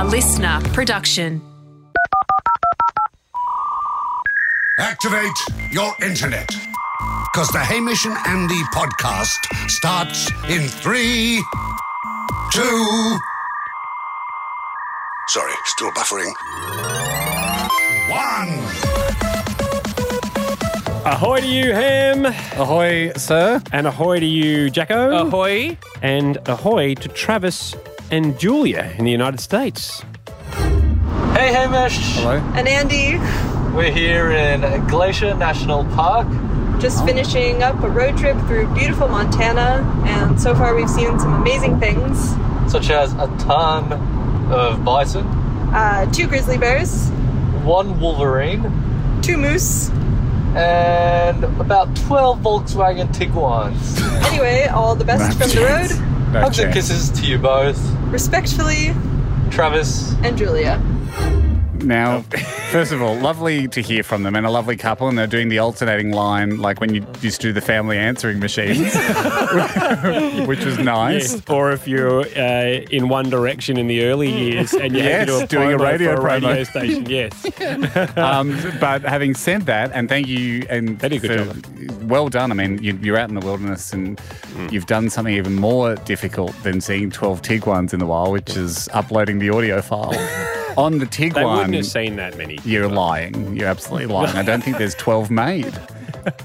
A 0.00 0.04
listener 0.04 0.60
production. 0.72 1.42
Activate 4.78 5.38
your 5.70 5.92
internet. 6.00 6.48
Because 7.30 7.48
the 7.48 7.58
Hamish 7.58 8.06
and 8.06 8.16
Andy 8.26 8.62
podcast 8.72 9.36
starts 9.68 10.30
in 10.48 10.68
three, 10.68 11.44
two. 12.50 13.18
Sorry, 15.28 15.52
still 15.66 15.90
buffering. 15.90 16.32
One. 18.08 18.56
Ahoy 21.04 21.40
to 21.42 21.46
you, 21.46 21.74
Ham. 21.74 22.24
Ahoy, 22.56 23.12
sir. 23.16 23.62
And 23.70 23.86
ahoy 23.86 24.20
to 24.20 24.26
you, 24.26 24.70
Jacko. 24.70 25.26
Ahoy. 25.26 25.76
And 26.00 26.38
ahoy 26.48 26.94
to 26.94 27.08
Travis 27.08 27.74
and 28.10 28.38
Julia 28.38 28.92
in 28.98 29.04
the 29.04 29.10
United 29.10 29.40
States. 29.40 30.02
Hey, 31.34 31.52
Hamish. 31.52 32.16
Hello. 32.16 32.36
And 32.54 32.66
Andy, 32.68 33.18
We're 33.74 33.92
here 33.92 34.30
in 34.32 34.86
Glacier 34.88 35.34
National 35.34 35.84
Park. 35.86 36.26
just 36.80 37.04
finishing 37.04 37.62
up 37.62 37.78
a 37.82 37.90
road 37.90 38.16
trip 38.16 38.36
through 38.46 38.66
beautiful 38.74 39.06
Montana, 39.06 39.84
and 40.06 40.40
so 40.40 40.54
far 40.54 40.74
we've 40.74 40.88
seen 40.88 41.18
some 41.18 41.34
amazing 41.34 41.78
things. 41.78 42.34
such 42.72 42.88
as 42.90 43.12
a 43.14 43.26
ton 43.38 43.92
of 44.52 44.82
bison, 44.84 45.26
Uh, 45.74 46.06
two 46.12 46.26
grizzly 46.26 46.56
bears, 46.56 47.08
one 47.64 48.00
wolverine, 48.00 48.62
two 49.22 49.36
moose. 49.36 49.90
and 50.56 51.44
about 51.60 51.94
12 51.96 52.40
Volkswagen 52.40 53.12
Tiguan's. 53.12 54.00
Anyway, 54.26 54.66
all 54.66 54.94
the 54.96 55.04
best 55.04 55.36
from 55.38 55.48
the 55.50 55.60
road. 55.60 55.90
No 56.32 56.40
Hugs 56.40 56.58
and 56.60 56.72
kisses 56.72 57.10
to 57.20 57.26
you 57.26 57.38
both, 57.38 57.76
Respectfully, 58.12 58.94
Travis. 59.50 60.12
and 60.22 60.38
Julia. 60.38 60.80
Now, 61.82 62.20
first 62.70 62.92
of 62.92 63.00
all, 63.02 63.14
lovely 63.16 63.66
to 63.68 63.80
hear 63.82 64.02
from 64.02 64.22
them 64.22 64.36
and 64.36 64.44
a 64.46 64.50
lovely 64.50 64.76
couple, 64.76 65.08
and 65.08 65.16
they're 65.18 65.26
doing 65.26 65.48
the 65.48 65.58
alternating 65.58 66.12
line 66.12 66.58
like 66.58 66.80
when 66.80 66.94
you 66.94 67.06
used 67.20 67.40
to 67.40 67.48
do 67.48 67.52
the 67.52 67.60
family 67.60 67.96
answering 67.98 68.38
machines, 68.38 68.94
which 70.46 70.64
was 70.64 70.78
nice. 70.78 71.34
Yes. 71.34 71.42
Or 71.48 71.72
if 71.72 71.88
you're 71.88 72.20
uh, 72.36 72.84
in 72.90 73.08
one 73.08 73.30
direction 73.30 73.76
in 73.76 73.86
the 73.88 74.04
early 74.04 74.30
years 74.30 74.72
and 74.74 74.94
you 74.94 75.02
have 75.02 75.20
to 75.20 75.26
do 75.26 75.32
Yes, 75.32 75.42
a, 75.42 75.46
doing 75.46 75.72
a 75.72 75.78
radio 75.78 76.14
for 76.16 76.20
a 76.20 76.24
radio 76.24 76.54
promo. 76.54 76.66
station. 76.66 77.06
Yes. 77.06 78.10
Um, 78.20 78.58
but 78.80 79.02
having 79.02 79.34
said 79.34 79.62
that, 79.62 79.90
and 79.94 80.08
thank 80.08 80.26
you, 80.26 80.66
and 80.68 80.98
They 80.98 81.08
did 81.08 81.24
a 81.24 81.28
good 81.28 81.66
for- 81.66 82.06
well 82.06 82.28
done. 82.28 82.50
I 82.50 82.54
mean, 82.54 82.82
you, 82.82 82.98
you're 83.02 83.16
out 83.16 83.28
in 83.28 83.34
the 83.34 83.44
wilderness 83.44 83.92
and 83.92 84.18
Mm. 84.50 84.72
you've 84.72 84.86
done 84.86 85.08
something 85.10 85.32
even 85.34 85.54
more 85.54 85.94
difficult 85.94 86.52
than 86.64 86.80
seeing 86.80 87.10
12 87.10 87.40
Tiguans 87.40 87.92
in 87.92 88.00
the 88.00 88.06
wild, 88.06 88.32
which 88.32 88.56
is 88.56 88.88
uploading 88.92 89.38
the 89.38 89.48
audio 89.48 89.80
file 89.80 90.10
on 90.76 90.98
the 90.98 91.06
They 91.06 91.28
wouldn't 91.44 91.74
have 91.74 91.84
Tiguan. 91.84 91.84
seen 91.84 92.16
that 92.16 92.36
many. 92.36 92.58
You're 92.64 92.88
lying. 92.88 93.56
You're 93.56 93.68
absolutely 93.68 94.06
lying. 94.06 94.36
I 94.36 94.42
don't 94.42 94.62
think 94.62 94.78
there's 94.78 94.94
12 94.96 95.30
made. 95.30 95.78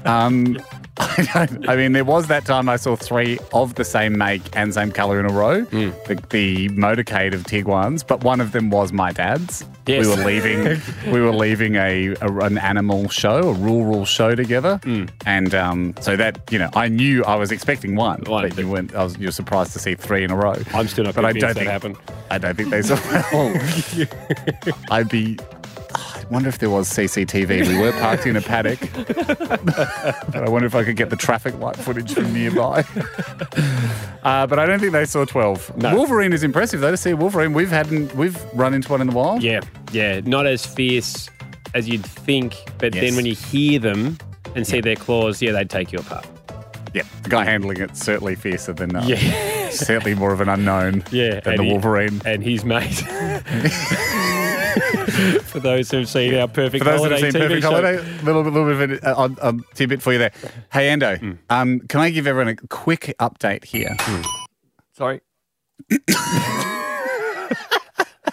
Um, 0.04 0.58
I, 0.98 1.76
mean, 1.76 1.92
there 1.92 2.04
was 2.04 2.26
that 2.28 2.46
time 2.46 2.68
I 2.70 2.76
saw 2.76 2.96
three 2.96 3.38
of 3.52 3.74
the 3.74 3.84
same 3.84 4.16
make 4.16 4.40
and 4.56 4.72
same 4.72 4.90
colour 4.90 5.20
in 5.20 5.26
a 5.26 5.32
row, 5.32 5.62
Hmm. 5.64 5.90
the, 6.06 6.22
the 6.30 6.68
motorcade 6.70 7.34
of 7.34 7.44
Tiguan's, 7.44 8.02
but 8.02 8.24
one 8.24 8.40
of 8.40 8.52
them 8.52 8.70
was 8.70 8.92
my 8.92 9.12
dad's. 9.12 9.64
Yes. 9.86 10.04
We 10.04 10.10
were 10.16 10.24
leaving. 10.24 10.80
we 11.12 11.20
were 11.20 11.32
leaving 11.32 11.74
a, 11.76 12.14
a 12.20 12.36
an 12.38 12.58
animal 12.58 13.08
show, 13.10 13.50
a 13.50 13.52
rural 13.52 14.04
show 14.04 14.34
together, 14.34 14.78
Hmm. 14.84 15.04
and 15.26 15.54
um, 15.54 15.94
so 16.00 16.16
that 16.16 16.40
you 16.50 16.58
know, 16.58 16.70
I 16.74 16.88
knew 16.88 17.22
I 17.24 17.36
was 17.36 17.52
expecting 17.52 17.94
one, 17.94 18.22
One, 18.26 18.48
but 18.48 18.58
you 18.58 18.66
weren't. 18.68 18.94
I 18.94 19.04
was 19.04 19.16
you're 19.18 19.30
surprised 19.32 19.72
to 19.74 19.78
see 19.78 19.94
three 19.94 20.24
in 20.24 20.30
a 20.30 20.36
row. 20.36 20.54
I'm 20.74 20.88
still 20.88 21.04
not 21.04 21.14
but 21.14 21.24
I 21.24 21.32
don't 21.32 21.40
that 21.40 21.54
think 21.56 21.70
happened. 21.70 21.96
I 22.30 22.38
don't 22.38 22.56
think 22.56 22.70
they 22.70 22.82
saw. 22.82 22.96
Oh, 23.32 23.52
I'd 24.90 25.08
be. 25.08 25.38
Wonder 26.30 26.48
if 26.48 26.58
there 26.58 26.70
was 26.70 26.90
CCTV. 26.90 27.68
We 27.68 27.78
were 27.78 27.92
parked 27.92 28.26
in 28.26 28.36
a 28.36 28.40
paddock, 28.40 28.80
but 28.96 30.34
I 30.36 30.48
wonder 30.48 30.66
if 30.66 30.74
I 30.74 30.82
could 30.82 30.96
get 30.96 31.10
the 31.10 31.16
traffic 31.16 31.56
light 31.60 31.76
footage 31.76 32.12
from 32.14 32.32
nearby. 32.32 32.84
Uh, 34.26 34.44
but 34.44 34.58
I 34.58 34.66
don't 34.66 34.80
think 34.80 34.90
they 34.90 35.04
saw 35.04 35.24
twelve. 35.24 35.70
No. 35.76 35.94
Wolverine 35.94 36.32
is 36.32 36.42
impressive 36.42 36.80
though. 36.80 36.90
To 36.90 36.96
see 36.96 37.10
a 37.10 37.16
Wolverine, 37.16 37.52
we've 37.52 37.70
had 37.70 37.88
we've 38.16 38.36
run 38.54 38.74
into 38.74 38.90
one 38.90 39.00
in 39.00 39.06
the 39.06 39.12
wild. 39.14 39.40
Yeah. 39.40 39.60
Yeah. 39.92 40.20
Not 40.24 40.46
as 40.46 40.66
fierce 40.66 41.30
as 41.74 41.88
you'd 41.88 42.04
think, 42.04 42.56
but 42.78 42.92
Yes. 42.92 43.04
then 43.04 43.14
when 43.14 43.24
you 43.24 43.36
hear 43.36 43.78
them 43.78 44.18
and 44.56 44.66
see 44.66 44.80
their 44.80 44.96
claws, 44.96 45.40
yeah, 45.40 45.52
they'd 45.52 45.70
take 45.70 45.92
you 45.92 46.00
apart. 46.00 46.26
yeah. 46.92 47.04
The 47.22 47.28
guy 47.28 47.44
handling 47.44 47.80
it's 47.80 48.00
certainly 48.04 48.34
fiercer 48.34 48.72
than 48.72 48.96
uh, 48.96 49.04
Yeah. 49.06 49.70
certainly 49.70 50.16
more 50.16 50.32
of 50.32 50.40
an 50.40 50.48
unknown. 50.48 51.04
Yeah, 51.12 51.38
than 51.38 51.58
the 51.58 51.62
he- 51.62 51.70
Wolverine. 51.70 52.20
and 52.24 52.42
his 52.42 52.64
mate. 52.64 53.04
For 55.44 55.60
those 55.60 55.90
who've 55.90 56.08
seen 56.08 56.34
our 56.34 56.48
Perfect 56.48 56.84
For 56.84 56.90
those 56.90 57.00
Holiday 57.00 57.20
have 57.20 57.32
seen 57.32 57.40
TV 57.42 57.46
Perfect 57.48 57.62
show. 57.62 57.70
Holiday, 57.70 57.96
little 58.22 58.42
bit, 58.42 58.52
little 58.52 58.86
bit 58.86 59.02
of 59.02 59.02
a 59.02 59.18
uh, 59.18 59.28
um, 59.48 59.64
tidbit 59.74 60.02
for 60.02 60.12
you 60.12 60.18
there. 60.18 60.32
Hey, 60.72 60.88
Ando, 60.88 61.18
Hmm. 61.18 61.32
um, 61.50 61.80
can 61.80 62.00
I 62.00 62.10
give 62.10 62.26
everyone 62.26 62.48
a 62.48 62.56
quick 62.68 63.14
update 63.18 63.64
here? 63.64 63.96
Sorry. 64.92 65.20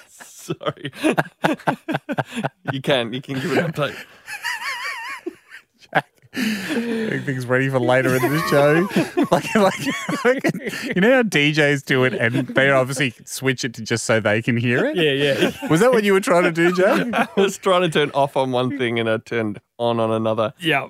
Sorry. 0.10 0.92
you 2.72 2.82
can. 2.82 3.14
You 3.14 3.22
can 3.22 3.36
give 3.40 3.56
an 3.58 3.72
update. 3.72 3.96
Getting 6.34 7.24
things 7.24 7.46
ready 7.46 7.70
for 7.70 7.80
later 7.80 8.16
in 8.16 8.22
the 8.22 8.40
show. 8.50 8.88
like, 9.32 9.56
like, 9.56 10.24
like, 10.26 10.96
you 10.96 11.02
know 11.02 11.16
how 11.16 11.24
DJs 11.24 11.86
do 11.86 12.04
it, 12.04 12.14
and 12.14 12.48
they 12.48 12.72
obviously 12.72 13.14
switch 13.26 13.64
it 13.64 13.74
to 13.76 13.82
just 13.84 14.06
so 14.06 14.20
they 14.20 14.42
can 14.42 14.58
hear 14.58 14.86
it. 14.86 14.96
Yeah, 14.96 15.12
yeah. 15.12 15.70
Was 15.70 15.80
that 15.82 15.92
what 15.92 16.04
you 16.04 16.14
were 16.14 16.20
trying 16.20 16.44
to 16.44 16.52
do, 16.52 16.76
Joe? 16.76 17.10
I 17.14 17.28
was 17.38 17.58
trying 17.58 17.82
to 17.82 17.90
turn 17.90 18.12
off 18.12 18.36
on 18.36 18.52
one 18.52 18.78
thing 18.78 19.00
and 19.00 19.10
I 19.10 19.18
turned 19.18 19.60
on 19.78 20.00
on 20.00 20.12
another. 20.12 20.54
Yeah. 20.60 20.88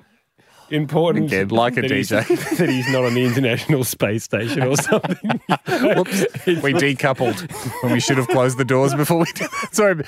Important. 0.74 1.26
Again, 1.26 1.48
like 1.48 1.76
a 1.76 1.82
that 1.82 1.90
he's- 1.90 2.10
DJ. 2.10 2.56
that 2.58 2.68
he's 2.68 2.88
not 2.90 3.04
on 3.04 3.14
the 3.14 3.24
International 3.24 3.84
Space 3.84 4.24
Station 4.24 4.62
or 4.64 4.76
something. 4.76 5.16
Whoops, 5.68 6.22
we 6.46 6.72
decoupled 6.74 7.50
when 7.82 7.92
we 7.92 8.00
should 8.00 8.16
have 8.18 8.28
closed 8.28 8.58
the 8.58 8.64
doors 8.64 8.94
before 8.94 9.18
we 9.18 9.26
did 9.34 9.48
that. 9.50 9.68
Sorry, 9.72 10.02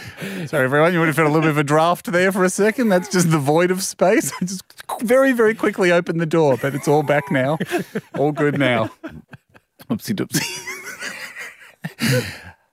sorry, 0.47 0.65
everyone. 0.65 0.93
You 0.93 0.99
would 0.99 1.09
have 1.09 1.16
had 1.16 1.26
a 1.26 1.28
little 1.28 1.43
bit 1.43 1.50
of 1.50 1.59
a 1.59 1.65
draft 1.65 2.06
there 2.06 2.32
for 2.32 2.44
a 2.44 2.50
second. 2.50 2.88
That's 2.88 3.09
just 3.09 3.31
the 3.31 3.38
void 3.38 3.71
of 3.71 3.82
space. 3.82 4.32
I 4.41 4.44
just 4.44 4.62
very, 5.03 5.32
very 5.32 5.55
quickly 5.55 5.93
opened 5.93 6.21
the 6.21 6.26
door, 6.26 6.56
but 6.60 6.75
it's 6.75 6.88
all 6.88 7.03
back 7.03 7.31
now. 7.31 7.59
All 8.16 8.32
good 8.32 8.59
now. 8.59 8.91
Oopsie 9.91 10.15
doopsie. 10.16 10.43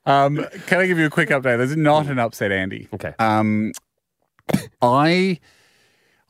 um, 0.06 0.46
can 0.68 0.80
I 0.80 0.88
give 0.88 0.98
you 0.98 1.06
a 1.06 1.10
quick 1.10 1.30
update? 1.30 1.58
There's 1.58 1.76
not 1.78 2.08
an 2.08 2.20
upset, 2.20 2.52
Andy. 2.52 2.88
Okay. 2.94 3.14
Um, 3.20 3.72
I. 4.82 5.40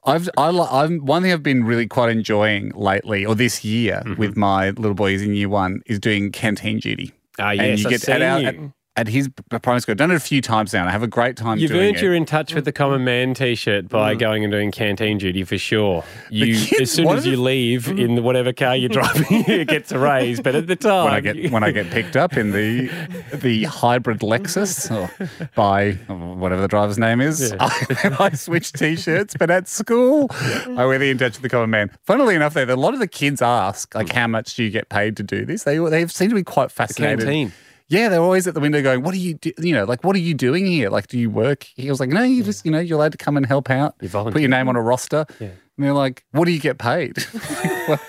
I've 0.06 0.30
I, 0.38 0.50
I'm 0.50 1.06
one 1.06 1.22
thing 1.24 1.32
I've 1.32 1.44
been 1.44 1.64
really 1.64 1.88
quite 1.88 2.10
enjoying 2.10 2.72
lately, 2.76 3.26
or 3.26 3.36
this 3.36 3.64
year, 3.64 4.04
with 4.18 4.36
my 4.36 4.72
little 4.72 4.94
boy 4.94 5.12
who's 5.12 5.22
in 5.22 5.34
year 5.34 5.50
one, 5.50 5.82
is 5.86 6.00
doing 6.00 6.32
canteen 6.32 6.80
duty. 6.80 7.14
Ah, 7.40 7.52
and 7.52 7.62
yes, 7.62 7.80
you 7.80 7.86
I've 7.86 7.92
get 7.92 8.10
at, 8.10 8.22
our, 8.22 8.40
you. 8.42 8.48
at, 8.48 8.56
at 8.96 9.08
his 9.08 9.28
primary 9.50 9.82
school. 9.82 9.94
I've 9.94 9.98
done 9.98 10.12
it 10.12 10.16
a 10.16 10.20
few 10.20 10.42
times 10.42 10.72
now, 10.72 10.82
and 10.82 10.90
I 10.90 10.92
have 10.92 11.02
a 11.02 11.08
great 11.08 11.36
time 11.36 11.58
You've 11.58 11.72
doing 11.72 11.96
earned 11.96 12.02
your 12.02 12.14
in 12.14 12.26
touch 12.26 12.54
with 12.54 12.66
the 12.66 12.72
common 12.72 13.04
man 13.04 13.34
T-shirt 13.34 13.90
by 13.90 14.14
mm. 14.14 14.20
going 14.20 14.44
and 14.44 14.52
doing 14.52 14.72
canteen 14.72 15.18
duty 15.18 15.44
for 15.44 15.58
sure. 15.58 16.04
You, 16.30 16.56
kids- 16.56 16.82
as 16.82 16.92
soon 16.92 17.08
as 17.08 17.26
you 17.26 17.34
mm. 17.34 17.38
the- 17.38 17.42
leave 17.42 17.88
in 17.88 18.24
whatever 18.24 18.54
car 18.54 18.76
you're 18.76 18.90
driving, 18.90 19.26
it 19.48 19.68
gets 19.68 19.92
a 19.92 19.98
raise. 19.98 20.42
But 20.42 20.54
at 20.54 20.68
the 20.68 20.76
time, 20.76 21.06
when 21.06 21.14
I 21.14 21.20
get 21.22 21.52
when 21.52 21.64
I 21.64 21.72
get 21.72 21.90
picked 21.90 22.16
up 22.16 22.38
in 22.38 22.52
the 22.52 22.90
the 23.34 23.64
hybrid 23.64 24.20
Lexus 24.20 24.92
or 24.92 25.10
by 25.56 25.94
whatever 26.14 26.62
the 26.62 26.68
driver's 26.68 27.00
name 27.00 27.20
is, 27.20 27.52
I, 27.60 28.16
I 28.20 28.30
switch 28.32 28.74
t-shirts. 28.74 29.36
But 29.38 29.50
at 29.50 29.68
school, 29.68 30.28
I 30.32 30.86
wear 30.86 31.00
the 31.00 31.10
in 31.10 31.18
touch 31.18 31.34
with 31.34 31.42
the 31.42 31.50
common 31.50 31.72
man. 31.72 31.92
Funnily 32.04 32.36
enough, 32.36 32.54
though, 32.54 32.64
a 32.64 32.76
lot 32.76 32.94
of 32.94 33.00
the 33.00 33.08
kids 33.08 33.42
ask 33.42 33.96
like, 33.96 34.12
"How 34.12 34.28
much 34.28 34.56
do 34.56 34.64
you 34.64 34.70
get 34.70 34.90
paid 34.90 35.18
to 35.18 35.24
do 35.24 35.46
this?" 35.46 35.64
They 35.64 35.80
they 35.80 36.06
seem 36.08 36.30
to 36.30 36.36
be 36.36 36.44
quite 36.44 36.72
fascinated. 36.72 37.20
canteen. 37.22 37.54
Yeah, 37.94 38.10
they're 38.10 38.22
always 38.22 38.48
at 38.48 38.56
the 38.56 38.60
window 38.60 38.82
going, 38.82 39.04
"What 39.04 39.14
are 39.14 39.18
you, 39.18 39.36
do-? 39.36 39.54
you 39.60 39.74
know, 39.74 39.84
like 39.86 40.04
what 40.04 40.16
are 40.16 40.20
you 40.20 40.34
doing 40.34 40.66
here? 40.66 40.90
Like, 40.90 41.08
do 41.08 41.20
you 41.20 41.30
work?" 41.30 41.68
He 41.76 41.90
was 41.90 42.00
like, 42.00 42.10
"No, 42.10 42.24
you 42.24 42.44
just, 42.44 42.66
you 42.66 42.72
know, 42.72 42.80
you're 42.80 42.98
allowed 42.98 43.12
to 43.12 43.18
come 43.20 43.38
and 43.38 43.46
help 43.46 43.70
out. 43.70 43.94
You 44.02 44.10
Put 44.10 44.40
your 44.40 44.50
name 44.50 44.68
on 44.68 44.76
a 44.76 44.82
roster." 44.82 45.26
Yeah. 45.40 45.50
And 45.78 45.86
they're 45.86 45.94
like, 45.94 46.26
"What 46.32 46.46
do 46.46 46.52
you 46.52 46.60
get 46.60 46.80
paid?" 46.80 47.18
well, 47.88 48.00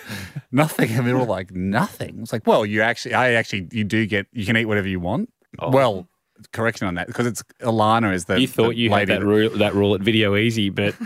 nothing. 0.51 0.91
And 0.91 1.07
they're 1.07 1.19
all 1.19 1.27
like, 1.27 1.53
"Nothing." 1.53 2.21
It's 2.23 2.33
like, 2.33 2.47
"Well, 2.47 2.65
you 2.65 2.81
actually, 2.81 3.15
I 3.15 3.33
actually, 3.33 3.69
you 3.73 3.85
do 3.85 4.07
get, 4.07 4.27
you 4.33 4.47
can 4.47 4.57
eat 4.57 4.65
whatever 4.65 4.89
you 4.89 5.01
want." 5.01 5.31
Oh. 5.59 5.71
Well, 5.71 6.09
correction 6.53 6.87
on 6.87 6.95
that 6.95 7.07
because 7.07 7.27
it's 7.27 7.43
Alana 7.61 8.13
is 8.15 8.25
the 8.25 8.35
Oh. 8.35 8.39
you 8.39 8.49
thought 8.49 8.69
the 8.71 8.77
you 8.77 8.91
had 8.91 9.09
that 9.09 9.23
rule, 9.23 9.51
that 9.51 9.75
rule 9.75 9.95
at 9.95 10.01
Video 10.01 10.35
Easy, 10.35 10.71
but 10.71 10.95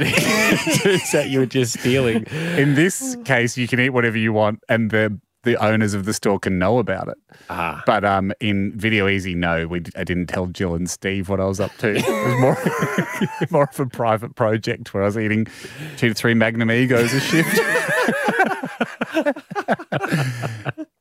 turns 0.82 1.14
out 1.14 1.28
you 1.28 1.40
were 1.40 1.46
just 1.46 1.80
stealing. 1.80 2.24
In 2.56 2.74
this 2.74 3.16
case, 3.24 3.56
you 3.56 3.66
can 3.66 3.80
eat 3.80 3.90
whatever 3.90 4.18
you 4.18 4.32
want, 4.32 4.60
and 4.68 4.90
the 4.90 5.18
the 5.48 5.56
owners 5.64 5.94
of 5.94 6.04
the 6.04 6.12
store 6.12 6.38
can 6.38 6.58
know 6.58 6.78
about 6.78 7.08
it. 7.08 7.16
Ah. 7.50 7.82
But 7.86 8.04
um, 8.04 8.32
in 8.40 8.72
Video 8.76 9.08
Easy, 9.08 9.34
no, 9.34 9.66
we 9.66 9.82
I 9.96 10.04
didn't 10.04 10.26
tell 10.26 10.46
Jill 10.46 10.74
and 10.74 10.88
Steve 10.88 11.28
what 11.28 11.40
I 11.40 11.44
was 11.44 11.60
up 11.60 11.74
to. 11.78 11.94
It 11.96 12.06
was 12.06 12.40
more 12.40 13.48
more 13.50 13.68
of 13.72 13.80
a 13.80 13.86
private 13.86 14.34
project 14.34 14.92
where 14.94 15.02
I 15.02 15.06
was 15.06 15.18
eating 15.18 15.46
two 15.96 16.08
to 16.08 16.14
three 16.14 16.34
Magnum 16.34 16.70
Egos 16.70 17.12
a 17.12 17.20
shift. 17.20 17.58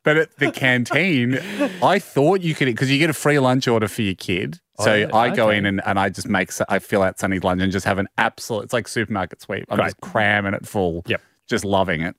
but 0.03 0.17
at 0.17 0.35
the 0.37 0.51
canteen, 0.53 1.39
I 1.83 1.99
thought 1.99 2.41
you 2.41 2.55
could 2.55 2.65
because 2.67 2.91
you 2.91 2.97
get 2.97 3.09
a 3.09 3.13
free 3.13 3.39
lunch 3.39 3.67
order 3.67 3.87
for 3.87 4.01
your 4.01 4.15
kid. 4.15 4.59
So 4.79 5.09
Oh, 5.11 5.17
I 5.17 5.29
go 5.35 5.47
okay. 5.49 5.57
in 5.57 5.65
and, 5.65 5.81
and 5.85 5.99
I 5.99 6.09
just 6.09 6.27
make, 6.27 6.51
I 6.69 6.77
fill 6.79 7.01
out 7.01 7.17
Sunny's 7.19 7.43
lunch 7.43 7.61
and 7.63 7.71
just 7.71 7.85
have 7.87 7.97
an 7.97 8.07
absolute, 8.19 8.65
it's 8.65 8.73
like 8.73 8.87
supermarket 8.87 9.41
sweep. 9.41 9.65
I'm 9.69 9.79
just 9.79 9.99
cramming 10.01 10.53
it 10.53 10.67
full. 10.67 11.03
Yep. 11.07 11.19
Just 11.47 11.65
loving 11.65 12.01
it. 12.01 12.15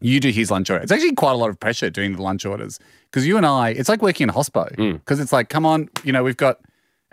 You 0.00 0.20
do 0.20 0.30
his 0.30 0.50
lunch 0.50 0.68
order. 0.70 0.82
It's 0.82 0.92
actually 0.92 1.14
quite 1.14 1.32
a 1.32 1.36
lot 1.36 1.48
of 1.50 1.58
pressure 1.58 1.88
doing 1.90 2.14
the 2.16 2.22
lunch 2.22 2.44
orders 2.44 2.78
because 3.10 3.26
you 3.26 3.36
and 3.36 3.46
I, 3.46 3.70
it's 3.70 3.88
like 3.88 4.02
working 4.02 4.24
in 4.24 4.30
a 4.30 4.32
hospo 4.34 4.74
Mm. 4.76 4.92
because 4.94 5.20
it's 5.20 5.32
like, 5.32 5.48
come 5.48 5.64
on, 5.64 5.88
you 6.04 6.12
know, 6.12 6.22
we've 6.22 6.36
got 6.36 6.60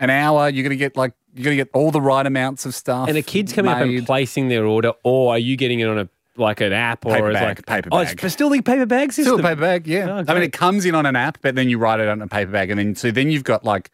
an 0.00 0.10
hour. 0.10 0.48
You're 0.50 0.62
going 0.64 0.70
to 0.70 0.76
get 0.76 0.96
like, 0.96 1.12
you're 1.34 1.50
to 1.50 1.56
get 1.56 1.70
all 1.72 1.90
the 1.90 2.00
right 2.00 2.26
amounts 2.26 2.66
of 2.66 2.74
stuff. 2.74 3.08
And 3.08 3.16
the 3.16 3.22
kids 3.22 3.52
coming 3.52 3.72
up 3.72 3.78
and 3.78 3.92
made. 3.94 4.06
placing 4.06 4.48
their 4.48 4.66
order, 4.66 4.92
or 5.02 5.32
are 5.34 5.38
you 5.38 5.56
getting 5.56 5.80
it 5.80 5.88
on 5.88 5.98
a 5.98 6.08
like 6.36 6.60
an 6.60 6.72
app 6.72 7.06
or 7.06 7.12
Paper 7.12 7.30
is 7.30 7.34
bag, 7.34 7.44
like 7.58 7.66
paper 7.66 7.88
Oh, 7.92 7.98
it's 8.00 8.10
bag. 8.10 8.20
but 8.22 8.30
still 8.32 8.50
the 8.50 8.60
paper 8.60 8.86
bag 8.86 9.12
system. 9.12 9.36
Still 9.36 9.46
a 9.46 9.48
paper 9.50 9.60
bag, 9.60 9.86
yeah. 9.86 10.10
Oh, 10.10 10.24
I 10.26 10.34
mean, 10.34 10.42
it 10.42 10.52
comes 10.52 10.84
in 10.84 10.94
on 10.96 11.06
an 11.06 11.14
app, 11.16 11.38
but 11.42 11.54
then 11.54 11.68
you 11.68 11.78
write 11.78 12.00
it 12.00 12.08
on 12.08 12.20
a 12.20 12.26
paper 12.26 12.50
bag, 12.50 12.70
and 12.70 12.78
then 12.78 12.94
so 12.96 13.10
then 13.12 13.30
you've 13.30 13.44
got 13.44 13.64
like 13.64 13.90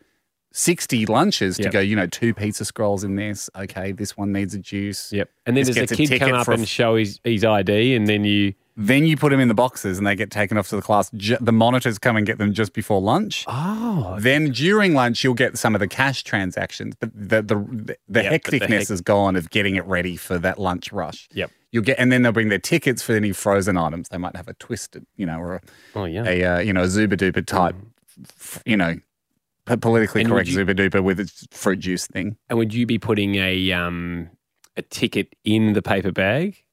sixty 0.53 1.07
lunches 1.07 1.57
to 1.59 1.69
go. 1.71 1.81
You 1.81 1.97
know, 1.97 2.07
two 2.07 2.35
pizza 2.35 2.65
scrolls 2.65 3.05
in 3.05 3.17
this. 3.17 3.51
Okay, 3.57 3.93
this 3.93 4.17
one 4.17 4.33
needs 4.33 4.55
a 4.55 4.59
juice. 4.59 5.13
Yep. 5.13 5.31
And 5.47 5.57
then 5.57 5.61
This 5.65 5.69
does 5.69 5.75
the 5.75 5.81
gets 5.81 5.93
a 5.93 5.97
kid 6.19 6.19
come 6.21 6.33
up 6.33 6.49
and 6.49 6.67
show 6.69 6.97
his, 6.97 7.21
his 7.25 7.45
ID, 7.45 7.95
and 7.95 8.07
then 8.07 8.25
you. 8.25 8.55
Then 8.83 9.05
you 9.07 9.17
put 9.17 9.29
them 9.29 9.41
in 9.41 9.49
the 9.49 9.55
boxes, 9.55 9.99
and 9.99 10.07
they 10.07 10.17
get 10.17 10.31
taken 10.31 10.57
off 10.57 10.69
to 10.71 10.77
the 10.77 10.81
class. 10.83 11.11
Ju- 11.15 11.37
the 11.39 11.53
monitors 11.53 11.99
come 11.99 12.17
and 12.17 12.25
get 12.27 12.39
them 12.39 12.55
just 12.55 12.73
before 12.73 13.01
lunch. 13.01 13.45
Oh. 13.47 14.17
Then 14.19 14.53
during 14.53 14.95
lunch, 14.95 15.23
you'll 15.23 15.35
get 15.35 15.59
some 15.59 15.75
of 15.75 15.81
the 15.81 15.87
cash 15.89 16.25
transactions, 16.25 16.95
but 16.99 17.11
the 17.15 17.43
the 17.43 17.55
the, 17.57 17.97
the 18.09 18.23
Yep, 18.23 18.43
but 18.45 18.51
the 18.53 18.59
hecticness 18.61 18.69
hec- 18.69 18.91
is 18.91 19.01
gone 19.03 19.37
of 19.37 19.51
getting 19.51 19.77
it 19.77 19.85
ready 19.85 20.17
for 20.17 20.39
that 20.39 20.59
lunch 20.59 20.93
rush. 20.93 21.29
Yep. 21.35 21.51
You'll 21.73 21.85
get, 21.85 21.99
and 21.99 22.11
then 22.11 22.23
they'll 22.23 22.33
bring 22.33 22.49
their 22.49 22.59
tickets 22.59 23.03
for 23.03 23.13
any 23.15 23.33
frozen 23.33 23.77
items. 23.77 24.09
They 24.09 24.19
might 24.19 24.35
have 24.35 24.49
a 24.49 24.55
twisted, 24.55 25.05
you 25.17 25.27
know, 25.27 25.39
or 25.39 25.55
a, 25.57 25.61
Oh 25.95 26.05
yeah. 26.07 26.25
a 26.27 26.45
uh, 26.45 26.59
you 26.61 26.73
know 26.73 26.83
a 26.83 26.89
Zooper 26.89 27.17
Dooper 27.17 27.47
type, 27.47 27.77
f- 28.39 28.63
you 28.65 28.77
know, 28.79 28.97
politically 29.67 30.23
And 30.23 30.31
correct 30.31 30.49
you- 30.49 30.55
Zooper 30.55 30.75
Dooper 30.75 31.03
with 31.03 31.21
its 31.21 31.47
fruit 31.51 31.81
juice 31.81 32.07
thing. 32.07 32.37
And 32.49 32.59
would 32.59 32.73
you 32.75 32.87
be 32.87 32.99
putting 32.99 33.35
a 33.37 33.73
um 33.73 34.31
a 34.77 34.83
ticket 34.83 35.35
in 35.45 35.75
the 35.75 35.83
paper 35.83 36.13
bag? 36.13 36.65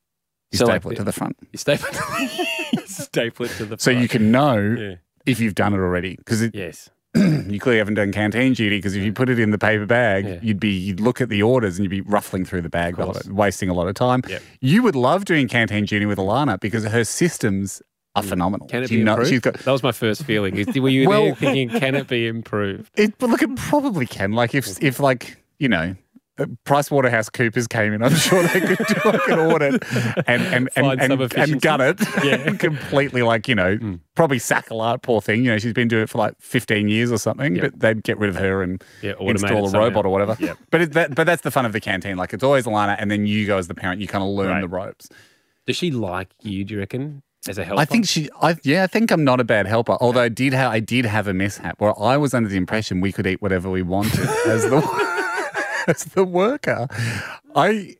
You 0.51 0.57
So, 0.59 0.65
like, 0.65 0.75
staple 0.81 0.91
it 0.91 0.95
to 0.95 1.03
the 1.03 1.11
front, 1.11 1.35
You 1.51 1.57
staple, 1.57 1.87
you 2.73 2.79
staple 2.87 3.45
it 3.45 3.49
to 3.49 3.63
the. 3.63 3.67
Front. 3.77 3.81
So 3.81 3.91
you 3.91 4.07
can 4.07 4.31
know 4.31 4.57
Yeah. 4.79 4.95
if 5.25 5.39
you've 5.39 5.55
done 5.55 5.73
it 5.73 5.77
already. 5.77 6.15
Because 6.15 6.49
Yes. 6.53 6.89
you 7.15 7.59
clearly 7.59 7.79
haven't 7.79 7.95
done 7.95 8.11
canteen 8.11 8.53
duty. 8.53 8.77
Because 8.77 8.95
if 8.95 9.03
you 9.03 9.11
put 9.11 9.29
it 9.29 9.39
in 9.39 9.51
the 9.51 9.57
paper 9.57 9.85
bag, 9.85 10.25
Yeah. 10.25 10.39
you'd 10.41 10.59
be 10.59 10.69
you'd 10.69 10.99
look 10.99 11.19
at 11.21 11.29
the 11.29 11.41
orders 11.43 11.77
and 11.77 11.83
you'd 11.83 11.89
be 11.89 12.01
ruffling 12.01 12.45
through 12.45 12.61
the 12.61 12.69
bag, 12.69 12.95
wasting 13.27 13.69
a 13.69 13.73
lot 13.73 13.87
of 13.87 13.95
time. 13.95 14.21
Yep. 14.27 14.41
You 14.61 14.83
would 14.83 14.95
love 14.95 15.25
doing 15.25 15.47
canteen 15.47 15.85
duty 15.85 16.05
with 16.05 16.17
Alana 16.17 16.59
because 16.59 16.85
her 16.85 17.03
systems 17.03 17.81
are 18.15 18.23
phenomenal. 18.23 18.67
Mm. 18.67 18.71
Can 18.71 18.83
it 18.83 18.89
She 18.89 18.95
be 18.95 19.01
improved? 19.01 19.41
got 19.41 19.53
that 19.55 19.71
was 19.71 19.83
my 19.83 19.91
first 19.91 20.23
feeling. 20.23 20.55
Is- 20.57 20.67
Were 20.79 20.89
you 20.89 21.07
Well- 21.09 21.23
there 21.25 21.35
thinking, 21.35 21.69
can 21.79 21.93
it 21.95 22.07
be 22.07 22.25
improved? 22.27 22.89
It, 22.97 23.17
but 23.17 23.29
look, 23.29 23.41
it 23.41 23.53
probably 23.57 24.05
can. 24.05 24.31
Like 24.31 24.55
if 24.55 24.81
if 24.81 24.99
like 24.99 25.37
you 25.59 25.67
know. 25.69 25.95
Uh, 26.39 26.45
Price 26.63 26.89
Waterhouse 26.91 27.29
Coopers 27.29 27.67
came 27.67 27.93
in. 27.93 28.03
I'm 28.03 28.13
sure 28.15 28.43
they 28.43 28.59
could 28.61 28.77
do 28.87 28.95
like 29.05 29.27
an 29.27 29.39
audit 29.39 29.83
and 30.27 30.41
and 30.43 30.69
and, 30.75 30.85
Find 30.85 31.01
and, 31.01 31.21
and 31.35 31.61
gut 31.61 31.81
it. 31.81 31.99
Yeah. 32.23 32.35
and 32.35 32.59
completely 32.67 33.21
like 33.23 33.47
you 33.47 33.55
know 33.55 33.77
Mm. 33.77 33.99
probably 34.15 34.39
sack 34.39 34.69
a 34.69 34.75
lot. 34.75 35.01
Poor 35.01 35.21
thing. 35.21 35.43
You 35.43 35.51
know 35.51 35.57
she's 35.57 35.73
been 35.73 35.87
doing 35.87 36.03
it 36.03 36.09
for 36.09 36.17
like 36.19 36.33
15 36.39 36.87
years 36.89 37.11
or 37.11 37.17
something. 37.17 37.55
Yep. 37.55 37.61
But 37.71 37.79
they'd 37.79 38.03
get 38.03 38.17
rid 38.17 38.29
of 38.29 38.35
her 38.37 38.61
and 38.63 38.83
Yeah, 39.01 39.13
install 39.19 39.67
a 39.67 39.79
robot 39.79 40.05
or 40.05 40.09
whatever. 40.09 40.35
Yep. 40.39 40.57
But 40.71 40.81
it, 40.81 40.93
that, 40.93 41.15
but 41.15 41.25
that's 41.25 41.41
the 41.43 41.51
fun 41.51 41.65
of 41.65 41.73
the 41.73 41.79
canteen. 41.79 42.17
Like 42.17 42.33
it's 42.33 42.43
always 42.43 42.65
Alana, 42.65 42.95
and 42.99 43.09
then 43.11 43.25
you 43.25 43.45
go 43.47 43.57
as 43.57 43.67
the 43.67 43.75
parent. 43.75 44.01
You 44.01 44.07
kind 44.07 44.23
of 44.23 44.29
learn 44.29 44.49
Right. 44.49 44.61
the 44.61 44.67
ropes. 44.67 45.09
Does 45.65 45.75
she 45.75 45.91
like 45.91 46.29
you? 46.41 46.63
Do 46.63 46.75
you 46.75 46.79
reckon 46.79 47.21
as 47.49 47.57
a 47.57 47.63
helper? 47.65 47.81
I 47.81 47.85
think 47.85 48.07
she, 48.07 48.29
I 48.41 48.55
yeah, 48.63 48.83
I 48.83 48.87
think 48.87 49.11
I'm 49.11 49.23
not 49.25 49.39
a 49.39 49.43
bad 49.43 49.67
helper. 49.67 49.97
Although 49.99 50.21
I 50.21 50.29
did 50.29 50.53
have, 50.53 50.71
I 50.71 50.79
did 50.79 51.05
have 51.05 51.27
a 51.27 51.33
mishap 51.33 51.79
where 51.81 51.93
I 51.99 52.15
was 52.17 52.33
under 52.33 52.47
the 52.49 52.57
impression 52.57 53.01
we 53.01 53.11
could 53.11 53.27
eat 53.27 53.41
whatever 53.41 53.69
we 53.69 53.81
wanted 53.81 54.21
as 54.47 54.63
the 54.63 54.79
as 55.87 56.03
the 56.05 56.23
worker. 56.23 56.87
I, 57.55 57.95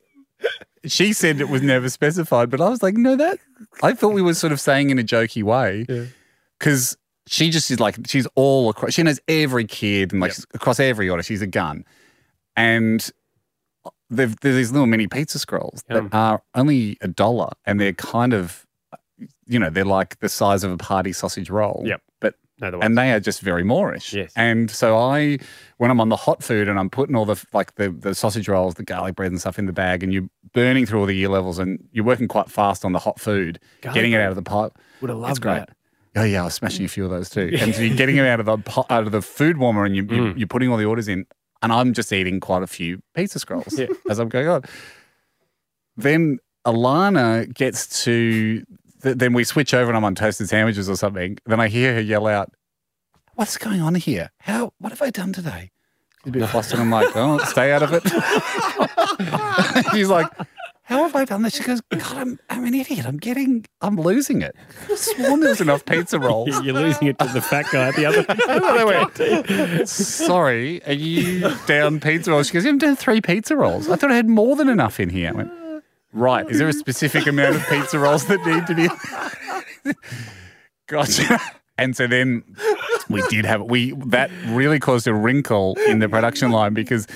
she 0.85 1.13
said 1.13 1.41
it 1.41 1.49
was 1.49 1.61
never 1.61 1.89
specified, 1.89 2.49
but 2.49 2.61
I 2.61 2.69
was 2.69 2.83
like, 2.83 2.95
no, 2.95 3.15
that 3.15 3.39
I 3.81 3.93
thought 3.93 4.13
we 4.13 4.21
were 4.21 4.33
sort 4.33 4.53
of 4.53 4.59
saying 4.61 4.89
in 4.89 4.99
a 4.99 5.03
jokey 5.03 5.43
way 5.43 5.85
because 6.59 6.97
she 7.27 7.49
just 7.49 7.69
is 7.71 7.79
like 7.79 7.95
she's 8.07 8.27
all 8.35 8.69
across. 8.69 8.93
She 8.93 9.03
knows 9.03 9.19
every 9.27 9.65
kid 9.65 10.11
and 10.13 10.21
like 10.21 10.37
Yep. 10.37 10.45
across 10.53 10.79
every 10.79 11.09
order. 11.09 11.23
She's 11.23 11.41
a 11.41 11.47
gun, 11.47 11.85
and. 12.55 13.09
There's 14.09 14.33
there's 14.41 14.55
these 14.55 14.71
little 14.71 14.87
mini 14.87 15.05
pizza 15.07 15.37
scrolls 15.37 15.83
Yum. 15.89 16.07
that 16.07 16.15
are 16.17 16.41
only 16.55 16.97
a 17.01 17.09
dollar, 17.09 17.49
and 17.65 17.77
they're 17.77 17.91
kind 17.91 18.31
of 18.33 18.65
you 19.45 19.59
know, 19.59 19.69
they're 19.69 19.83
like 19.83 20.17
the 20.19 20.29
size 20.29 20.63
of 20.63 20.71
a 20.71 20.77
party 20.77 21.11
sausage 21.11 21.49
roll. 21.49 21.83
Yep. 21.85 22.01
No, 22.59 22.71
the 22.71 22.79
and 22.79 22.97
they 22.97 23.11
are 23.13 23.19
just 23.19 23.41
very 23.41 23.63
moreish. 23.63 24.13
Yes. 24.13 24.33
And 24.35 24.69
so 24.71 24.97
I, 24.97 25.37
when 25.77 25.91
I'm 25.91 26.01
on 26.01 26.09
the 26.09 26.15
hot 26.15 26.41
food 26.43 26.67
and 26.67 26.79
I'm 26.79 26.89
putting 26.89 27.15
all 27.15 27.25
the 27.25 27.43
like 27.53 27.75
the 27.75 27.89
the 27.89 28.15
sausage 28.15 28.47
rolls, 28.47 28.73
the 28.75 28.83
garlic 28.83 29.15
bread 29.15 29.31
and 29.31 29.39
stuff 29.39 29.59
in 29.59 29.67
the 29.67 29.73
bag, 29.73 30.01
and 30.03 30.11
you're 30.11 30.27
burning 30.53 30.85
through 30.87 30.99
all 31.01 31.05
the 31.05 31.15
year 31.15 31.29
levels, 31.29 31.59
and 31.59 31.77
you're 31.91 32.05
working 32.05 32.27
quite 32.27 32.49
fast 32.49 32.83
on 32.83 32.93
the 32.93 32.99
hot 32.99 33.19
food, 33.19 33.59
Garlic 33.81 33.95
getting 33.95 34.11
it 34.13 34.21
out 34.21 34.29
of 34.29 34.35
the 34.35 34.41
pot. 34.41 34.73
Would 35.01 35.09
have 35.09 35.19
loved 35.19 35.41
great. 35.41 35.53
that. 35.59 35.69
Oh 36.15 36.23
yeah, 36.23 36.41
I 36.41 36.45
was 36.45 36.55
smashing 36.55 36.83
a 36.83 36.87
few 36.87 37.03
of 37.05 37.11
those 37.11 37.29
too. 37.29 37.55
And 37.59 37.75
so 37.75 37.81
you're 37.83 37.95
getting 37.95 38.17
it 38.17 38.25
out 38.25 38.39
of 38.39 38.47
the 38.47 38.57
pot, 38.57 38.87
out 38.89 39.03
of 39.05 39.11
the 39.11 39.21
food 39.21 39.57
warmer, 39.57 39.85
and 39.85 39.95
you, 39.95 40.01
you 40.03 40.07
Mm. 40.09 40.37
you're 40.39 40.47
putting 40.47 40.69
all 40.71 40.77
the 40.77 40.85
orders 40.85 41.07
in, 41.07 41.27
and 41.61 41.71
I'm 41.71 41.93
just 41.93 42.11
eating 42.11 42.39
quite 42.39 42.63
a 42.63 42.67
few 42.67 43.03
pizza 43.13 43.37
scrolls 43.37 43.77
Yeah. 43.77 43.85
as 44.09 44.17
I'm 44.17 44.29
going 44.29 44.47
on. 44.47 44.63
Then 45.95 46.39
Alana 46.65 47.53
gets 47.53 48.03
to, 48.05 48.63
th- 49.01 49.17
then 49.17 49.33
we 49.33 49.43
switch 49.43 49.73
over, 49.73 49.89
and 49.89 49.97
I'm 49.97 50.03
on 50.03 50.15
toasted 50.15 50.49
sandwiches 50.49 50.89
or 50.89 50.95
something. 50.95 51.37
Then 51.45 51.59
I 51.59 51.67
hear 51.67 51.95
her 51.95 52.01
yell 52.01 52.27
out, 52.27 52.51
"What's 53.35 53.57
going 53.57 53.81
on 53.81 53.95
here? 53.95 54.31
How? 54.39 54.73
What 54.79 54.91
have 54.91 55.01
I 55.01 55.09
done 55.09 55.33
today?" 55.33 55.71
She's 56.23 56.29
a 56.29 56.39
bit 56.39 56.49
flustered. 56.49 56.79
I'm 56.79 56.89
like, 56.91 57.15
"Oh, 57.15 57.37
stay 57.39 57.71
out 57.71 57.83
of 57.83 57.91
it." 57.93 58.03
She's 59.93 60.09
like. 60.09 60.27
How 60.87 61.03
have 61.03 61.17
I 61.17 61.25
done 61.25 61.41
this? 61.41 61.53
She 61.53 61.63
goes, 61.63 61.81
God, 61.81 62.15
I'm, 62.15 62.39
I'm 62.49 62.63
an 62.63 62.73
idiot. 62.73 63.05
I'm 63.05 63.17
getting, 63.17 63.65
I'm 63.81 63.97
losing 63.97 64.41
it. 64.41 64.55
I 64.89 64.95
sworn 64.95 65.41
there 65.41 65.49
was 65.49 65.59
enough 65.59 65.83
pizza 65.83 66.17
rolls. 66.17 66.47
You're 66.63 66.75
losing 66.75 67.09
it 67.09 67.19
to 67.19 67.27
the 67.27 67.41
fat 67.41 67.65
guy 67.73 67.89
at 67.89 67.95
the 67.97 68.05
other. 68.05 69.85
Sorry, 69.85 70.81
are 70.85 70.93
you 70.93 71.53
down 71.65 71.99
pizza 71.99 72.31
rolls? 72.31 72.47
She 72.47 72.53
goes, 72.53 72.65
I'm 72.65 72.77
down 72.77 72.95
three 72.95 73.19
pizza 73.19 73.57
rolls. 73.57 73.89
I 73.89 73.97
thought 73.97 74.11
I 74.11 74.15
had 74.15 74.29
more 74.29 74.55
than 74.55 74.69
enough 74.69 75.01
in 75.01 75.09
here. 75.09 75.27
I 75.27 75.31
went, 75.33 75.51
right. 76.13 76.49
Is 76.49 76.59
there 76.59 76.67
a 76.67 76.73
specific 76.73 77.27
amount 77.27 77.55
of 77.55 77.67
pizza 77.67 77.99
rolls 77.99 78.25
that 78.27 78.43
need 78.45 78.65
to 78.67 78.75
be? 78.75 79.93
gotcha. 80.87 81.39
And 81.77 81.95
so 81.95 82.07
then 82.07 82.43
we 83.09 83.21
did 83.29 83.45
have 83.45 83.61
we 83.63 83.91
that 84.07 84.31
really 84.47 84.79
caused 84.79 85.07
a 85.07 85.13
wrinkle 85.13 85.77
in 85.87 85.99
the 85.99 86.09
production 86.09 86.51
line 86.51 86.73
because 86.73 87.07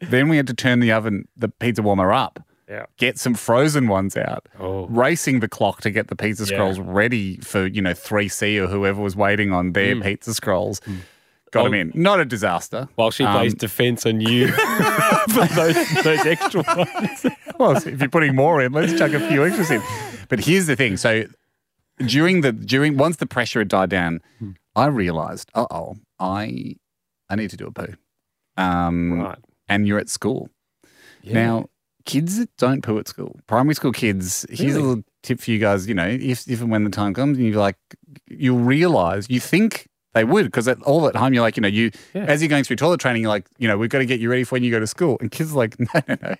then 0.00 0.28
we 0.28 0.36
had 0.36 0.46
to 0.48 0.54
turn 0.54 0.80
the 0.80 0.92
oven, 0.92 1.28
the 1.36 1.48
pizza 1.48 1.82
warmer 1.82 2.12
up. 2.12 2.42
Yeah. 2.68 2.84
Get 2.98 3.18
some 3.18 3.34
frozen 3.34 3.88
ones 3.88 4.14
out, 4.16 4.46
Oh. 4.60 4.86
racing 4.88 5.40
the 5.40 5.48
clock 5.48 5.80
to 5.82 5.90
get 5.90 6.08
the 6.08 6.16
pizza 6.16 6.42
Yeah. 6.44 6.56
scrolls 6.56 6.78
ready 6.80 7.38
for 7.38 7.66
you 7.66 7.80
know 7.80 7.94
3C 7.94 8.58
or 8.58 8.66
whoever 8.66 9.00
was 9.00 9.16
waiting 9.16 9.52
on 9.52 9.72
their 9.72 9.94
Mm. 9.94 10.02
pizza 10.02 10.34
scrolls. 10.34 10.80
Got 11.50 11.68
Oh. 11.68 11.72
in. 11.72 11.92
Not 11.94 12.20
a 12.20 12.24
disaster. 12.24 12.88
While 12.96 13.10
she 13.10 13.24
plays 13.24 13.52
Um, 13.52 13.58
defense 13.58 14.04
on 14.06 14.20
you 14.20 14.48
for 15.28 15.46
those, 15.54 16.02
those 16.02 16.26
extra 16.26 16.62
ones. 16.76 17.26
well, 17.58 17.76
if 17.76 18.00
you're 18.00 18.08
putting 18.08 18.34
more 18.36 18.60
in, 18.62 18.72
let's 18.72 18.96
chuck 18.98 19.12
a 19.12 19.28
few 19.28 19.44
extras 19.44 19.70
in. 19.70 19.82
But 20.28 20.40
here's 20.40 20.66
the 20.66 20.76
thing. 20.76 20.96
So 20.96 21.24
during 22.06 22.42
the 22.42 22.52
during 22.52 22.96
once 22.96 23.16
the 23.16 23.26
pressure 23.26 23.60
had 23.60 23.68
died 23.68 23.90
down, 23.90 24.20
Hmm. 24.38 24.50
I 24.76 24.86
realized, 24.86 25.50
uh 25.54 25.66
oh, 25.70 25.96
I 26.20 26.76
I 27.28 27.34
need 27.36 27.50
to 27.50 27.56
do 27.56 27.66
a 27.66 27.72
poo. 27.72 27.94
Um, 28.56 29.20
Right. 29.20 29.38
And 29.68 29.86
you're 29.86 29.98
at 29.98 30.08
school 30.08 30.50
now. 31.24 31.66
Kids 32.04 32.38
that 32.38 32.48
don't 32.56 32.82
poo 32.82 32.98
at 32.98 33.06
school, 33.06 33.38
primary 33.46 33.74
school 33.74 33.92
kids. 33.92 34.46
Here's 34.48 34.76
a 34.76 34.80
little 34.80 35.02
tip 35.22 35.40
for 35.40 35.50
you 35.50 35.58
guys. 35.58 35.86
You 35.86 35.94
know, 35.94 36.06
if 36.08 36.48
if 36.48 36.62
and 36.62 36.70
when 36.70 36.84
the 36.84 36.90
time 36.90 37.12
comes, 37.12 37.36
and 37.36 37.46
you're 37.46 37.58
like, 37.60 37.76
you'll 38.30 38.60
realize 38.60 39.26
you 39.28 39.40
think 39.40 39.88
they 40.14 40.24
would 40.24 40.46
because 40.46 40.66
all 40.82 41.06
at 41.06 41.14
home 41.16 41.34
you're 41.34 41.42
like, 41.42 41.56
you 41.56 41.60
know, 41.60 41.68
you 41.68 41.90
Yeah. 42.14 42.24
as 42.24 42.40
you're 42.42 42.48
going 42.48 42.64
through 42.64 42.76
toilet 42.76 42.98
training, 43.00 43.22
you're 43.22 43.28
like, 43.28 43.46
you 43.58 43.68
know, 43.68 43.76
we've 43.76 43.90
got 43.90 43.98
to 43.98 44.06
get 44.06 44.20
you 44.20 44.30
ready 44.30 44.42
for 44.44 44.54
when 44.54 44.62
you 44.64 44.70
go 44.70 44.80
to 44.80 44.86
school. 44.86 45.18
And 45.20 45.30
kids 45.30 45.52
are 45.52 45.56
like, 45.56 45.78
no, 45.80 45.86
no, 46.08 46.16
no, 46.22 46.34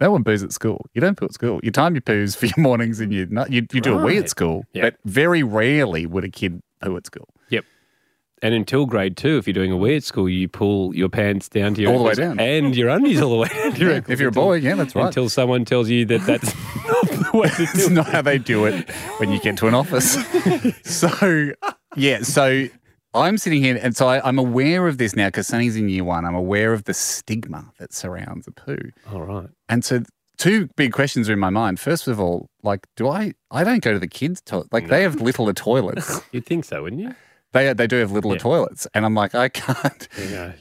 no 0.00 0.10
one 0.12 0.22
poos 0.22 0.44
at 0.44 0.52
school. 0.52 0.84
You 0.94 1.00
don't 1.00 1.16
poo 1.16 1.24
at 1.26 1.32
school. 1.34 1.60
You 1.62 1.70
time 1.70 1.94
your 1.94 2.02
poos 2.02 2.36
for 2.36 2.46
your 2.46 2.54
mornings 2.58 3.00
and 3.00 3.12
you 3.12 3.26
not 3.26 3.50
you, 3.50 3.66
you 3.72 3.80
do 3.80 3.98
a 3.98 4.04
wee 4.04 4.18
at 4.18 4.28
school, 4.28 4.64
Yeah. 4.72 4.82
but 4.82 4.96
very 5.04 5.42
rarely 5.42 6.04
would 6.06 6.24
a 6.24 6.28
kid 6.28 6.62
poo 6.82 6.96
at 6.96 7.06
school. 7.06 7.28
Yep. 7.48 7.64
And 8.42 8.52
until 8.54 8.84
grade 8.84 9.16
two, 9.16 9.38
if 9.38 9.46
you're 9.46 9.54
doing 9.54 9.72
a 9.72 9.78
wee 9.78 9.96
at 9.96 10.04
school, 10.04 10.28
you 10.28 10.46
pull 10.46 10.94
your 10.94 11.08
pants 11.08 11.48
down 11.48 11.72
to 11.74 11.80
your 11.80 11.92
All 11.92 11.98
the 11.98 12.04
way 12.04 12.14
down. 12.14 12.38
and 12.38 12.76
your 12.76 12.90
undies 12.90 13.22
all 13.22 13.30
the 13.30 13.36
way 13.38 13.48
down 13.78 14.04
If 14.08 14.20
you're 14.20 14.28
a 14.28 14.32
boy, 14.32 14.56
yeah, 14.56 14.74
that's 14.74 14.94
right. 14.94 15.06
Until 15.06 15.30
someone 15.30 15.64
tells 15.64 15.88
you 15.88 16.04
that 16.04 16.20
that's 16.26 16.54
not 16.86 17.32
the 17.32 17.38
way 17.38 17.48
to 17.48 17.62
It's 17.62 17.72
do 17.72 17.86
it. 17.86 17.92
not 17.92 18.08
how 18.08 18.20
they 18.20 18.36
do 18.36 18.66
it 18.66 18.90
when 19.16 19.32
you 19.32 19.40
get 19.40 19.56
to 19.56 19.68
an 19.68 19.74
office. 19.74 20.18
so, 20.84 21.52
yeah, 21.96 22.20
so 22.22 22.66
I'm 23.22 23.38
sitting 23.38 23.62
here, 23.62 23.78
and 23.82 23.96
so 23.96 24.08
I, 24.08 24.26
I'm 24.26 24.38
aware 24.38 24.86
of 24.88 24.98
this 24.98 25.16
now 25.16 25.28
because 25.28 25.46
Sunny's 25.46 25.76
in 25.76 25.88
year 25.88 26.04
one. 26.04 26.24
I'm 26.24 26.34
aware 26.34 26.72
of 26.72 26.84
the 26.84 26.94
stigma 26.94 27.70
that 27.78 27.92
surrounds 27.92 28.46
a 28.46 28.52
poo. 28.52 28.78
All 29.12 29.22
right. 29.22 29.48
And 29.68 29.84
so, 29.84 30.02
two 30.38 30.68
big 30.76 30.92
questions 30.92 31.28
are 31.28 31.32
in 31.32 31.38
my 31.38 31.50
mind. 31.50 31.80
First 31.80 32.08
of 32.08 32.20
all, 32.20 32.48
like, 32.62 32.86
do 32.96 33.08
I? 33.08 33.32
I 33.50 33.64
don't 33.64 33.82
go 33.82 33.92
to 33.92 33.98
the 33.98 34.08
kids' 34.08 34.40
toilet. 34.40 34.72
Like, 34.72 34.88
they 34.88 35.02
have 35.02 35.20
littler 35.20 35.52
toilets. 35.54 36.20
You'd 36.32 36.46
think 36.46 36.64
so, 36.64 36.82
wouldn't 36.82 37.02
you? 37.02 37.14
They 37.52 37.72
they 37.72 37.86
do 37.86 37.96
have 37.96 38.12
littler 38.12 38.34
Yeah. 38.34 38.40
toilets, 38.40 38.86
and 38.92 39.04
I'm 39.06 39.14
like, 39.14 39.34
I 39.34 39.48
can't 39.48 40.08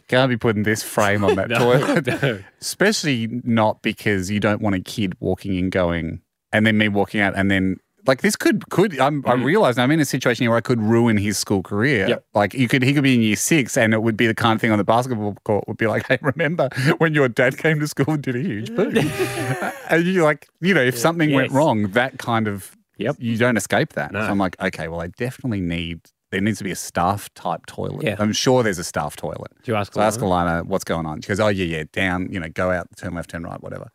can't 0.07 0.29
be 0.29 0.37
putting 0.37 0.63
this 0.63 0.81
frame 0.83 1.23
on 1.25 1.35
that 1.35 1.49
No, 1.49 1.57
toilet, 1.57 2.07
no. 2.07 2.39
especially 2.61 3.41
not 3.43 3.81
because 3.81 4.29
you 4.31 4.39
don't 4.39 4.61
want 4.61 4.75
a 4.75 4.79
kid 4.79 5.13
walking 5.19 5.55
in 5.55 5.69
going, 5.69 6.21
and 6.53 6.65
then 6.65 6.77
me 6.77 6.87
walking 6.87 7.19
out, 7.21 7.33
and 7.35 7.49
then 7.51 7.77
like 8.07 8.21
this 8.21 8.35
could 8.35 8.69
could 8.69 8.99
I'm, 8.99 9.23
I 9.25 9.33
realize 9.33 9.77
I'm 9.77 9.91
in 9.91 9.99
a 9.99 10.05
situation 10.05 10.43
here 10.43 10.51
where 10.51 10.57
I 10.57 10.61
could 10.61 10.81
ruin 10.81 11.17
his 11.17 11.37
school 11.37 11.63
career. 11.63 12.05
Mm. 12.05 12.09
Yep. 12.09 12.25
Like 12.33 12.53
you 12.53 12.67
could 12.67 12.83
he 12.83 12.93
could 12.93 13.03
be 13.03 13.15
in 13.15 13.21
year 13.21 13.35
six, 13.35 13.77
and 13.77 13.93
it 13.93 14.01
would 14.03 14.17
be 14.17 14.27
the 14.27 14.35
kind 14.35 14.55
of 14.55 14.61
thing 14.61 14.71
on 14.71 14.77
the 14.77 14.83
basketball 14.83 15.35
court 15.43 15.67
would 15.67 15.77
be 15.77 15.87
like, 15.87 16.07
hey, 16.07 16.19
remember 16.21 16.69
when 16.97 17.13
your 17.13 17.27
dad 17.29 17.57
came 17.57 17.79
to 17.79 17.87
school 17.87 18.13
and 18.13 18.23
did 18.23 18.35
a 18.35 18.39
huge 18.39 18.75
poo? 18.75 18.91
and 19.89 20.05
you 20.05 20.23
like 20.23 20.47
you 20.61 20.73
know 20.73 20.83
if 20.83 20.97
something 20.97 21.31
went 21.31 21.51
wrong, 21.51 21.89
that 21.91 22.17
kind 22.17 22.47
of 22.47 22.75
Yep. 22.97 23.17
you 23.19 23.37
don't 23.37 23.57
escape 23.57 23.93
that. 23.93 24.11
No. 24.11 24.21
So 24.21 24.27
I'm 24.27 24.37
like, 24.37 24.55
okay, 24.61 24.87
well, 24.87 25.01
I 25.01 25.07
definitely 25.07 25.61
need. 25.61 26.01
There 26.31 26.41
needs 26.41 26.57
to 26.57 26.63
be 26.63 26.71
a 26.71 26.75
staff 26.75 27.33
type 27.33 27.65
toilet. 27.65 28.03
Yeah. 28.03 28.15
I'm 28.19 28.33
sure 28.33 28.63
there's 28.63 28.79
a 28.79 28.83
staff 28.83 29.15
toilet. 29.15 29.51
Do 29.63 29.71
you 29.71 29.75
ask 29.75 29.93
So 29.93 30.01
I 30.01 30.05
ask 30.05 30.19
Alana? 30.19 30.61
Alana 30.61 30.65
what's 30.65 30.83
going 30.83 31.05
on. 31.05 31.21
She 31.21 31.27
goes, 31.27 31.39
oh 31.39 31.47
yeah, 31.49 31.65
yeah, 31.65 31.83
down. 31.93 32.31
You 32.31 32.39
know, 32.39 32.49
go 32.49 32.71
out, 32.71 32.87
turn 32.97 33.13
left, 33.13 33.29
turn 33.29 33.43
right, 33.43 33.61
whatever. 33.61 33.89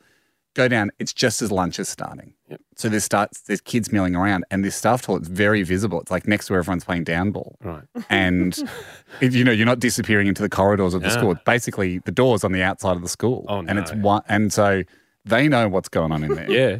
Go 0.55 0.67
down. 0.67 0.91
It's 0.99 1.13
just 1.13 1.43
as 1.43 1.53
lunch 1.53 1.79
is 1.79 1.89
starting. 1.89 2.35
Yep. 2.49 2.61
So 2.77 2.89
there's 2.89 3.05
starts 3.05 3.43
there's 3.43 3.61
kids 3.61 3.93
milling 3.93 4.17
around, 4.17 4.45
and 4.51 4.65
this 4.65 4.75
staff 4.75 5.03
toilet's 5.03 5.29
very 5.29 5.63
visible. 5.63 6.01
It's 6.01 6.11
like 6.11 6.27
next 6.27 6.47
to 6.47 6.55
where 6.55 6.61
everyone's 6.61 6.85
playing 6.85 7.05
down 7.05 7.31
ball, 7.31 7.57
Right. 7.63 7.85
and 8.09 8.57
you 9.21 9.45
know 9.45 9.53
you're 9.53 9.65
not 9.67 9.79
disappearing 9.79 10.27
into 10.27 10.43
the 10.43 10.49
corridors 10.49 10.93
of 10.95 11.03
the 11.03 11.09
No. 11.09 11.15
school. 11.15 11.35
Basically, 11.47 11.99
the 12.01 12.11
door's 12.11 12.43
on 12.43 12.51
the 12.53 12.63
outside 12.63 12.97
of 12.97 13.03
the 13.03 13.09
school, 13.09 13.47
Oh, 13.49 13.59
and 13.61 13.79
it's 13.79 13.93
one. 13.95 14.23
And 14.29 14.53
so 14.53 14.83
they 15.25 15.47
know 15.49 15.69
what's 15.69 15.89
going 15.89 16.11
on 16.13 16.25
in 16.25 16.35
there. 16.35 16.51
Yeah. 16.51 16.79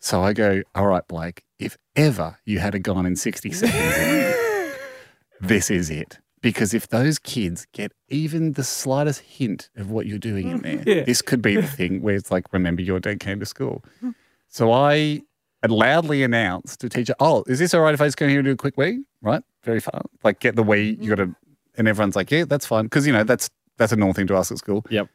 So 0.00 0.20
I 0.20 0.32
go, 0.32 0.62
all 0.74 0.86
right, 0.88 1.06
Blake, 1.06 1.44
if 1.60 1.78
ever 1.94 2.36
you 2.44 2.58
had 2.58 2.74
a 2.74 2.80
gone 2.80 3.06
in 3.06 3.14
60 3.16 3.52
seconds, 3.52 4.74
this 5.40 5.70
is 5.70 5.90
it. 5.90 6.18
Because 6.42 6.74
if 6.74 6.88
those 6.88 7.18
kids 7.18 7.66
get 7.72 7.92
even 8.08 8.52
the 8.52 8.64
slightest 8.64 9.20
hint 9.20 9.70
of 9.76 9.90
what 9.90 10.06
you're 10.06 10.18
doing 10.18 10.50
in 10.50 10.58
there, 10.58 10.82
Yeah. 10.86 11.04
this 11.04 11.22
could 11.22 11.40
be 11.40 11.56
the 11.56 11.62
thing 11.66 12.02
where 12.02 12.16
it's 12.16 12.30
like, 12.30 12.52
remember 12.52 12.82
your 12.82 13.00
dad 13.00 13.20
came 13.20 13.40
to 13.40 13.46
school. 13.46 13.82
Hmm. 14.00 14.10
So 14.48 14.70
I 14.72 15.22
loudly 15.66 16.22
announced 16.24 16.80
to 16.80 16.88
teacher, 16.88 17.14
oh, 17.20 17.44
is 17.46 17.58
this 17.60 17.72
all 17.72 17.80
right 17.80 17.94
if 17.94 18.00
I 18.00 18.06
just 18.08 18.16
go 18.18 18.28
here 18.28 18.40
and 18.40 18.44
do 18.46 18.52
a 18.52 18.56
quick 18.56 18.76
wee? 18.76 19.04
Right? 19.22 19.42
Very 19.62 19.80
far. 19.80 20.02
Like 20.24 20.40
get 20.40 20.56
the 20.56 20.62
wee, 20.64 20.90
you 20.90 20.96
mm-hmm. 20.96 21.08
got 21.08 21.14
to, 21.16 21.36
and 21.78 21.88
everyone's 21.88 22.16
like, 22.16 22.30
yeah, 22.30 22.44
that's 22.44 22.66
fine. 22.66 22.84
Because, 22.84 23.06
you 23.06 23.12
know, 23.12 23.22
that's, 23.24 23.48
that's 23.78 23.92
a 23.92 23.96
normal 23.96 24.12
thing 24.14 24.26
to 24.26 24.36
ask 24.36 24.50
at 24.52 24.58
school 24.58 24.84
Yep. 24.90 25.08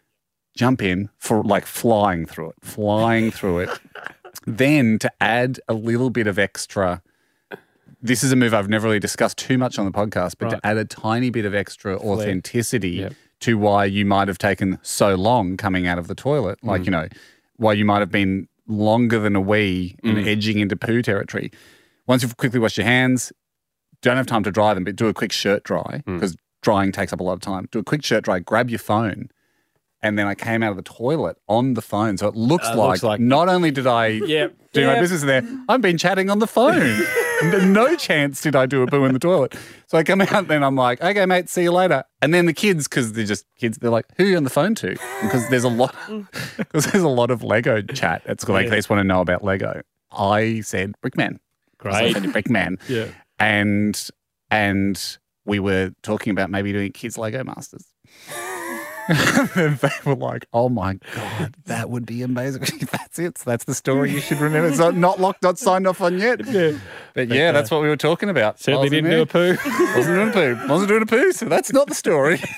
jump 0.56 0.82
in 0.82 1.10
for 1.18 1.44
like 1.44 1.66
flying 1.66 2.26
through 2.26 2.50
it, 2.52 2.56
flying 2.62 3.32
through 3.32 3.60
it. 3.60 3.70
Then 4.46 4.98
to 5.00 5.12
add 5.20 5.60
a 5.68 5.74
little 5.74 6.10
bit 6.10 6.26
of 6.28 6.40
extra, 6.40 7.02
this 8.02 8.24
is 8.24 8.32
a 8.32 8.36
move 8.36 8.54
I've 8.54 8.70
never 8.70 8.88
really 8.88 9.00
discussed 9.00 9.38
too 9.38 9.58
much 9.58 9.78
on 9.80 9.86
the 9.86 9.92
podcast, 9.92 10.36
but 10.40 10.46
Right. 10.52 10.62
to 10.62 10.68
add 10.68 10.78
a 10.78 10.86
tiny 10.86 11.30
bit 11.30 11.46
of 11.46 11.54
extra 11.56 11.98
authenticity 11.98 12.90
Yep. 12.92 13.14
to 13.42 13.58
why 13.58 13.86
you 13.86 14.06
might 14.06 14.28
have 14.28 14.38
taken 14.38 14.80
so 14.82 15.16
long 15.16 15.58
coming 15.58 15.88
out 15.88 15.98
of 15.98 16.08
the 16.08 16.16
toilet, 16.16 16.60
like, 16.64 16.82
Mm. 16.82 16.86
you 16.86 16.92
know, 16.92 17.08
why 17.58 17.74
you 17.74 17.86
might 17.86 18.00
have 18.00 18.12
been 18.12 18.48
longer 18.68 19.20
than 19.20 19.36
a 19.36 19.42
wee 19.42 19.96
and 20.04 20.18
Mm. 20.18 20.28
edging 20.28 20.60
into 20.60 20.76
poo 20.76 21.02
territory. 21.02 21.52
Once 22.08 22.22
you've 22.24 22.38
quickly 22.38 22.60
washed 22.60 22.78
your 22.78 22.86
hands, 22.86 23.32
don't 24.02 24.18
have 24.18 24.28
time 24.28 24.44
to 24.44 24.52
dry 24.52 24.74
them, 24.74 24.84
but 24.84 24.96
do 24.96 25.08
a 25.08 25.14
quick 25.14 25.32
shirt 25.32 25.64
dry 25.64 26.04
Mm. 26.08 26.16
because 26.16 26.36
drying 26.62 26.92
takes 26.92 27.14
up 27.14 27.20
a 27.20 27.24
lot 27.24 27.34
of 27.34 27.40
time. 27.42 27.68
Do 27.72 27.80
a 27.80 27.84
quick 27.84 28.04
shirt 28.04 28.24
dry, 28.24 28.40
grab 28.40 28.70
your 28.70 28.80
phone. 28.80 29.30
And 30.04 30.18
then 30.20 30.28
I 30.28 30.36
came 30.36 30.62
out 30.62 30.70
of 30.72 30.78
the 30.78 30.84
toilet 30.84 31.38
on 31.48 31.74
the 31.74 31.82
phone. 31.82 32.18
So 32.18 32.28
it 32.28 32.36
looks, 32.36 32.68
Uh, 32.68 32.76
like, 32.78 32.90
looks 32.90 33.04
like- 33.04 33.20
not 33.20 33.50
only 33.50 33.72
did 33.72 33.88
I 33.88 34.08
Yep. 34.26 34.54
do 34.74 34.86
my 34.86 34.94
Yep. 34.94 35.02
business 35.02 35.22
there, 35.24 35.42
I've 35.68 35.82
been 35.82 35.98
chatting 35.98 36.30
on 36.30 36.40
the 36.40 36.48
phone. 36.48 37.02
And 37.42 37.72
no 37.74 37.96
chance 37.96 38.42
did 38.42 38.56
I 38.56 38.66
do 38.66 38.82
a 38.82 38.88
poo 38.88 39.06
in 39.06 39.14
the 39.14 39.20
toilet. 39.20 39.56
So 39.86 39.98
I 39.98 40.04
come 40.04 40.22
out 40.22 40.34
and 40.34 40.48
then 40.48 40.64
I'm 40.64 40.76
like, 40.76 41.02
okay, 41.02 41.26
mate, 41.26 41.50
see 41.50 41.64
you 41.64 41.72
later. 41.72 42.04
And 42.22 42.34
then 42.34 42.48
the 42.48 42.54
kids, 42.54 42.88
because 42.88 43.14
they're 43.14 43.26
just 43.26 43.46
kids, 43.58 43.78
they're 43.78 43.92
like, 43.92 44.06
who 44.18 44.24
are 44.24 44.28
you 44.28 44.38
on 44.38 44.44
the 44.44 44.50
phone 44.50 44.74
to? 44.76 44.98
Because 45.22 45.48
there's 45.50 45.64
a 45.64 45.70
lot, 45.70 45.96
because 46.58 46.88
mm. 46.88 46.92
there's 46.92 47.04
a 47.04 47.08
lot 47.08 47.30
of 47.30 47.44
Lego 47.44 47.82
chat 47.82 48.24
at 48.26 48.42
school. 48.42 48.56
Like, 48.56 48.70
they 48.70 48.76
just 48.76 48.90
want 48.90 49.02
to 49.02 49.04
know 49.04 49.22
about 49.22 49.44
Lego. 49.44 49.82
I 50.12 50.62
said, 50.62 50.94
Brickman. 51.04 51.36
I 51.36 51.78
Great. 51.78 52.14
said, 52.14 52.24
Brickman. 52.24 52.80
Yeah. 52.90 53.08
And 53.40 54.10
and 54.50 55.18
we 55.46 55.60
were 55.60 55.92
talking 56.02 56.32
about 56.32 56.50
maybe 56.50 56.74
doing 56.74 56.92
kids 56.92 57.20
Lego 57.20 57.44
Masters. 57.44 57.86
And 59.08 59.78
they 59.78 59.90
were 60.06 60.16
like, 60.16 60.46
"Oh 60.54 60.70
my 60.70 60.96
god, 61.16 61.56
that 61.66 61.90
would 61.90 62.06
be 62.06 62.22
amazing!" 62.22 62.62
that's 62.92 63.20
it. 63.20 63.36
That's 63.36 63.64
the 63.66 63.74
story 63.74 64.12
you 64.12 64.20
should 64.20 64.40
remember. 64.40 64.68
It's 64.70 64.78
not, 64.96 65.20
locked, 65.20 65.44
not 65.44 65.58
signed 65.60 65.88
off 65.88 66.02
on 66.02 66.20
yet. 66.20 66.46
Yeah. 66.46 66.78
But 67.14 67.30
yeah, 67.30 67.50
uh, 67.50 67.52
that's 67.54 67.72
what 67.72 67.82
we 67.82 67.88
were 67.88 67.98
talking 67.98 68.30
about. 68.30 68.60
Certainly 68.60 68.90
didn't 68.90 69.10
do 69.12 69.22
a 69.22 69.26
there? 69.26 69.58
poo. 69.58 69.70
Wasn't 69.96 70.16
doing 70.16 70.30
a 70.30 70.32
poo. 70.32 70.68
Wasn't 70.68 70.90
doing 70.90 71.04
a 71.04 71.06
poo. 71.06 71.32
So 71.32 71.46
that's 71.46 71.72
not 71.72 71.88
the 71.88 71.96
story. 71.96 72.42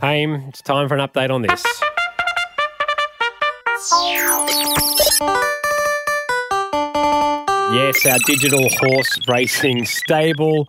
Haim, 0.00 0.34
it's 0.48 0.62
time 0.62 0.88
for 0.88 0.96
an 0.96 1.06
update 1.06 1.30
on 1.30 1.42
this. 1.42 1.64
Yes, 7.72 8.06
our 8.06 8.18
digital 8.26 8.66
horse 8.80 9.18
racing 9.28 9.84
stable. 9.84 10.68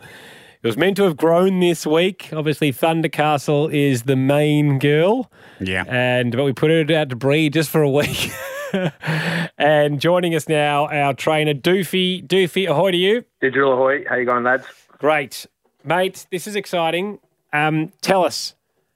It 0.62 0.68
was 0.68 0.76
meant 0.76 0.98
to 0.98 1.04
have 1.04 1.16
grown 1.16 1.62
this 1.62 1.88
week. 1.88 2.32
Obviously, 2.34 2.74
Thunder 2.74 3.08
Castle 3.08 3.70
is 3.70 4.04
the 4.04 4.18
main 4.18 4.78
girl, 4.78 5.32
yeah. 5.62 5.86
and 5.88 6.36
but 6.36 6.44
we 6.44 6.52
put 6.52 6.70
it 6.70 6.92
out 6.92 7.08
to 7.12 7.16
breed 7.16 7.54
just 7.54 7.70
for 7.70 7.82
a 7.82 7.90
week. 7.90 8.30
and 9.58 10.02
joining 10.02 10.36
us 10.36 10.50
now, 10.50 10.88
our 10.88 11.14
trainer 11.14 11.54
Doofy. 11.54 12.28
Doofy, 12.28 12.70
ahoy 12.70 12.92
to 12.92 12.98
you! 12.98 13.24
Digital 13.40 13.72
Ahoy, 13.72 14.04
how 14.10 14.18
you 14.18 14.26
going, 14.26 14.44
lads? 14.44 14.66
Great, 14.98 15.46
mate. 15.86 16.28
This 16.30 16.46
is 16.46 16.58
exciting. 16.58 17.20
Um, 17.54 17.94
tell 18.02 18.26
us, 18.26 18.54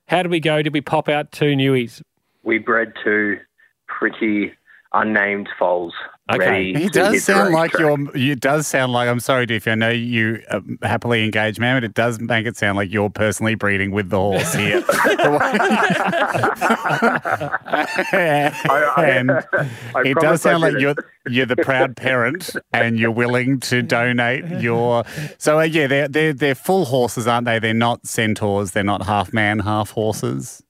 how 0.10 0.22
did 0.22 0.32
we 0.32 0.42
go? 0.42 0.62
Did 0.62 0.74
we 0.74 0.82
pop 0.82 1.08
out 1.08 1.32
two 1.32 1.56
newies? 1.56 2.02
We 2.44 2.58
bred 2.58 2.92
two 3.02 3.40
pretty 3.88 4.52
unnamed 4.92 5.48
foals. 5.58 5.94
Okay. 6.32 6.40
Ready 6.40 6.74
He 6.74 6.90
does 6.90 7.22
sound 7.22 7.52
like 7.52 7.74
racetrack. 7.74 8.14
you're. 8.14 8.32
It 8.32 8.40
does 8.40 8.66
sound 8.66 8.94
like. 8.94 9.10
I'm 9.10 9.20
sorry, 9.20 9.46
Diffie. 9.46 9.74
I 9.74 9.76
know 9.76 9.90
you 9.90 10.42
uh, 10.50 10.62
happily 10.82 11.26
engaged, 11.26 11.60
man, 11.60 11.76
but 11.76 11.84
it 11.84 11.94
does 11.94 12.20
make 12.20 12.46
it 12.46 12.56
sound 12.56 12.78
like 12.78 12.94
you're 12.94 13.10
personally 13.10 13.56
breeding 13.56 13.92
with 13.92 14.10
the 14.10 14.18
horse 14.18 14.54
here. 14.54 14.78
and 18.14 19.32
I 19.96 20.02
it 20.06 20.18
does 20.20 20.42
sound 20.42 20.64
I 20.64 20.70
like 20.70 20.80
you're 20.80 20.96
you're 21.30 21.46
the 21.46 21.58
proud 21.58 21.98
parent, 21.98 22.56
and 22.72 22.98
you're 22.98 23.12
willing 23.12 23.60
to 23.62 23.82
donate 23.82 24.46
your. 24.62 25.04
So 25.38 25.60
uh, 25.60 25.64
yeah, 25.64 25.88
they're 25.88 26.08
they're 26.08 26.34
they're 26.34 26.56
full 26.56 26.86
horses, 26.86 27.28
aren't 27.28 27.46
they? 27.46 27.60
They're 27.60 27.74
not 27.74 28.08
centaurs. 28.08 28.72
They're 28.72 28.84
not 28.84 29.06
half 29.06 29.34
man, 29.34 29.60
half 29.60 29.92
horses. 29.92 30.63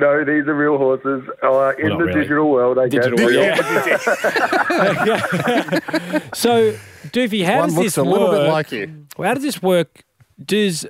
No, 0.00 0.24
these 0.24 0.46
are 0.46 0.54
real 0.54 0.78
horses 0.78 1.22
uh, 1.42 1.72
in 1.78 1.88
not 1.90 1.98
the 1.98 2.04
really. 2.06 2.20
digital 2.22 2.50
world, 2.50 2.78
I 2.78 2.88
Digital 2.88 3.18
guess. 3.18 4.06
world, 4.06 5.00
Real. 5.06 6.20
So, 6.34 6.72
Doofy, 7.08 7.44
how 7.44 7.58
One 7.60 7.68
does 7.68 7.76
looks 7.76 7.86
this 7.86 7.96
a 7.96 8.02
little 8.02 8.28
work? 8.28 8.40
bit 8.40 8.48
like 8.50 8.72
you. 8.72 9.06
How 9.18 9.34
does 9.34 9.42
this 9.42 9.62
work? 9.62 10.04
Does 10.42 10.86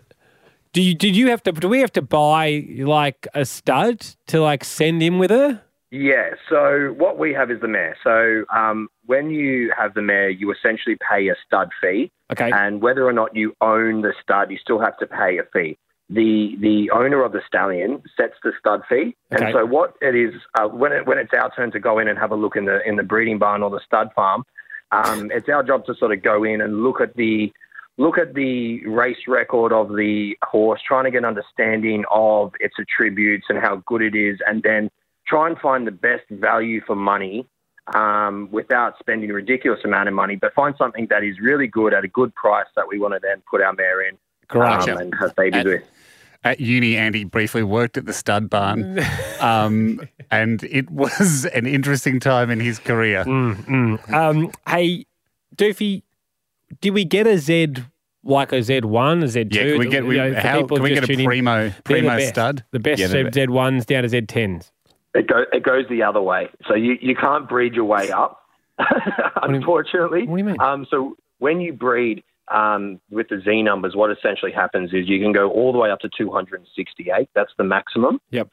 do 0.73 0.81
you 0.83 0.95
did 0.95 1.17
you 1.17 1.29
have 1.31 1.43
to 1.45 1.53
do 1.53 1.69
we 1.69 1.81
have 1.81 1.93
to 1.95 2.03
buy 2.03 2.65
like 2.79 3.27
a 3.35 3.45
stud 3.45 4.01
to 4.29 4.41
like 4.41 4.63
send 4.65 5.03
in 5.03 5.19
with 5.19 5.31
her? 5.31 5.61
Yeah, 5.93 6.35
so 6.49 6.95
what 6.97 7.19
we 7.19 7.33
have 7.33 7.51
is 7.51 7.61
the 7.61 7.67
mare. 7.67 7.97
So 8.05 8.45
um, 8.57 8.89
when 9.07 9.31
you 9.31 9.73
have 9.77 9.95
the 9.95 10.03
mare, 10.03 10.31
you 10.31 10.53
essentially 10.53 10.97
pay 11.11 11.29
a 11.29 11.35
stud 11.47 11.71
fee. 11.81 12.13
Okay. 12.33 12.49
and 12.53 12.81
whether 12.81 13.05
or 13.05 13.13
not 13.13 13.35
you 13.35 13.57
own 13.61 14.03
the 14.03 14.13
stud, 14.23 14.53
you 14.53 14.59
still 14.59 14.79
have 14.79 14.97
to 14.99 15.07
pay 15.09 15.39
a 15.39 15.43
fee. 15.53 15.77
The 16.13 16.57
the 16.61 16.91
owner 16.91 17.23
of 17.23 17.31
the 17.31 17.41
stallion 17.47 18.03
sets 18.17 18.35
the 18.43 18.53
stud 18.59 18.83
fee, 18.89 19.15
Okay. 19.33 19.45
and 19.45 19.53
so 19.55 19.65
what 19.65 19.95
it 20.03 20.17
is 20.17 20.35
uh, 20.59 20.67
when 20.67 20.91
it 20.93 21.07
when 21.07 21.19
it's 21.19 21.33
our 21.33 21.51
turn 21.55 21.71
to 21.71 21.79
go 21.79 22.01
in 22.01 22.09
and 22.09 22.19
have 22.19 22.33
a 22.33 22.35
look 22.35 22.57
in 22.57 22.65
the 22.65 22.81
in 22.87 22.97
the 22.97 23.05
breeding 23.05 23.39
barn 23.39 23.63
or 23.63 23.71
the 23.71 23.79
stud 23.87 24.11
farm, 24.15 24.45
um, 24.91 25.31
it's 25.35 25.49
our 25.49 25.63
job 25.63 25.87
to 25.87 25.95
sort 25.95 26.13
of 26.13 26.21
go 26.23 26.43
in 26.43 26.61
and 26.61 26.83
look 26.83 27.01
at 27.01 27.15
the 27.15 27.53
look 27.97 28.19
at 28.19 28.35
the 28.35 28.85
race 28.87 29.29
record 29.29 29.73
of 29.73 29.91
the 29.91 30.37
horse, 30.43 30.81
trying 30.85 31.05
to 31.05 31.11
get 31.13 31.19
an 31.19 31.27
understanding 31.27 32.05
of 32.11 32.53
its 32.59 32.75
attributes 32.81 33.47
and 33.49 33.59
how 33.61 33.77
good 33.87 34.03
it 34.03 34.17
is, 34.17 34.39
and 34.49 34.65
then 34.65 34.91
try 35.29 35.47
and 35.47 35.59
find 35.59 35.87
the 35.87 35.93
best 35.93 36.29
value 36.31 36.81
for 36.85 36.97
money 36.97 37.47
um, 37.95 38.49
without 38.51 38.99
spending 38.99 39.31
a 39.31 39.35
ridiculous 39.35 39.81
amount 39.85 40.09
of 40.09 40.15
money, 40.15 40.35
but 40.35 40.53
find 40.55 40.75
something 40.77 41.07
that 41.11 41.23
is 41.23 41.39
really 41.41 41.69
good 41.69 41.95
at 41.95 42.03
a 42.05 42.09
good 42.09 42.35
price 42.35 42.67
that 42.75 42.89
we 42.89 42.99
want 42.99 43.15
to 43.15 43.21
then 43.23 43.43
put 43.49 43.61
our 43.61 43.73
mare 43.75 44.03
in 44.09 44.17
Correct. 44.49 44.89
um, 44.89 44.99
and 44.99 45.15
have 45.21 45.37
babies 45.37 45.61
At- 45.61 45.67
with. 45.67 45.83
At 46.43 46.59
uni, 46.59 46.97
Andy 46.97 47.25
briefly 47.25 47.63
worked 47.63 47.99
at 47.99 48.07
the 48.07 48.15
stud 48.15 48.49
barn, 48.49 48.99
um, 49.41 50.01
and 50.31 50.63
it 50.65 50.91
was 50.91 51.45
an 51.47 51.67
interesting 51.67 52.19
time 52.19 52.51
in 52.51 52.61
his 52.61 52.79
career. 52.79 53.21
Um, 53.21 54.51
hey, 54.67 55.05
Doofy, 55.57 56.03
did 56.81 56.95
we 56.95 57.05
get 57.05 57.27
a 57.27 57.37
Z 57.37 57.75
like 58.25 58.53
a 58.53 58.63
Z 58.63 58.81
one, 58.81 59.23
a 59.23 59.29
Z 59.29 59.45
two? 59.45 59.59
Yeah, 59.59 59.71
can 59.73 59.79
we 59.79 59.89
get 59.89 60.07
we, 60.07 60.17
how, 60.17 60.67
can 60.67 60.83
we 60.83 60.95
get 60.95 61.05
a 61.05 61.25
primo 61.25 61.73
primo 61.85 62.19
stud? 62.21 62.65
The 62.71 62.81
best 62.81 63.01
Yeah, 63.01 63.31
Z 63.31 63.49
ones 63.49 63.85
down 63.85 64.05
to 64.05 64.09
Z 64.09 64.23
tens. 64.23 64.73
It, 65.15 65.27
go, 65.27 65.45
it 65.53 65.63
goes 65.63 65.85
the 65.91 66.03
other 66.03 66.23
way. 66.23 66.49
So 66.69 66.75
you, 66.75 66.97
you 67.03 67.17
can't 67.17 67.49
breed 67.49 67.75
your 67.75 67.85
way 67.85 68.11
up. 68.11 68.41
unfortunately. 69.43 70.27
what 70.27 70.37
do 70.37 70.43
you 70.43 70.45
mean? 70.45 70.61
Um, 70.61 70.87
so 70.91 71.17
when 71.39 71.61
you 71.61 71.73
breed 71.73 72.23
um, 72.51 73.01
with 73.11 73.29
the 73.29 73.41
Z 73.45 73.63
numbers, 73.63 73.95
what 73.97 74.11
essentially 74.11 74.53
happens 74.53 74.93
is 74.93 75.09
you 75.09 75.21
can 75.21 75.33
go 75.33 75.51
all 75.51 75.73
the 75.73 75.79
way 75.79 75.91
up 75.91 76.01
to 76.01 76.09
268. 76.17 77.29
That's 77.35 77.53
the 77.59 77.65
maximum. 77.65 78.21
Yep. 78.31 78.49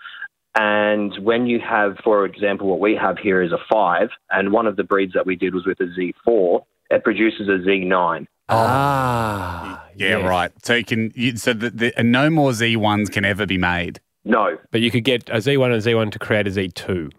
And 0.56 1.14
when 1.24 1.46
you 1.46 1.60
have, 1.60 1.98
for 2.04 2.26
example, 2.26 2.68
what 2.68 2.80
we 2.80 2.96
have 2.96 3.18
here 3.20 3.42
is 3.42 3.52
a 3.52 3.58
five, 3.72 4.10
and 4.32 4.52
one 4.52 4.66
of 4.68 4.76
the 4.76 4.84
breeds 4.84 5.14
that 5.14 5.26
we 5.26 5.36
did 5.36 5.54
was 5.54 5.66
with 5.66 5.80
a 5.80 5.86
Z4, 5.86 6.62
it 6.90 7.04
produces 7.04 7.48
a 7.48 7.60
Z9. 7.68 8.26
Ah, 8.50 9.86
Yeah, 9.96 10.18
yes. 10.20 10.28
right. 10.28 10.52
So 10.64 10.74
you 10.76 10.84
can 10.86 11.12
you, 11.16 11.36
so 11.38 11.54
the, 11.54 11.70
the, 11.70 12.00
and 12.00 12.12
no 12.12 12.30
more 12.30 12.54
Z 12.54 12.76
ones 12.78 13.10
can 13.10 13.26
ever 13.26 13.46
be 13.46 13.58
made. 13.58 14.00
No, 14.26 14.58
But 14.72 14.82
you 14.82 14.92
could 14.92 15.06
get 15.06 15.30
a 15.30 15.38
Z1 15.38 15.66
and 15.66 15.74
a 15.76 15.78
Z1 15.78 16.12
to 16.12 16.20
create 16.20 16.48
a 16.48 16.52
Z2. 16.52 17.12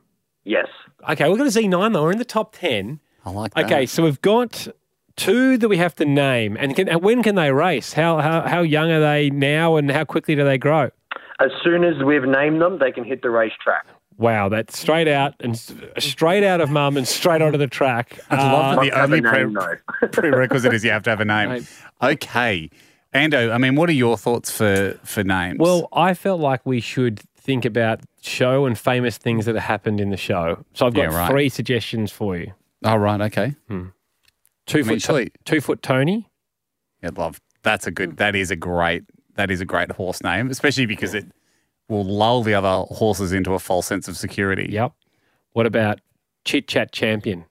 yes. 0.45 0.67
Okay, 1.09 1.27
we've 1.29 1.39
got 1.39 1.47
a 1.47 1.51
Z9 1.51 1.93
though. 1.93 2.03
We're 2.03 2.13
in 2.13 2.19
the 2.19 2.25
top 2.25 2.55
10. 2.57 2.99
I 3.25 3.31
like 3.31 3.55
that. 3.55 3.65
Okay, 3.67 3.87
so 3.87 4.03
we've 4.03 4.21
got 4.21 4.69
two 5.19 5.59
that 5.59 5.69
we 5.69 5.77
have 5.77 5.95
to 5.97 6.05
name. 6.07 6.57
And, 6.59 6.75
can, 6.75 6.89
and 6.89 7.03
when 7.03 7.23
can 7.23 7.35
they 7.35 7.53
race? 7.53 7.93
How, 7.93 8.19
how, 8.19 8.43
how 8.49 8.63
young 8.63 8.91
are 8.91 9.01
they 9.01 9.29
now 9.31 9.77
and 9.77 9.91
how 9.91 10.05
quickly 10.05 10.35
do 10.35 10.45
they 10.45 10.57
grow? 10.59 10.91
As 11.41 11.51
soon 11.63 11.85
as 11.85 12.03
we've 12.03 12.25
named 12.25 12.61
them, 12.63 12.79
they 12.79 12.91
can 12.91 13.05
hit 13.05 13.23
the 13.23 13.31
racetrack. 13.31 13.87
Wow, 14.17 14.49
that's 14.49 14.77
straight 14.77 15.07
out 15.07 15.35
and 15.39 15.57
straight 15.99 16.43
out 16.43 16.61
of 16.61 16.71
mum 16.71 16.97
and 16.97 17.07
straight 17.07 17.41
onto 17.41 17.57
the 17.59 17.69
track. 17.69 18.19
I 18.31 18.53
love 18.53 18.71
that 18.71 18.77
Must 18.77 18.91
the 18.91 19.01
only 19.03 19.21
name, 19.21 19.55
pre- 19.55 19.77
though. 20.01 20.07
prerequisite 20.13 20.75
is 20.75 20.83
you 20.85 20.91
have 20.91 21.05
to 21.05 21.11
have 21.11 21.21
a 21.21 21.25
name. 21.25 21.51
Right. 21.51 21.65
Okay. 22.03 22.71
Ando, 23.15 23.53
I 23.53 23.59
mean, 23.59 23.77
what 23.77 23.89
are 23.89 23.93
your 23.93 24.17
thoughts 24.19 24.51
for 24.51 24.99
for 25.05 25.23
names? 25.23 25.59
Well, 25.61 25.89
I 25.93 26.15
felt 26.15 26.41
like 26.41 26.67
we 26.67 26.81
should 26.81 27.21
think 27.37 27.65
about 27.65 28.01
show 28.21 28.67
and 28.67 28.77
famous 28.77 29.17
things 29.19 29.47
that 29.47 29.55
have 29.55 29.65
happened 29.65 30.01
in 30.01 30.11
the 30.11 30.17
show. 30.17 30.65
So 30.75 30.87
I've 30.89 30.95
got 30.95 31.13
Yeah, 31.13 31.17
right. 31.17 31.31
three 31.31 31.49
suggestions 31.49 32.11
for 32.11 32.37
you. 32.37 32.53
oh 32.85 32.97
right, 32.97 33.21
okay. 33.21 33.55
Hmm. 33.69 33.87
Two 34.69 34.79
I 34.79 34.83
mean, 34.83 34.89
foot, 34.97 35.03
surely- 35.03 35.33
two 35.45 35.61
foot 35.61 35.83
Tony. 35.83 36.31
Yeah, 37.03 37.11
love. 37.17 37.41
That's 37.63 37.87
a 37.87 37.91
good. 37.91 38.19
That 38.19 38.37
is 38.37 38.51
a 38.53 38.57
great. 38.57 39.03
That 39.35 39.51
is 39.51 39.61
a 39.61 39.65
great 39.65 39.91
horse 39.93 40.23
name, 40.23 40.51
especially 40.51 40.87
because 40.87 41.15
it 41.15 41.27
will 41.89 42.05
lull 42.05 42.43
the 42.43 42.55
other 42.55 42.85
horses 42.95 43.33
into 43.33 43.55
a 43.55 43.59
false 43.59 43.87
sense 43.87 44.07
of 44.09 44.17
security. 44.17 44.69
Yep. 44.71 44.93
What 45.53 45.67
about 45.67 46.01
Chit 46.45 46.69
Chat 46.69 46.93
Champion? 46.93 47.45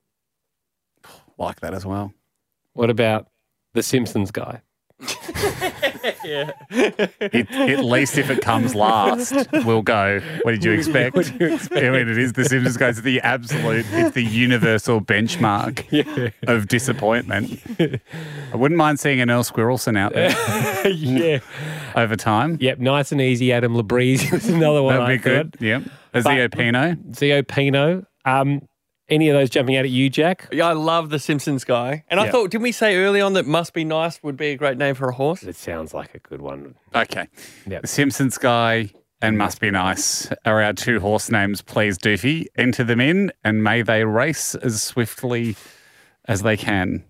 like 1.38 1.59
that 1.59 1.74
as 1.74 1.86
well. 1.86 2.13
What 2.74 2.89
about 2.89 3.27
the 3.74 3.83
Simpsons 3.83 4.31
guy? 4.31 4.62
It, 6.69 7.51
at 7.51 7.84
least 7.84 8.17
if 8.17 8.29
it 8.29 8.41
comes 8.41 8.75
last, 8.75 9.34
we'll 9.65 9.81
go. 9.81 10.19
What 10.43 10.51
did 10.51 10.63
you 10.63 10.72
expect? 10.72 11.15
What 11.15 11.39
you 11.39 11.53
expect? 11.53 11.86
I 11.86 11.89
mean, 11.89 12.07
it 12.10 12.17
is 12.17 12.34
the 12.34 12.46
Simpsons 12.46 12.77
guys. 12.77 12.98
It's 12.98 13.05
the 13.05 13.22
absolute. 13.22 13.86
It's 13.91 14.15
the 14.15 14.24
universal 14.24 15.01
benchmark 15.01 16.34
of 16.48 16.67
disappointment. 16.67 17.60
I 17.79 18.55
wouldn't 18.55 18.77
mind 18.77 19.00
seeing 19.00 19.22
an 19.22 19.29
Earl 19.29 19.43
Squirrelson 19.43 19.98
out 19.98 20.13
there 20.13 20.31
yeah. 20.89 21.39
over 21.96 22.15
time. 22.15 22.57
Yep. 22.60 22.79
Nice 22.79 23.12
and 23.12 23.22
easy. 23.22 23.51
Adam 23.53 23.74
Labrise 23.74 24.31
was 24.31 24.48
another 24.50 24.84
one. 24.84 24.96
That'd 24.98 25.22
be 25.22 25.29
I 25.29 25.34
good. 25.34 25.53
thought. 25.53 25.62
Yep. 25.62 25.84
A 26.13 26.22
Zio 26.22 26.50
Pino. 26.50 26.96
Zio 27.13 27.43
Pino. 27.43 28.05
Um, 28.25 28.62
any 29.09 29.29
of 29.29 29.35
those 29.35 29.49
jumping 29.49 29.75
out 29.77 29.85
at 29.85 29.91
you, 29.91 30.09
Jack? 30.09 30.49
Yeah, 30.51 30.67
I 30.67 30.73
love 30.73 31.09
the 31.09 31.19
Simpsons 31.19 31.63
guy. 31.63 32.03
And 32.09 32.19
Yeah. 32.19 32.25
I 32.25 32.29
thought, 32.29 32.49
didn't 32.51 32.63
we 32.63 32.71
say 32.71 32.95
early 32.97 33.21
on 33.21 33.33
that 33.33 33.45
Must 33.45 33.73
Be 33.73 33.83
Nice 33.83 34.21
would 34.23 34.37
be 34.37 34.47
a 34.47 34.55
great 34.57 34.77
name 34.77 34.95
for 34.95 35.07
a 35.09 35.13
horse? 35.13 35.43
It 35.43 35.55
sounds 35.55 35.93
like 35.93 36.13
a 36.15 36.19
good 36.19 36.41
one. 36.41 36.75
Okay. 36.93 37.27
Yep. 37.67 37.81
The 37.81 37.87
Simpsons 37.87 38.37
guy 38.37 38.89
and 39.21 39.37
Must 39.37 39.59
Be 39.61 39.71
Nice 39.71 40.29
are 40.45 40.61
our 40.61 40.73
two 40.73 40.99
horse 40.99 41.31
names. 41.31 41.61
Please, 41.61 41.97
Doofy, 41.97 42.45
enter 42.57 42.83
them 42.83 42.99
in 43.01 43.31
and 43.43 43.63
may 43.63 43.81
they 43.81 44.03
race 44.03 44.55
as 44.55 44.81
swiftly 44.83 45.55
as 46.25 46.41
they 46.41 46.57
can. 46.57 47.03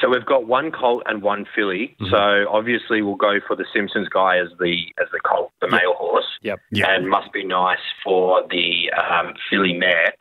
So 0.00 0.08
we've 0.08 0.24
got 0.26 0.46
one 0.48 0.72
colt 0.72 1.02
and 1.06 1.22
one 1.22 1.46
filly. 1.54 1.94
Mm-hmm. 2.00 2.10
So 2.10 2.46
obviously 2.50 3.02
we'll 3.02 3.14
go 3.14 3.38
for 3.46 3.54
the 3.54 3.64
Simpsons 3.72 4.08
guy 4.08 4.38
as 4.38 4.48
the 4.58 4.76
as 5.00 5.06
the 5.12 5.20
colt, 5.20 5.52
the 5.60 5.68
male 5.70 5.94
horse. 5.96 6.24
Yep. 6.42 6.58
Yeah. 6.72 6.92
and 6.92 7.08
must 7.08 7.32
be 7.32 7.44
nice 7.44 7.78
for 8.02 8.42
the 8.50 8.90
um, 8.92 9.34
filly 9.48 9.74
mare. 9.74 10.12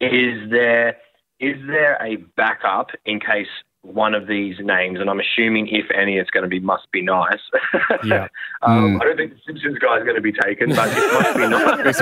Is 0.00 0.50
there 0.50 0.96
is 1.40 1.56
there 1.66 1.96
a 2.02 2.16
backup 2.36 2.90
in 3.06 3.20
case 3.20 3.46
one 3.82 4.12
of 4.14 4.26
these 4.26 4.56
names, 4.60 4.98
and 5.00 5.08
I'm 5.08 5.20
assuming 5.20 5.68
if 5.68 5.86
any, 5.94 6.16
it's 6.18 6.30
going 6.30 6.42
to 6.42 6.48
be 6.48 6.58
must 6.58 6.90
be 6.92 7.00
nice. 7.00 7.38
Yeah. 8.04 8.26
um, 8.62 8.98
Mm. 8.98 9.00
I 9.00 9.04
don't 9.04 9.16
think 9.16 9.32
the 9.34 9.38
Simpsons 9.46 9.78
guy 9.78 9.98
is 9.98 10.02
going 10.04 10.16
to 10.16 10.20
be 10.20 10.32
taken, 10.32 10.70
but 10.74 10.88
it 10.90 11.12
must 11.14 11.36
be 11.36 11.48
nice. 11.48 12.00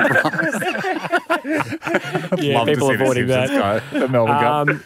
Yeah, 2.43 2.59
Love 2.59 2.67
people 2.69 2.89
see 2.89 2.95
avoiding 2.95 3.29
Simpsons 3.29 3.51
that. 3.51 3.83
guy, 3.93 3.99
the 4.01 4.09
Melbourne 4.09 4.39
Cup. 4.39 4.69
Um, 4.69 4.83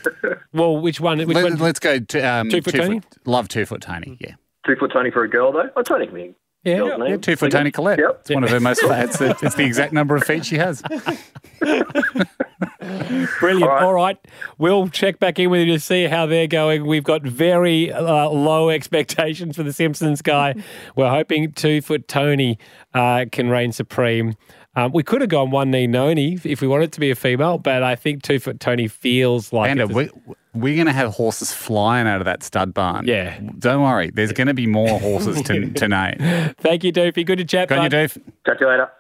well, 0.53 0.77
which 0.79 1.01
one? 1.01 1.18
Which 1.18 1.29
Let, 1.37 1.44
one? 1.59 1.62
us 1.62 1.79
go 1.79 1.99
to 2.01 2.20
um, 2.20 2.49
Two 2.51 2.61
Foot 2.62 2.75
Tony? 2.75 3.01
love 3.25 3.49
two 3.49 3.64
foot 3.66 3.81
Tony. 3.83 4.16
Yeah, 4.20 4.35
Two 4.66 4.77
foot 4.77 4.90
Tony 4.92 5.11
for 5.11 5.23
a 5.25 5.29
girl 5.31 5.53
though. 5.53 5.70
Oh, 5.77 5.83
Tony 5.83 6.07
can 6.07 6.14
be 6.14 6.35
a 6.64 6.70
Yeah. 6.70 6.96
yeah 7.07 7.16
two 7.16 7.37
foot 7.37 7.53
Tony 7.53 7.70
Collette. 7.70 7.99
Yep. 7.99 8.18
It's 8.20 8.31
one 8.31 8.44
of 8.44 8.51
her 8.51 8.61
most. 8.61 8.81
It's 8.83 9.20
it's 9.20 9.55
the 9.55 9.64
exact 9.64 9.92
number 9.92 10.16
of 10.16 10.25
feet 10.25 10.44
she 10.44 10.57
has. 10.59 10.83
Brilliant. 11.61 13.62
All 13.62 13.68
right. 13.68 13.83
All 13.85 13.94
right. 13.94 14.16
We'll 14.59 14.88
check 14.88 15.18
back 15.18 15.38
in 15.38 15.51
with 15.51 15.66
you 15.66 15.75
to 15.75 15.81
see 15.81 16.05
how 16.05 16.27
they're 16.27 16.46
going. 16.46 16.87
We've 16.87 17.05
got 17.05 17.23
very 17.23 17.92
uh, 17.92 18.29
low 18.29 18.70
expectations 18.70 19.57
for 19.57 19.62
the 19.62 19.73
Simpsons 19.73 20.23
guy. 20.23 20.55
We're 20.96 21.11
hoping 21.11 21.53
two 21.53 21.81
foot 21.83 22.09
Tony 22.09 22.59
uh, 22.94 23.27
can 23.31 23.49
reign 23.49 23.73
supreme. 23.73 24.35
Um, 24.77 24.92
we 24.92 25.03
could 25.03 25.20
have 25.20 25.31
gone 25.31 25.51
one 25.51 25.70
knee 25.70 25.87
Noni 25.87 26.38
if 26.44 26.61
we 26.61 26.68
wanted 26.68 26.92
to 26.92 27.01
be 27.01 27.11
a 27.11 27.16
female, 27.16 27.59
but 27.59 27.83
I 27.83 27.96
think 27.96 28.23
two 28.23 28.38
foot 28.38 28.61
Tony 28.61 28.87
feels 28.87 29.53
like 29.53 29.70
And 29.70 29.81
it's 29.81 29.90
a- 29.90 29.94
we, 29.94 30.11
we're 30.54 30.74
going 30.74 30.86
to 30.86 30.92
have 30.92 31.12
horses 31.14 31.52
flying 31.52 32.08
out 32.08 32.20
of 32.20 32.24
that 32.24 32.42
stud 32.42 32.74
barn. 32.74 33.06
Yeah. 33.06 33.38
Don't 33.58 33.82
worry. 33.82 34.10
There's 34.10 34.32
going 34.32 34.48
to 34.48 34.54
be 34.54 34.66
more 34.66 34.98
horses 34.98 35.42
to, 35.42 35.70
to 35.74 35.88
name. 35.88 36.54
Thank 36.58 36.82
you, 36.82 36.92
Doofy. 36.92 37.24
Good 37.24 37.38
to 37.38 37.44
chat. 37.44 37.68
Go 37.68 37.76
on, 37.76 37.84
you 37.84 37.90
bud. 37.90 37.96
Doof. 37.96 38.18
Chat 38.46 38.58
to 38.58 38.64
you 38.64 38.70
later. 38.70 38.90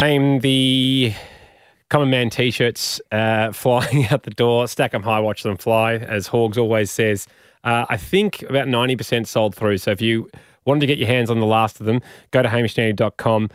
Name 0.00 0.40
the 0.40 1.14
common 1.88 2.10
man 2.10 2.28
t-shirts 2.28 3.00
uh, 3.10 3.52
flying 3.52 4.06
out 4.08 4.24
the 4.24 4.30
door. 4.30 4.68
Stack 4.68 4.92
them 4.92 5.02
high, 5.02 5.20
watch 5.20 5.44
them 5.44 5.56
fly, 5.56 5.94
as 5.94 6.26
Hogs 6.26 6.58
always 6.58 6.90
says. 6.90 7.26
Uh, 7.62 7.86
I 7.88 7.96
think 7.96 8.42
about 8.42 8.66
90% 8.66 9.26
sold 9.26 9.54
through. 9.54 9.78
So 9.78 9.92
if 9.92 10.02
you 10.02 10.28
wanted 10.64 10.80
to 10.80 10.86
get 10.86 10.98
your 10.98 11.08
hands 11.08 11.30
on 11.30 11.40
the 11.40 11.46
last 11.46 11.80
of 11.80 11.86
them, 11.86 12.00
go 12.30 12.42
to 12.42 12.48
hamishandandy.com. 12.48 13.50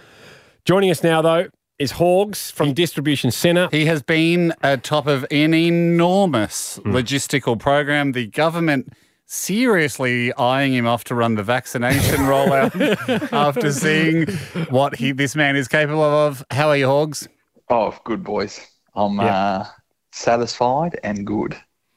Joining 0.65 0.91
us 0.91 1.04
now, 1.04 1.22
though, 1.22 1.48
is 1.80 1.91
Hogs 1.91 2.52
from 2.52 2.74
Distribution 2.74 3.32
Centre. 3.32 3.69
He 3.72 3.86
has 3.86 4.02
been 4.04 4.54
atop 4.62 5.08
of 5.08 5.26
an 5.32 5.54
enormous 5.54 6.78
logistical 6.84 7.58
program. 7.58 8.12
The 8.12 8.28
government 8.28 8.93
seriously 9.26 10.34
eyeing 10.34 10.74
him 10.74 10.86
off 10.88 11.04
to 11.06 11.15
run 11.15 11.36
the 11.36 11.43
vaccination 11.43 12.17
rollout 12.22 13.30
after 13.32 13.72
seeing 13.72 14.26
what 14.69 14.95
he 14.95 15.12
this 15.12 15.36
man 15.36 15.56
is 15.56 15.67
capable 15.67 16.04
of. 16.04 16.43
How 16.52 16.69
are 16.69 16.78
you, 16.78 16.88
Hogs? 16.88 17.28
Oh, 17.69 17.95
good 18.04 18.24
boys. 18.24 18.60
I'm 18.95 19.17
Yeah. 19.17 19.26
uh, 19.36 19.65
satisfied 20.12 21.00
and 21.04 21.26
good. 21.26 21.56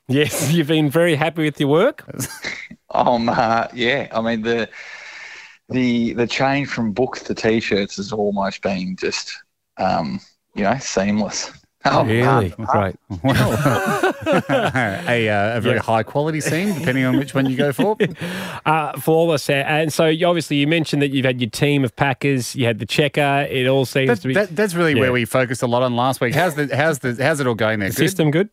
Yes, 0.09 0.53
you've 0.53 0.68
been 0.68 0.90
very 0.90 1.14
happy 1.14 1.42
with 1.44 1.59
your 1.61 1.68
work. 1.68 2.05
Um, 2.94 3.31
uh, 3.31 3.68
yeah. 3.72 4.09
I 4.12 4.20
mean 4.20 4.42
the 4.42 4.68
the 5.68 6.12
the 6.14 6.27
change 6.27 6.68
from 6.68 6.92
books 6.92 7.22
to 7.25 7.35
t-shirts 7.35 7.96
has 7.96 8.12
almost 8.12 8.62
been 8.62 8.96
just 8.96 9.33
um, 9.79 10.20
you 10.55 10.62
know 10.64 10.77
seamless. 10.79 11.51
Um, 11.85 12.07
Really? 12.07 12.55
Right. 12.59 12.94
Well, 13.25 13.53
a, 15.09 15.29
uh, 15.29 15.57
a 15.57 15.61
very 15.61 15.79
high 15.81 16.05
quality 16.05 16.40
scene, 16.40 16.79
depending 16.79 17.05
on 17.05 17.16
which 17.18 17.35
one 17.35 17.46
you 17.51 17.57
go 17.57 17.72
for. 17.72 17.96
Uh, 18.64 18.96
flawless. 19.01 19.51
uh, 19.51 19.55
And 19.55 19.92
so 19.92 20.07
you, 20.07 20.25
obviously 20.29 20.57
you 20.59 20.68
mentioned 20.68 21.03
that 21.03 21.09
you've 21.09 21.25
had 21.25 21.40
your 21.40 21.51
team 21.51 21.83
of 21.83 21.96
Packers, 21.96 22.55
you 22.55 22.64
had 22.64 22.79
the 22.79 22.87
checker. 22.87 23.48
It 23.51 23.66
all 23.66 23.85
seems 23.85 24.07
That, 24.09 24.20
to 24.20 24.29
be 24.29 24.35
that, 24.35 24.55
that's 24.55 24.75
really 24.75 24.94
Yeah. 24.94 25.01
where 25.01 25.12
we 25.12 25.25
focused 25.25 25.62
a 25.64 25.66
lot 25.66 25.83
on 25.83 25.96
last 25.96 26.20
week. 26.20 26.33
How's 26.33 26.55
the 26.55 26.68
how's 26.77 27.01
the 27.01 27.16
how's 27.20 27.40
it 27.40 27.48
all 27.48 27.57
going 27.57 27.81
there? 27.81 27.88
the 27.88 27.96
Good? 27.96 28.05
system 28.09 28.31
good. 28.31 28.48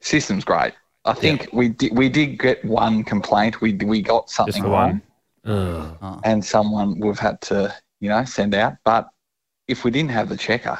System's 0.00 0.44
great. 0.44 0.74
I 1.06 1.14
think 1.14 1.48
we 1.54 1.70
did 1.70 1.96
we 1.96 2.10
did 2.10 2.38
get 2.38 2.62
one 2.66 3.02
complaint. 3.04 3.62
We 3.62 3.72
we 3.72 4.02
got 4.02 4.28
something 4.28 4.62
the 4.62 4.68
wrong, 4.68 5.00
one? 5.42 6.20
and 6.24 6.44
someone 6.44 6.98
we've 7.00 7.18
had 7.18 7.40
to 7.42 7.74
you 8.00 8.08
know 8.08 8.24
send 8.24 8.54
out. 8.54 8.74
But 8.84 9.08
if 9.66 9.84
we 9.84 9.90
didn't 9.90 10.10
have 10.10 10.28
the 10.28 10.36
checker, 10.36 10.78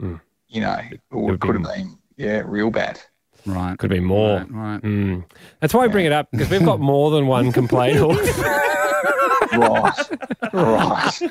Mm. 0.00 0.20
you 0.48 0.62
know, 0.62 0.78
it, 0.90 1.00
would 1.10 1.40
could 1.40 1.56
have 1.56 1.64
been 1.64 1.98
yeah 2.16 2.42
real 2.44 2.70
bad. 2.70 3.00
Right. 3.46 3.78
Could 3.78 3.90
be 3.90 4.00
more. 4.00 4.38
Right. 4.40 4.50
right. 4.50 4.82
Mm. 4.82 5.24
That's 5.60 5.72
why 5.74 5.84
I 5.84 5.88
bring 5.88 6.06
it 6.06 6.12
up 6.12 6.28
because 6.30 6.50
we've 6.50 6.64
got 6.64 6.80
more 6.92 7.10
than 7.10 7.26
one 7.26 7.52
complaint. 7.52 7.98
right, 9.52 9.92
right. 10.52 11.22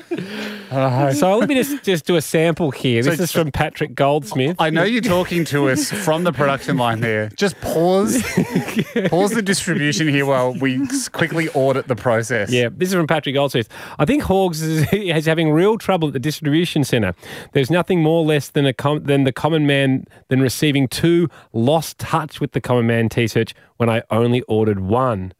Uh, 0.70 1.12
so 1.12 1.36
let 1.38 1.48
me 1.48 1.54
just, 1.54 1.82
just 1.84 2.04
do 2.06 2.16
a 2.16 2.20
sample 2.22 2.70
here. 2.70 3.02
This 3.02 3.16
So- 3.16 3.22
is 3.24 3.32
from 3.32 3.50
Patrick 3.52 3.94
Goldsmith. 3.94 4.56
I 4.58 4.70
know 4.70 4.84
you're 4.84 5.00
talking 5.02 5.44
to 5.46 5.68
us 5.68 5.90
from 5.90 6.24
the 6.24 6.32
production 6.32 6.76
line 6.76 7.00
there. 7.00 7.28
Just 7.36 7.60
pause, 7.60 8.22
pause 9.08 9.32
the 9.32 9.42
distribution 9.42 10.08
here 10.08 10.26
while 10.26 10.52
we 10.54 10.86
quickly 11.12 11.48
audit 11.50 11.88
the 11.88 11.96
process. 11.96 12.50
Yeah, 12.52 12.68
this 12.72 12.90
is 12.90 12.94
from 12.94 13.06
Patrick 13.06 13.34
Goldsmith. 13.34 13.68
I 13.98 14.04
think 14.04 14.22
Hogs 14.22 14.62
is, 14.62 14.86
is 14.92 15.26
having 15.26 15.50
real 15.50 15.78
trouble 15.78 16.08
at 16.08 16.14
the 16.14 16.20
distribution 16.20 16.84
centre. 16.84 17.14
There's 17.52 17.70
nothing 17.70 18.02
more 18.02 18.24
less 18.24 18.50
than 18.50 18.66
a 18.66 18.72
com- 18.72 19.04
than 19.04 19.24
the 19.24 19.32
common 19.32 19.66
man 19.66 20.04
than 20.28 20.40
receiving 20.40 20.88
two 20.88 21.28
lost 21.52 21.98
touch 21.98 22.40
with 22.40 22.52
the 22.52 22.60
common 22.60 22.86
man 22.86 23.08
t-shirt 23.08 23.52
when 23.76 23.88
I 23.88 24.02
only 24.10 24.42
ordered 24.42 24.80
one. 24.80 25.32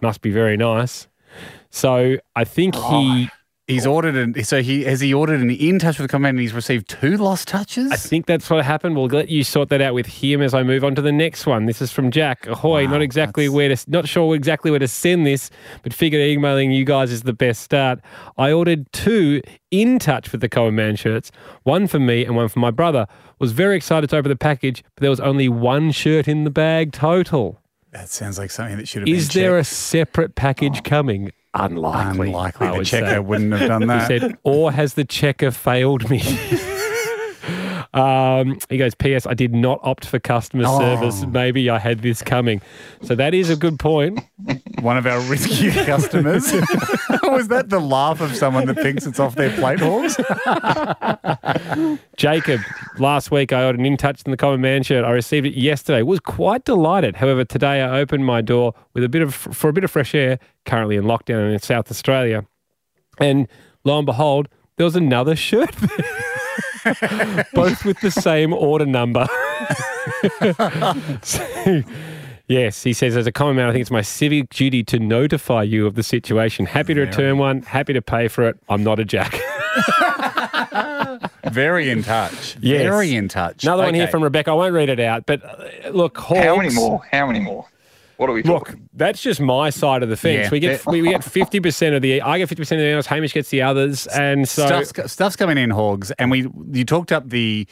Must 0.00 0.20
be 0.22 0.30
very 0.30 0.56
nice. 0.56 1.06
So 1.70 2.16
I 2.36 2.44
think 2.44 2.74
he. 2.74 3.28
He's 3.68 3.86
ordered 3.86 4.16
an, 4.16 4.44
so 4.44 4.60
he 4.60 4.82
has 4.84 5.00
he 5.00 5.14
ordered 5.14 5.40
an 5.40 5.48
in 5.48 5.78
touch 5.78 5.96
with 5.96 6.10
the 6.10 6.12
command 6.12 6.36
and 6.36 6.40
he's 6.40 6.52
received 6.52 6.88
two 6.88 7.16
lost 7.16 7.46
touches. 7.46 7.92
I 7.92 7.96
think 7.96 8.26
that's 8.26 8.50
what 8.50 8.64
happened. 8.64 8.96
We'll 8.96 9.06
let 9.06 9.28
you 9.28 9.44
sort 9.44 9.68
that 9.68 9.80
out 9.80 9.94
with 9.94 10.06
him 10.06 10.42
as 10.42 10.52
I 10.52 10.64
move 10.64 10.82
on 10.82 10.96
to 10.96 11.02
the 11.02 11.12
next 11.12 11.46
one. 11.46 11.66
This 11.66 11.80
is 11.80 11.92
from 11.92 12.10
Jack. 12.10 12.46
Ahoy! 12.48 12.86
not 12.88 13.02
exactly 13.02 13.48
where 13.48 13.74
to, 13.74 13.90
not 13.90 14.08
sure 14.08 14.34
exactly 14.34 14.72
where 14.72 14.80
to 14.80 14.88
send 14.88 15.24
this, 15.24 15.48
but 15.84 15.94
figured 15.94 16.20
emailing 16.20 16.72
you 16.72 16.84
guys 16.84 17.12
is 17.12 17.22
the 17.22 17.32
best 17.32 17.62
start. 17.62 18.00
I 18.36 18.50
ordered 18.50 18.92
two 18.92 19.40
in 19.70 20.00
touch 20.00 20.32
with 20.32 20.40
the 20.40 20.48
Cohen 20.48 20.74
Man 20.74 20.96
shirts, 20.96 21.30
one 21.62 21.86
for 21.86 22.00
me 22.00 22.24
and 22.24 22.34
one 22.34 22.48
for 22.48 22.58
my 22.58 22.72
brother. 22.72 23.06
Was 23.38 23.52
very 23.52 23.76
excited 23.76 24.10
to 24.10 24.16
open 24.16 24.28
the 24.28 24.36
package, 24.36 24.82
but 24.96 25.02
there 25.02 25.10
was 25.10 25.20
only 25.20 25.48
one 25.48 25.92
shirt 25.92 26.26
in 26.26 26.42
the 26.42 26.50
bag 26.50 26.92
total. 26.92 27.61
That 27.92 28.08
sounds 28.08 28.38
like 28.38 28.50
something 28.50 28.76
that 28.78 28.88
should 28.88 29.02
have 29.02 29.08
Is 29.08 29.14
been 29.14 29.18
Is 29.28 29.34
there 29.34 29.58
a 29.58 29.64
separate 29.64 30.34
package 30.34 30.78
oh. 30.78 30.82
coming? 30.88 31.32
Unlikely. 31.54 32.28
unlikely? 32.28 32.66
I 32.66 32.70
The 32.72 32.76
would 32.78 32.86
checker 32.86 33.06
say. 33.10 33.18
wouldn't 33.18 33.52
have 33.52 33.68
done 33.68 33.82
He 33.82 33.86
that. 33.88 34.06
said, 34.08 34.38
or 34.42 34.72
has 34.72 34.94
the 34.94 35.04
checker 35.04 35.50
failed 35.50 36.08
me? 36.08 36.20
um, 37.94 38.58
he 38.70 38.78
goes, 38.78 38.94
P.S. 38.94 39.26
I 39.26 39.34
did 39.34 39.54
not 39.54 39.78
opt 39.82 40.04
for 40.06 40.18
customer 40.18 40.64
Oh. 40.66 40.78
service. 40.78 41.24
Maybe 41.26 41.68
I 41.68 41.78
had 41.78 42.00
this 42.00 42.22
coming. 42.22 42.62
So 43.02 43.14
that 43.14 43.34
is 43.34 43.50
a 43.50 43.56
good 43.56 43.78
point. 43.78 44.20
One 44.80 44.96
of 44.96 45.06
our 45.06 45.20
risky 45.22 45.70
customers. 45.84 46.50
Was 47.22 47.48
that 47.48 47.66
the 47.68 47.80
laugh 47.80 48.20
of 48.20 48.34
someone 48.34 48.66
that 48.66 48.76
thinks 48.76 49.06
it's 49.06 49.20
off 49.20 49.34
their 49.34 49.50
plate 49.56 49.80
horse? 49.80 50.16
Jacob, 52.16 52.60
last 52.98 53.30
week 53.30 53.52
I 53.52 53.64
ordered 53.64 53.80
an 53.80 53.86
In 53.86 53.96
Touch 53.96 54.22
in 54.24 54.30
the 54.30 54.36
Common 54.36 54.60
Man 54.60 54.82
shirt. 54.82 55.04
I 55.04 55.10
received 55.10 55.46
it 55.46 55.54
yesterday. 55.54 56.02
Was 56.02 56.20
quite 56.20 56.64
delighted. 56.64 57.16
However, 57.16 57.44
today 57.44 57.82
I 57.82 57.98
opened 58.00 58.24
my 58.26 58.40
door 58.40 58.74
with 58.94 59.04
a 59.04 59.08
bit 59.08 59.22
of 59.22 59.34
for 59.34 59.68
a 59.68 59.72
bit 59.72 59.84
of 59.84 59.90
fresh 59.90 60.14
air. 60.14 60.38
Currently 60.64 60.96
in 60.96 61.04
lockdown 61.04 61.52
in 61.52 61.58
South 61.58 61.90
Australia, 61.90 62.46
and 63.18 63.48
lo 63.84 63.98
and 63.98 64.06
behold, 64.06 64.48
there 64.76 64.84
was 64.84 64.94
another 64.96 65.34
shirt 65.34 65.72
there, 65.72 66.06
both 67.54 67.84
with 67.84 68.00
the 68.00 68.10
same 68.10 68.52
order 68.52 68.86
number. 68.86 69.26
So, 71.22 71.82
yes, 72.48 72.82
he 72.82 72.92
says, 72.92 73.16
as 73.16 73.26
a 73.26 73.32
common 73.32 73.56
man, 73.56 73.68
I 73.68 73.72
think 73.72 73.82
it's 73.82 73.90
my 73.90 74.02
civic 74.02 74.50
duty 74.50 74.82
to 74.84 74.98
notify 74.98 75.62
you 75.62 75.86
of 75.86 75.94
the 75.94 76.02
situation. 76.02 76.66
Happy 76.66 76.92
to 76.94 77.00
return 77.02 77.38
one. 77.38 77.62
Happy 77.62 77.92
to 77.92 78.02
pay 78.02 78.26
for 78.28 78.48
it. 78.48 78.58
I'm 78.68 78.82
not 78.82 78.98
a 78.98 79.04
jack. 79.04 79.32
Very 81.52 81.90
in 81.90 82.02
touch. 82.02 82.56
Yes. 82.60 82.82
Very 82.82 83.14
in 83.14 83.28
touch. 83.28 83.62
Another 83.62 83.84
one 83.84 83.94
here 83.94 84.08
from 84.08 84.22
Rebecca. 84.24 84.50
I 84.50 84.54
won't 84.54 84.74
read 84.74 84.88
it 84.88 85.00
out, 85.00 85.26
but 85.26 85.42
uh, 85.44 85.90
look, 85.90 86.18
How 86.18 86.56
many 86.56 86.74
more? 86.74 87.02
How 87.10 87.26
many 87.26 87.40
more? 87.40 87.66
What 88.22 88.30
are 88.30 88.34
we 88.34 88.44
Look, 88.44 88.76
that's 88.94 89.20
just 89.20 89.40
my 89.40 89.70
side 89.70 90.04
of 90.04 90.08
the 90.08 90.16
fence. 90.16 90.44
Yeah. 90.44 90.50
we 90.52 90.60
get 90.60 90.86
we, 90.86 91.02
we 91.02 91.08
get 91.08 91.24
fifty 91.38 91.58
percent 91.58 91.96
of 91.96 92.02
the. 92.02 92.22
I 92.22 92.38
get 92.38 92.48
fifty 92.48 92.62
percent 92.62 92.80
of 92.80 92.84
the 92.86 92.92
emails. 92.92 93.06
Hamish 93.06 93.34
gets 93.34 93.48
the 93.48 93.62
others, 93.62 94.06
and 94.06 94.48
so 94.48 94.64
stuff's, 94.64 95.12
stuff's 95.12 95.34
coming 95.34 95.58
in 95.58 95.70
hogs, 95.70 96.12
and 96.12 96.30
we 96.30 96.48
you 96.70 96.84
talked 96.84 97.10
up 97.10 97.30
the 97.30 97.66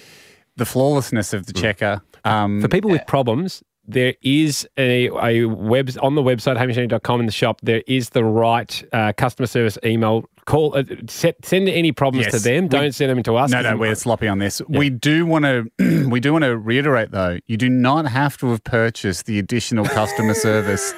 the 0.56 0.66
flawlessness 0.66 1.32
of 1.32 1.46
the 1.46 1.52
checker. 1.52 2.02
Um, 2.24 2.60
for 2.60 2.66
people 2.66 2.90
with 2.90 3.06
problems, 3.06 3.62
there 3.86 4.14
is 4.22 4.68
a, 4.76 5.08
a 5.22 5.44
web 5.44 5.88
on 6.02 6.16
the 6.16 6.22
website 6.22 6.56
hamishandy.com 6.56 7.20
in 7.20 7.26
the 7.26 7.32
shop. 7.32 7.60
There 7.62 7.84
is 7.86 8.10
the 8.10 8.24
right 8.24 8.84
uh, 8.92 9.12
customer 9.16 9.46
service 9.46 9.78
email. 9.84 10.24
Call 10.46 10.76
uh, 10.76 10.82
set, 11.08 11.44
send 11.44 11.68
any 11.68 11.92
problems 11.92 12.26
Yes. 12.26 12.34
to 12.34 12.48
them. 12.48 12.64
We- 12.64 12.68
Don't 12.70 12.94
send 12.94 13.10
them 13.10 13.22
to 13.24 13.36
us. 13.36 13.50
no, 13.50 13.62
no, 13.62 13.76
we're 13.76 13.94
sloppy 13.94 14.26
on 14.28 14.38
this. 14.38 14.60
We 14.68 14.90
do 14.90 15.26
want 15.26 15.44
to 15.78 16.08
we 16.08 16.18
do 16.20 16.32
want 16.32 16.44
to 16.44 16.56
reiterate 16.56 17.10
though. 17.10 17.38
You 17.46 17.56
do 17.56 17.68
not 17.68 18.06
have 18.06 18.36
to 18.38 18.48
have 18.50 18.64
purchased 18.64 19.26
the 19.26 19.38
additional 19.38 19.84
customer 19.84 20.34
service 20.48 20.92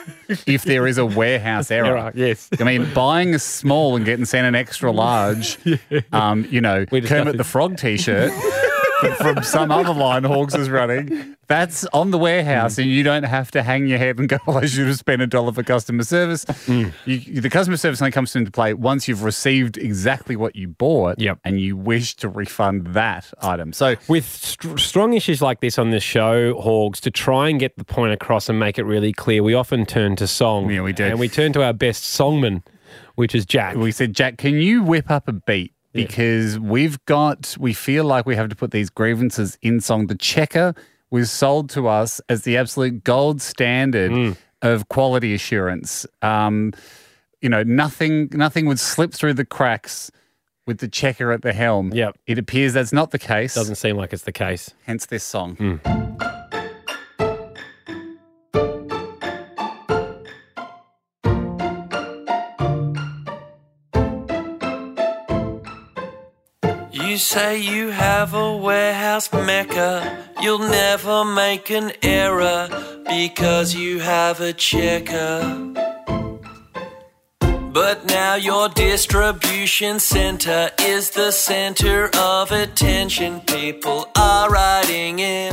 if 0.47 0.63
there 0.65 0.87
is 0.87 0.97
a 0.99 1.05
warehouse 1.07 1.71
error. 1.71 1.97
Error, 1.97 2.13
yes. 2.15 2.49
I 2.59 2.65
mean, 2.65 2.93
buying 2.95 3.35
a 3.35 3.39
small 3.39 3.97
and 3.97 4.05
getting 4.05 4.25
sent 4.25 4.47
an 4.47 4.55
extra 4.55 4.91
large, 4.93 5.59
um, 6.13 6.47
you 6.51 6.61
know, 6.61 6.87
Kermit 6.87 7.37
the 7.37 7.45
Frog 7.45 7.77
T-shirt 7.77 8.33
from 9.19 9.43
some 9.43 9.71
other 9.71 9.93
line 9.95 10.25
Hogs 10.25 10.55
is 10.55 10.71
running. 10.71 11.37
That's 11.49 11.85
on 11.93 12.11
the 12.13 12.19
warehouse, 12.19 12.79
and 12.79 12.89
you 12.89 13.03
don't 13.03 13.25
have 13.25 13.51
to 13.51 13.63
hang 13.63 13.87
your 13.87 13.99
head 13.99 14.19
and 14.19 14.29
go, 14.29 14.39
"Well, 14.47 14.59
I 14.59 14.67
should 14.67 14.87
have 14.87 14.97
spent 14.99 15.21
a 15.23 15.27
dollar 15.27 15.53
for 15.53 15.63
customer 15.63 16.05
service." 16.05 16.45
Mm. 16.45 16.93
You, 17.05 17.41
the 17.41 17.51
customer 17.51 17.77
service 17.77 18.01
only 18.01 18.13
comes 18.13 18.35
into 18.35 18.51
play 18.51 18.73
once 18.75 19.07
you've 19.09 19.23
received 19.23 19.77
exactly 19.77 20.35
what 20.37 20.57
you 20.57 20.69
bought, 20.69 21.19
Yep. 21.21 21.41
and 21.45 21.61
you 21.61 21.77
wish 21.77 22.17
to 22.17 22.29
refund 22.29 22.89
that 22.95 23.31
item. 23.43 23.73
So 23.73 23.97
with 24.09 24.25
str- 24.25 24.79
strong 24.79 25.13
issues 25.13 25.43
like 25.43 25.61
this 25.61 25.79
on 25.79 25.91
the 25.91 26.01
show, 26.01 26.59
Hogs, 26.61 27.01
to 27.03 27.11
try 27.11 27.49
and 27.51 27.61
get 27.61 27.77
the 27.77 27.85
point 27.85 28.13
across 28.13 28.49
and 28.49 28.59
make 28.59 28.79
it 28.79 28.85
really 28.85 29.13
clear, 29.13 29.43
we 29.43 29.53
often 29.55 29.85
turn 29.85 30.17
to 30.17 30.27
song. 30.27 30.71
Yeah, 30.71 30.81
we 30.83 30.93
do. 30.95 31.05
And 31.05 31.19
we 31.19 31.29
turn 31.29 31.53
to 31.55 31.63
our 31.63 31.73
best 31.75 32.05
songman, 32.05 32.63
which 33.17 33.35
is 33.35 33.45
Jack. 33.45 33.77
we 33.77 33.93
said, 33.93 34.15
Jack, 34.15 34.39
can 34.39 34.55
you 34.55 34.83
whip 34.83 35.11
up 35.11 35.29
a 35.29 35.33
beat? 35.33 35.75
Because 35.93 36.59
we've 36.59 37.03
got, 37.05 37.57
we 37.61 37.73
feel 37.75 38.05
like 38.05 38.25
we 38.27 38.35
have 38.37 38.49
to 38.49 38.57
put 38.57 38.71
these 38.71 38.89
grievances 38.91 39.59
in 39.63 39.81
song. 39.81 40.07
The 40.07 40.15
checker 40.15 40.75
was 41.11 41.31
sold 41.31 41.69
to 41.71 41.89
us 41.89 42.21
as 42.29 42.43
the 42.43 42.57
absolute 42.57 43.05
gold 43.05 43.43
standard 43.43 44.11
Mm. 44.11 44.37
of 44.63 44.89
quality 44.89 45.35
assurance. 45.35 46.07
Um, 46.23 46.73
you 47.43 47.49
know, 47.51 47.63
nothing, 47.63 48.29
nothing 48.33 48.67
would 48.67 48.79
slip 48.81 49.13
through 49.13 49.35
the 49.35 49.45
cracks 49.45 50.11
with 50.67 50.79
the 50.79 50.89
checker 50.89 51.33
at 51.33 51.43
the 51.43 51.53
helm. 51.53 51.93
Yep. 51.93 52.17
It 52.27 52.39
appears 52.39 52.73
that's 52.73 52.93
not 52.93 53.11
the 53.11 53.19
case. 53.19 53.55
Doesn't 53.55 53.75
seem 53.75 53.97
like 53.97 54.13
it's 54.13 54.23
the 54.23 54.33
case. 54.33 54.71
Hence 54.87 55.07
this 55.07 55.25
song. 55.25 55.81
You 67.13 67.19
say 67.19 67.59
you 67.59 67.91
have 67.91 68.33
a 68.33 68.57
warehouse 68.57 69.31
mecca. 69.35 70.31
You'll 70.41 70.67
never 70.71 71.27
make 71.27 71.69
an 71.69 71.93
error 72.01 72.71
because 73.05 73.75
you 73.75 73.99
have 74.01 74.41
a 74.41 74.55
checker. 74.55 75.43
But 77.71 78.07
now 78.07 78.37
your 78.37 78.71
distribution 78.71 80.01
center 80.01 80.71
is 80.81 81.11
the 81.11 81.33
center 81.33 82.09
of 82.17 82.51
attention. 82.51 83.41
People 83.41 84.09
are 84.17 84.49
writing 84.49 85.19
in. 85.19 85.53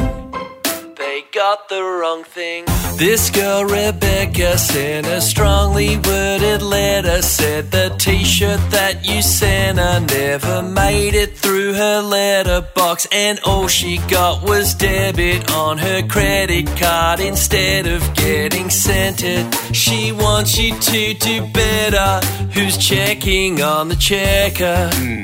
They 1.20 1.26
got 1.38 1.68
the 1.68 1.84
wrong 1.84 2.24
thing. 2.24 2.64
This 2.96 3.30
girl 3.30 3.66
Rebecca 3.66 4.58
sent 4.58 5.06
a 5.06 5.20
strongly 5.20 5.98
worded 5.98 6.62
letter. 6.62 7.22
Said 7.22 7.72
the 7.72 7.94
t 8.00 8.24
shirt 8.24 8.62
that 8.72 9.06
you 9.06 9.22
sent 9.22 9.80
her 9.80 10.00
never 10.00 10.62
made 10.62 11.16
it 11.16 11.38
through 11.38 11.74
her 11.74 12.02
letterbox. 12.02 13.06
And 13.12 13.38
all 13.42 13.68
she 13.68 13.98
got 14.08 14.44
was 14.44 14.74
debit 14.76 15.52
on 15.52 15.78
her 15.78 16.08
credit 16.08 16.68
card 16.78 17.20
instead 17.20 17.86
of 17.86 18.02
getting 18.14 18.70
sent 18.70 19.22
it. 19.22 19.76
She 19.76 20.14
wants 20.14 20.58
you 20.58 20.80
to 20.80 21.14
do 21.16 21.46
better. 21.52 22.26
Who's 22.54 22.78
checking 22.78 23.62
on 23.62 23.90
the 23.90 23.98
checker? 23.98 24.90
Hmm, 24.94 25.24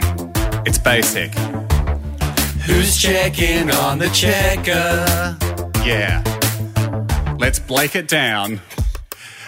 it's 0.66 0.78
basic. 0.78 1.34
Who's 2.66 2.98
checking 2.98 3.72
on 3.72 4.00
the 4.00 4.10
checker? 4.10 5.55
Yeah. 5.86 6.24
Let's 7.40 7.60
Blake 7.60 7.96
it 7.96 8.08
down. 8.08 8.60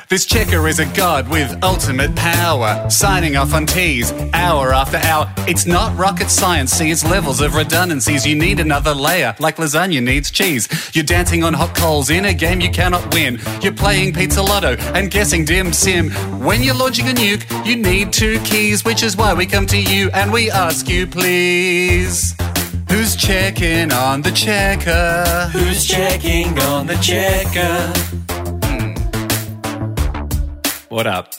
This 0.08 0.26
checker 0.26 0.68
is 0.68 0.80
a 0.80 0.86
god 0.94 1.28
with 1.28 1.62
ultimate 1.64 2.16
power, 2.16 2.90
signing 2.90 3.36
off 3.36 3.54
on 3.54 3.66
T's 3.66 4.14
hour 4.34 4.72
after 4.72 4.98
hour. 4.98 5.34
It's 5.40 5.66
not 5.66 5.98
rocket 5.98 6.30
science, 6.30 6.72
see 6.72 6.92
its 6.92 7.04
levels 7.04 7.42
of 7.42 7.56
redundancies. 7.56 8.26
You 8.26 8.36
need 8.36 8.60
another 8.60 8.94
layer, 8.94 9.36
like 9.40 9.58
lasagna 9.58 10.02
needs 10.02 10.32
cheese. 10.32 10.70
You're 10.94 11.04
dancing 11.04 11.44
on 11.44 11.54
hot 11.54 11.76
coals 11.76 12.10
in 12.10 12.26
a 12.26 12.34
game 12.34 12.62
you 12.62 12.70
cannot 12.70 13.14
win. 13.14 13.40
You're 13.62 13.74
playing 13.74 14.14
Pizza 14.14 14.42
Lotto 14.42 14.78
and 14.94 15.12
guessing 15.12 15.44
Dim 15.44 15.74
Sim. 15.74 16.12
When 16.40 16.62
you're 16.62 16.76
launching 16.76 17.08
a 17.08 17.14
nuke, 17.14 17.66
you 17.66 17.76
need 17.76 18.14
two 18.14 18.40
keys, 18.42 18.86
which 18.86 19.04
is 19.04 19.18
why 19.18 19.34
we 19.34 19.46
come 19.46 19.66
to 19.68 19.78
you 19.82 20.10
and 20.14 20.32
we 20.32 20.52
ask 20.52 20.88
you, 20.88 21.08
please. 21.08 22.34
Who's 22.90 23.16
checking 23.16 23.92
on 23.92 24.22
the 24.22 24.32
checker? 24.32 25.50
Who's 25.52 25.86
checking 25.86 26.58
on 26.60 26.88
the 26.88 26.96
checker? 26.96 27.94
Hmm. 28.66 28.94
What 30.90 31.08
up? 31.08 31.34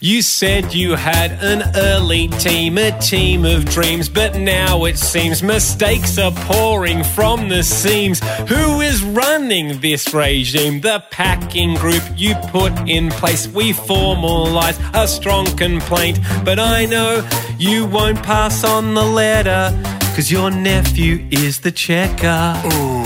You 0.00 0.20
said 0.20 0.74
you 0.74 0.94
had 0.94 1.32
an 1.42 1.74
elite 1.74 2.32
team, 2.32 2.76
a 2.76 2.96
team 3.00 3.46
of 3.46 3.64
dreams, 3.64 4.08
but 4.10 4.36
now 4.36 4.84
it 4.84 4.98
seems 4.98 5.42
mistakes 5.42 6.18
are 6.18 6.32
pouring 6.32 7.02
from 7.02 7.48
the 7.48 7.62
seams. 7.62 8.20
Who 8.48 8.82
is 8.82 9.02
running 9.02 9.80
this 9.80 10.12
regime? 10.12 10.82
The 10.82 11.02
packing 11.10 11.76
group 11.76 12.02
you 12.14 12.34
put 12.48 12.72
in 12.88 13.08
place. 13.08 13.48
We 13.48 13.72
formalize 13.72 14.78
a 14.94 15.08
strong 15.08 15.46
complaint, 15.56 16.20
but 16.44 16.58
I 16.58 16.84
know 16.84 17.26
you 17.58 17.86
won't 17.86 18.22
pass 18.22 18.64
on 18.64 18.94
the 18.94 19.02
letter, 19.02 19.72
cause 20.16 20.30
your 20.30 20.50
nephew 20.50 21.28
is 21.30 21.60
the 21.60 21.70
checker. 21.70 22.58
Ooh. 22.64 23.04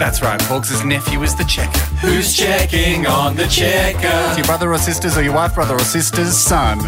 That's 0.00 0.20
right. 0.20 0.40
Hogs' 0.42 0.84
nephew 0.84 1.22
is 1.22 1.36
the 1.36 1.44
checker. 1.44 1.78
Who's 2.02 2.36
checking 2.36 3.06
on 3.06 3.36
the 3.36 3.44
It's 3.44 3.54
checker? 3.54 4.36
your 4.36 4.44
brother 4.46 4.72
or 4.72 4.78
sister's 4.78 5.16
or 5.16 5.22
your 5.22 5.34
wife, 5.34 5.54
brother 5.54 5.76
or 5.76 5.78
sister's 5.84 6.36
son. 6.36 6.80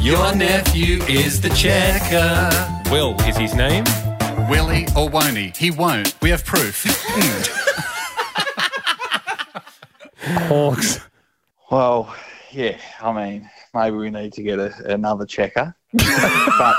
Your 0.00 0.32
nephew 0.36 1.02
is 1.04 1.40
the 1.40 1.48
checker. 1.50 2.48
Will 2.92 3.16
is 3.22 3.36
his 3.36 3.54
name. 3.56 3.84
Will 4.48 4.68
he 4.68 4.86
or 4.96 5.08
won't 5.08 5.36
he? 5.36 5.52
He 5.56 5.72
won't. 5.72 6.14
We 6.22 6.30
have 6.30 6.44
proof. 6.44 6.84
Hogs. 10.20 11.00
Well, 11.72 12.14
yeah, 12.52 12.78
I 13.02 13.12
mean, 13.12 13.50
maybe 13.74 13.96
we 13.96 14.10
need 14.10 14.32
to 14.34 14.42
get 14.44 14.60
a, 14.60 14.72
another 14.92 15.26
checker. 15.26 15.74
but 15.92 16.76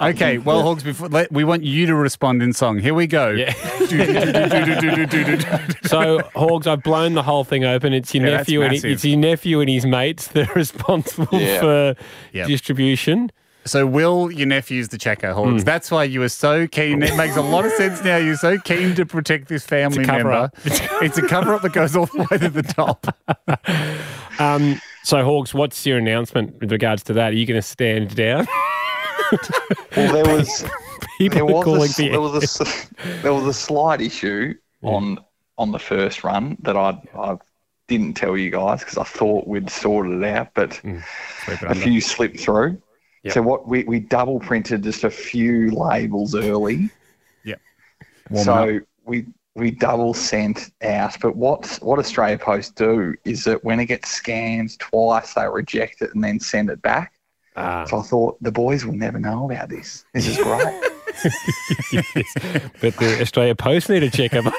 Okay, 0.00 0.38
well, 0.38 0.62
Hogs, 0.62 0.82
before, 0.82 1.08
let, 1.08 1.30
we 1.32 1.44
want 1.44 1.64
you 1.64 1.86
to 1.86 1.94
respond 1.94 2.42
in 2.42 2.52
song. 2.52 2.78
Here 2.78 2.94
we 2.94 3.06
go. 3.06 3.30
Yeah. 3.30 3.52
So, 5.88 6.20
Hogs, 6.36 6.66
I've 6.66 6.82
blown 6.82 7.14
the 7.14 7.22
whole 7.22 7.44
thing 7.44 7.64
open. 7.64 7.92
It's 7.94 8.14
your 8.14 8.26
Yeah, 8.26 8.36
nephew 8.38 8.62
and 8.62 8.72
massive. 8.72 8.90
it's 8.90 9.04
your 9.04 9.16
nephew 9.18 9.60
and 9.60 9.70
his 9.70 9.86
mates 9.86 10.28
that 10.28 10.50
are 10.50 10.54
responsible 10.56 11.28
Yeah. 11.40 11.60
for 11.60 11.94
Yep. 12.32 12.46
distribution. 12.48 13.32
So, 13.64 13.86
Will, 13.86 14.30
your 14.30 14.46
nephew's 14.46 14.88
the 14.88 14.98
checker, 14.98 15.32
Hmm. 15.32 15.50
Hogs. 15.52 15.64
That's 15.64 15.90
why 15.90 16.04
you 16.04 16.20
were 16.20 16.28
so 16.28 16.66
keen. 16.66 17.02
It 17.02 17.16
makes 17.16 17.36
a 17.36 17.42
lot 17.42 17.64
of 17.64 17.72
sense 17.72 18.04
now. 18.04 18.16
You're 18.18 18.36
so 18.36 18.58
keen 18.58 18.94
to 18.96 19.06
protect 19.06 19.48
this 19.48 19.64
family 19.64 20.04
cover 20.04 20.16
member. 20.24 20.32
up. 20.32 20.54
it's 20.64 21.16
a 21.18 21.26
cover 21.26 21.54
up 21.54 21.62
that 21.62 21.72
goes 21.72 21.96
all 21.96 22.06
the 22.06 22.26
way 22.30 22.38
to 22.38 22.48
the 22.50 22.62
top. 22.62 23.06
Um, 24.38 24.80
so, 25.04 25.24
Hogs, 25.24 25.54
what's 25.54 25.84
your 25.86 25.98
announcement 25.98 26.60
with 26.60 26.70
regards 26.70 27.02
to 27.04 27.12
that? 27.14 27.32
Are 27.32 27.36
you 27.36 27.46
going 27.46 27.60
to 27.60 27.66
stand 27.66 28.14
down? 28.14 28.46
Well, 29.96 30.12
there 30.12 30.36
was 30.36 30.64
People 31.18 31.34
there 31.34 31.44
was 31.44 31.64
calling 31.64 31.90
a, 31.98 32.10
there 32.10 32.20
was 32.20 32.60
a 32.60 32.96
there 33.22 33.34
was 33.34 33.44
a 33.46 33.52
slight 33.52 34.00
issue 34.00 34.54
on 34.82 35.18
on 35.58 35.72
the 35.72 35.78
first 35.78 36.22
run 36.22 36.56
that 36.60 36.76
I 36.76 37.00
I 37.14 37.36
didn't 37.88 38.14
tell 38.14 38.36
you 38.36 38.50
guys 38.50 38.80
because 38.80 38.98
I 38.98 39.04
thought 39.04 39.48
we'd 39.48 39.68
sorted 39.68 40.22
it 40.22 40.24
out, 40.24 40.54
but 40.54 40.80
it 40.84 41.62
a 41.62 41.74
few 41.74 42.00
slipped 42.00 42.38
through. 42.38 42.80
Yep. 43.24 43.34
So 43.34 43.42
what 43.42 43.66
we, 43.66 43.82
we 43.84 43.98
double 43.98 44.38
printed 44.38 44.84
just 44.84 45.02
a 45.02 45.10
few 45.10 45.72
labels 45.72 46.36
early. 46.36 46.88
Warm 48.30 48.44
so 48.44 48.80
we 49.04 49.26
we 49.56 49.72
double 49.72 50.14
sent 50.14 50.70
out. 50.82 51.16
But 51.20 51.34
what 51.34 51.80
what 51.82 51.98
Australia 51.98 52.38
Post 52.38 52.76
do 52.76 53.16
is 53.24 53.42
that 53.42 53.64
when 53.64 53.80
it 53.80 53.86
gets 53.86 54.10
scanned 54.10 54.78
twice, 54.78 55.34
they 55.34 55.48
reject 55.48 56.00
it 56.02 56.14
and 56.14 56.22
then 56.22 56.38
send 56.38 56.70
it 56.70 56.80
back. 56.80 57.14
Ah, 57.58 57.84
So 57.84 57.98
I 57.98 58.02
thought 58.02 58.42
the 58.42 58.52
boys 58.52 58.84
will 58.84 58.94
never 58.94 59.18
know 59.18 59.50
about 59.50 59.68
this. 59.68 60.04
This 60.14 60.26
is 60.28 60.36
great. 60.38 60.82
but 62.80 62.96
the 62.96 63.18
Australia 63.20 63.54
Post 63.54 63.88
need 63.90 64.00
to 64.00 64.10
check 64.10 64.34
up. 64.34 64.44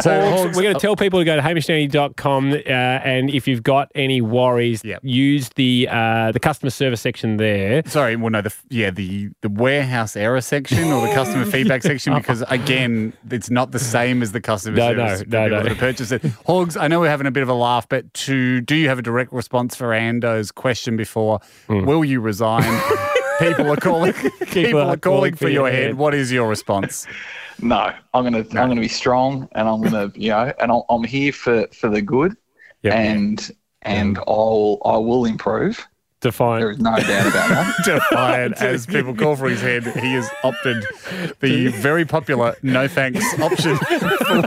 So, 0.00 0.18
Hogs, 0.30 0.56
we're 0.56 0.62
going 0.62 0.74
to 0.74 0.80
tell 0.80 0.96
people 0.96 1.18
to 1.18 1.24
go 1.26 1.36
to 1.36 1.42
hamishandandy.com 1.42 2.52
uh, 2.52 2.56
and 2.68 3.28
if 3.28 3.46
you've 3.46 3.62
got 3.62 3.90
any 3.94 4.22
worries, 4.22 4.82
Yep. 4.82 5.00
use 5.02 5.50
the 5.56 5.88
uh, 5.90 6.32
the 6.32 6.40
customer 6.40 6.70
service 6.70 7.02
section 7.02 7.36
there. 7.36 7.82
Sorry, 7.86 8.16
well, 8.16 8.30
no, 8.30 8.40
the 8.40 8.54
yeah, 8.70 8.90
the 8.90 9.28
the 9.42 9.50
warehouse 9.50 10.16
error 10.16 10.40
section 10.40 10.90
or 10.90 11.06
the 11.06 11.12
customer 11.12 11.44
feedback 11.50 11.82
section 11.82 12.14
because 12.14 12.42
again, 12.48 13.12
it's 13.30 13.50
not 13.50 13.72
the 13.72 13.78
same 13.78 14.22
as 14.22 14.32
the 14.32 14.40
customer 14.40 14.78
No, 14.78 14.88
service 14.94 15.28
no, 15.28 15.42
no, 15.42 15.48
no. 15.48 15.56
that 15.62 15.68
have 15.68 15.78
purchased 15.78 16.12
it. 16.12 16.22
Hogs, 16.46 16.78
I 16.78 16.88
know 16.88 17.00
we're 17.00 17.10
having 17.10 17.26
a 17.26 17.30
bit 17.32 17.42
of 17.42 17.50
a 17.50 17.54
laugh, 17.54 17.86
but 17.86 18.12
to 18.14 18.62
do 18.62 18.76
you 18.76 18.88
have 18.88 18.98
a 18.98 19.02
direct 19.02 19.32
response 19.34 19.76
for 19.76 19.92
Ando's 19.92 20.50
question 20.50 20.96
before? 20.96 21.40
Hmm. 21.66 21.84
Will 21.84 22.04
you 22.06 22.20
resign? 22.22 22.80
People 23.40 23.70
are 23.72 23.76
calling. 23.76 24.12
people 24.50 24.80
are 24.80 24.96
calling 24.96 25.34
for 25.34 25.48
your 25.48 25.68
head. 25.70 25.82
head. 25.82 25.94
What 25.94 26.14
is 26.14 26.30
your 26.30 26.48
response? 26.48 27.06
No, 27.60 27.92
I'm 28.14 28.24
gonna 28.24 28.38
I'm 28.38 28.68
gonna 28.68 28.80
be 28.80 28.88
strong, 28.88 29.48
and 29.52 29.68
I'm 29.68 29.82
gonna 29.82 30.12
you 30.14 30.30
know, 30.30 30.52
and 30.60 30.70
I'll, 30.70 30.86
I'm 30.88 31.04
here 31.04 31.32
for 31.32 31.66
for 31.72 31.88
the 31.88 32.00
good, 32.02 32.36
Yep. 32.82 32.94
and 32.94 33.50
and 33.82 34.18
I'll 34.26 34.80
I 34.84 34.96
will 34.96 35.24
improve. 35.24 35.86
There 36.22 36.30
Define. 36.32 36.62
is 36.62 36.78
no 36.78 36.96
doubt 36.96 37.26
about 37.28 37.48
that. 37.48 37.74
Defiant 37.86 38.60
as 38.60 38.84
people 38.84 39.14
call 39.14 39.36
for 39.36 39.48
his 39.48 39.62
head, 39.62 39.84
he 39.84 40.12
has 40.12 40.28
opted 40.44 40.84
the 41.40 41.68
very 41.68 42.04
popular 42.04 42.54
no 42.62 42.86
thanks 42.88 43.24
option 43.40 43.78
for, 43.78 44.42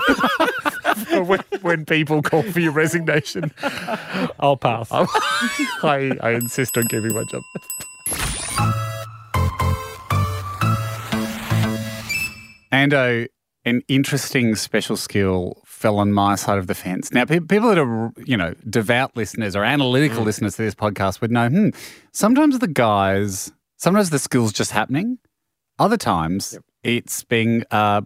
for 1.06 1.24
when, 1.24 1.40
when 1.64 1.84
people 1.86 2.22
call 2.22 2.44
for 2.44 2.60
your 2.60 2.74
resignation. 2.74 3.52
I'll 4.40 4.56
pass. 4.56 4.90
I, 4.92 6.16
I 6.22 6.32
insist 6.34 6.78
on 6.78 6.88
keeping 6.90 7.16
my 7.16 7.24
job. 7.24 7.42
Ando, 12.74 13.28
an 13.66 13.82
interesting 13.88 14.56
special 14.56 14.98
skill 14.98 15.62
fell 15.66 16.00
on 16.00 16.12
my 16.12 16.36
side 16.36 16.58
of 16.58 16.68
the 16.68 16.74
fence. 16.76 17.12
Now, 17.14 17.24
pe- 17.26 17.40
people 17.40 17.70
that 17.70 17.78
are, 17.78 18.12
you 18.26 18.36
know, 18.36 18.54
devout 18.70 19.16
listeners 19.16 19.56
or 19.56 19.64
analytical 19.64 20.24
listeners 20.24 20.56
to 20.58 20.64
this 20.64 20.76
podcast 20.76 21.22
would 21.22 21.32
know, 21.32 21.48
hmm, 21.50 21.70
sometimes 22.12 22.60
the 22.60 22.68
guys, 22.68 23.52
sometimes 23.78 24.10
the 24.10 24.20
skill's 24.20 24.52
just 24.52 24.72
happening. 24.72 25.20
Other 25.80 25.98
times 25.98 26.58
it's 26.84 27.24
being 27.24 27.64
uh, 27.72 28.02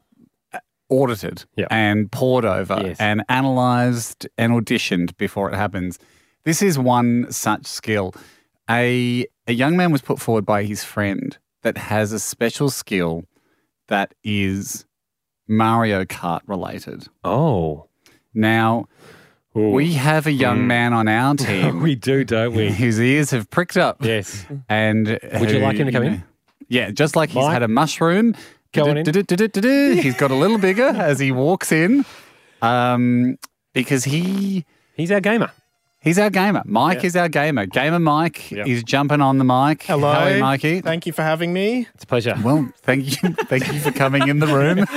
audited 0.90 1.46
Yep. 1.56 1.68
and 1.72 2.12
poured 2.12 2.46
over 2.46 2.80
Yes. 2.84 2.98
and 3.00 3.24
analyzed 3.30 4.28
and 4.38 4.54
auditioned 4.54 5.16
before 5.18 5.50
it 5.52 5.56
happens. 5.56 5.98
This 6.44 6.62
is 6.62 6.78
one 6.78 7.32
such 7.32 7.66
skill. 7.66 8.14
A, 8.70 9.26
a 9.48 9.54
young 9.54 9.76
man 9.78 9.92
was 9.92 10.02
put 10.02 10.20
forward 10.20 10.46
by 10.46 10.64
his 10.64 10.84
friend 10.84 11.38
that 11.64 11.78
has 11.78 12.12
a 12.12 12.20
special 12.20 12.70
skill 12.70 13.24
that 13.88 14.14
is 14.24 14.86
Mario 15.48 16.06
Kart 16.06 16.42
related. 16.48 17.08
Oh. 17.24 17.88
Now, 18.34 18.88
Ooh. 19.56 19.70
we 19.72 19.94
have 19.94 20.28
a 20.28 20.32
young 20.32 20.68
man 20.68 20.94
on 20.94 21.08
our 21.08 21.36
team 21.38 21.82
we 21.82 21.96
do, 21.96 22.24
don't 22.24 22.54
we? 22.54 22.72
whose 22.72 23.00
ears 23.00 23.32
have 23.32 23.50
pricked 23.50 23.78
up. 23.78 24.04
yes. 24.04 24.46
And 24.70 25.08
Would 25.40 25.52
you 25.52 25.60
like 25.60 25.78
him 25.78 25.88
to 25.88 25.92
come 25.92 26.04
in? 26.04 26.24
Yeah, 26.68 26.92
just 26.92 27.16
like 27.16 27.30
he's 27.30 27.48
had 27.48 27.64
a 27.64 27.68
mushroom. 27.68 28.36
In. 28.74 29.06
He's 29.98 30.16
got 30.18 30.30
a 30.30 30.36
little 30.36 30.58
bigger 30.60 30.88
as 30.88 31.18
he 31.20 31.32
walks 31.32 31.72
in, 31.72 32.06
um, 32.62 33.38
because 33.74 34.04
he 34.04 34.66
He's 34.96 35.12
our 35.12 35.22
gamer. 35.22 35.52
He's 36.02 36.18
our 36.20 36.30
gamer. 36.30 36.62
Mike 36.66 37.04
is 37.04 37.16
our 37.16 37.30
gamer. 37.30 37.66
Gamer 37.66 38.00
Mike 38.00 38.52
Yep. 38.52 38.68
is 38.68 38.84
jumping 38.84 39.22
on 39.22 39.38
the 39.38 39.44
mic. 39.44 39.84
Hello. 39.84 40.12
How 40.12 40.24
are 40.26 40.32
you, 40.36 40.42
Mikey? 40.42 40.82
Thank 40.82 41.06
you 41.06 41.14
for 41.14 41.22
having 41.24 41.54
me. 41.54 41.88
It's 41.94 42.04
a 42.04 42.08
pleasure. 42.08 42.36
Well, 42.44 42.70
thank 42.82 43.22
you, 43.22 43.30
thank 43.46 43.72
you 43.74 43.80
for 43.80 43.92
coming 43.92 44.28
in 44.28 44.40
the 44.40 44.48
room. 44.48 44.86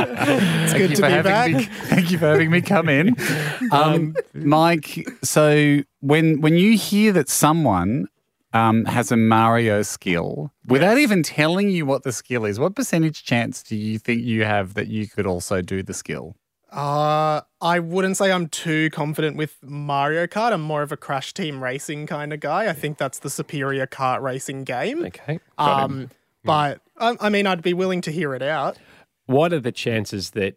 It's 0.00 0.72
Thank 0.72 0.78
good 0.88 0.96
to 0.96 1.02
for 1.02 1.16
be 1.16 1.22
back. 1.22 1.52
Me, 1.52 1.62
thank 1.64 2.10
you 2.10 2.18
for 2.18 2.26
having 2.26 2.50
me 2.50 2.60
come 2.60 2.88
in, 2.88 3.14
um, 3.72 4.14
Mike. 4.34 5.06
So 5.22 5.80
when 6.00 6.40
when 6.40 6.54
you 6.54 6.76
hear 6.76 7.12
that 7.12 7.28
someone 7.28 8.06
um, 8.52 8.84
has 8.86 9.10
a 9.12 9.16
Mario 9.16 9.82
skill 9.82 10.52
without 10.66 10.98
even 10.98 11.22
telling 11.22 11.70
you 11.70 11.86
what 11.86 12.02
the 12.04 12.12
skill 12.12 12.44
is, 12.44 12.58
what 12.60 12.74
percentage 12.76 13.24
chance 13.24 13.62
do 13.62 13.76
you 13.76 13.98
think 13.98 14.22
you 14.22 14.44
have 14.44 14.74
that 14.74 14.88
you 14.88 15.06
could 15.08 15.26
also 15.26 15.60
do 15.62 15.82
the 15.82 15.94
skill? 15.94 16.36
Uh, 16.70 17.40
I 17.60 17.78
wouldn't 17.78 18.16
say 18.16 18.30
I'm 18.30 18.48
too 18.48 18.90
confident 18.90 19.36
with 19.36 19.56
Mario 19.62 20.26
Kart. 20.26 20.52
I'm 20.52 20.60
more 20.60 20.82
of 20.82 20.92
a 20.92 20.96
Crash 20.96 21.32
Team 21.32 21.62
Racing 21.62 22.06
kind 22.06 22.32
of 22.32 22.40
guy. 22.40 22.68
I 22.68 22.72
think 22.74 22.98
that's 22.98 23.20
the 23.20 23.30
superior 23.30 23.86
kart 23.86 24.20
racing 24.20 24.64
game. 24.64 25.04
Okay. 25.06 25.40
Um, 25.56 26.10
but 26.44 26.80
I, 26.98 27.16
I 27.20 27.28
mean, 27.30 27.46
I'd 27.46 27.62
be 27.62 27.72
willing 27.72 28.00
to 28.02 28.10
hear 28.10 28.34
it 28.34 28.42
out. 28.42 28.78
What 29.26 29.52
are 29.52 29.60
the 29.60 29.72
chances 29.72 30.30
that 30.30 30.56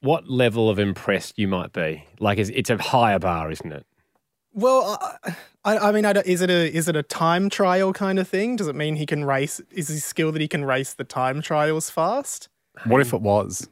what 0.00 0.28
level 0.28 0.68
of 0.68 0.78
impressed 0.78 1.38
you 1.38 1.46
might 1.46 1.72
be? 1.72 2.06
Like, 2.18 2.38
it's, 2.38 2.50
it's 2.50 2.70
a 2.70 2.78
higher 2.78 3.18
bar, 3.18 3.50
isn't 3.50 3.72
it? 3.72 3.86
Well, 4.52 4.98
I, 5.64 5.78
I 5.78 5.92
mean, 5.92 6.04
I 6.04 6.10
is 6.24 6.40
it 6.40 6.50
a 6.50 6.74
is 6.74 6.88
it 6.88 6.96
a 6.96 7.04
time 7.04 7.48
trial 7.50 7.92
kind 7.92 8.18
of 8.18 8.26
thing? 8.26 8.56
Does 8.56 8.66
it 8.66 8.74
mean 8.74 8.96
he 8.96 9.06
can 9.06 9.24
race? 9.24 9.60
Is 9.70 9.86
his 9.86 10.04
skill 10.04 10.32
that 10.32 10.42
he 10.42 10.48
can 10.48 10.64
race 10.64 10.92
the 10.92 11.04
time 11.04 11.40
trials 11.40 11.88
fast? 11.88 12.48
What 12.84 13.00
if 13.00 13.12
it 13.12 13.20
was? 13.20 13.68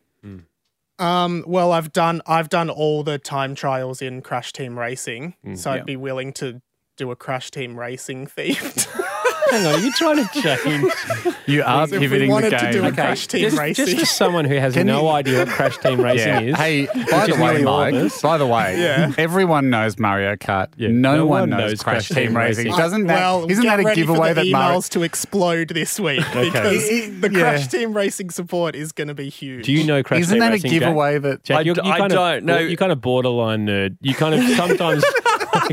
Um, 0.99 1.45
well, 1.47 1.73
I've 1.73 1.93
done 1.93 2.23
I've 2.27 2.49
done 2.49 2.71
all 2.71 3.03
the 3.03 3.19
time 3.19 3.55
trials 3.55 4.03
in 4.03 4.21
Crash 4.23 4.53
Team 4.53 4.79
Racing, 4.79 5.35
so 5.55 5.71
yeah. 5.71 5.77
I'd 5.77 5.87
be 5.87 5.97
willing 5.97 6.33
to 6.35 6.61
do 6.97 7.11
a 7.11 7.17
Crash 7.17 7.51
Team 7.51 7.79
Racing 7.79 8.27
themed. 8.27 9.05
Hang 9.51 9.67
on, 9.67 9.75
are 9.75 9.79
you 9.79 9.93
trying 9.93 10.27
to 10.27 10.41
change? 10.43 10.93
You 11.49 11.63
are 11.63 11.85
If 11.85 11.93
we 11.93 11.99
pivoting 12.01 12.29
the 12.29 12.33
wanted 12.35 12.51
to 12.51 12.57
game. 12.59 12.73
do 12.73 12.85
a 12.85 12.93
Crash 12.93 13.27
Team 13.27 13.41
just, 13.41 13.57
Racing. 13.59 13.87
just 13.87 13.99
for 14.01 14.05
someone 14.05 14.45
who 14.45 14.57
has 14.57 14.75
Can 14.75 14.87
no 14.87 15.01
you- 15.05 15.09
idea 15.09 15.39
what 15.39 15.49
Crash 15.49 15.79
Team 15.79 15.99
Racing 16.05 16.29
Yeah. 16.29 16.41
is. 16.41 16.57
Hey, 16.59 16.85
by 17.11 17.25
the 17.27 17.33
is 17.33 17.39
way, 17.39 17.53
nearly 17.53 17.65
all 17.65 17.83
of 17.85 17.95
Mike. 17.95 18.05
us. 18.05 18.21
By 18.21 18.37
the 18.37 18.47
way, 18.47 18.79
Yeah. 18.79 19.13
everyone 19.17 19.71
knows 19.71 19.99
Mario 19.99 20.37
Kart. 20.37 20.67
no, 20.77 20.89
no 20.89 21.25
one 21.27 21.41
one 21.41 21.51
knows, 21.51 21.59
knows 21.71 21.83
Crash, 21.83 22.09
Crash 22.09 22.09
Team 22.09 22.27
Team 22.29 22.37
Racing. 22.37 22.65
Racing. 22.67 22.79
Doesn't 22.79 23.07
that? 23.07 23.15
well, 23.15 23.51
isn't 23.51 23.63
get 23.65 23.77
that 23.79 23.81
a 23.81 23.87
ready 23.87 24.01
giveaway 24.03 24.29
for 24.29 24.35
the 24.35 24.41
that 24.43 24.47
emails 24.47 24.53
Mario? 24.53 24.81
to 24.91 25.03
explode 25.05 25.69
this 25.71 25.99
week 25.99 26.21
because 26.35 26.89
the 26.89 27.31
Yeah. 27.33 27.39
Crash 27.41 27.69
Team 27.69 27.95
Racing 27.97 28.29
support 28.29 28.75
is 28.77 28.93
going 28.93 29.09
to 29.09 29.15
be 29.15 29.31
huge. 29.31 29.65
Do 29.65 29.73
you 29.73 29.85
know 29.85 30.03
Crash 30.03 30.19
Team? 30.19 30.21
Racing? 30.21 30.23
Isn't 30.23 30.35
Team 30.35 30.41
that 30.41 30.49
a 30.49 30.53
Racing? 30.53 30.71
Jack? 30.71 30.81
giveaway 30.81 31.19
that? 31.19 31.45
Jack, 31.45 31.57
I 31.57 31.61
you're, 31.63 31.75
d- 31.77 31.81
you 31.83 31.91
I 31.93 31.99
kind 31.99 32.13
don't 32.13 32.39
of, 32.39 32.45
know. 32.45 32.59
You 32.59 32.77
kind 32.77 32.93
of 32.93 33.01
borderline 33.01 33.67
nerd. 33.67 33.97
You 34.03 34.13
kind 34.15 34.35
of 34.35 34.45
sometimes. 34.57 35.03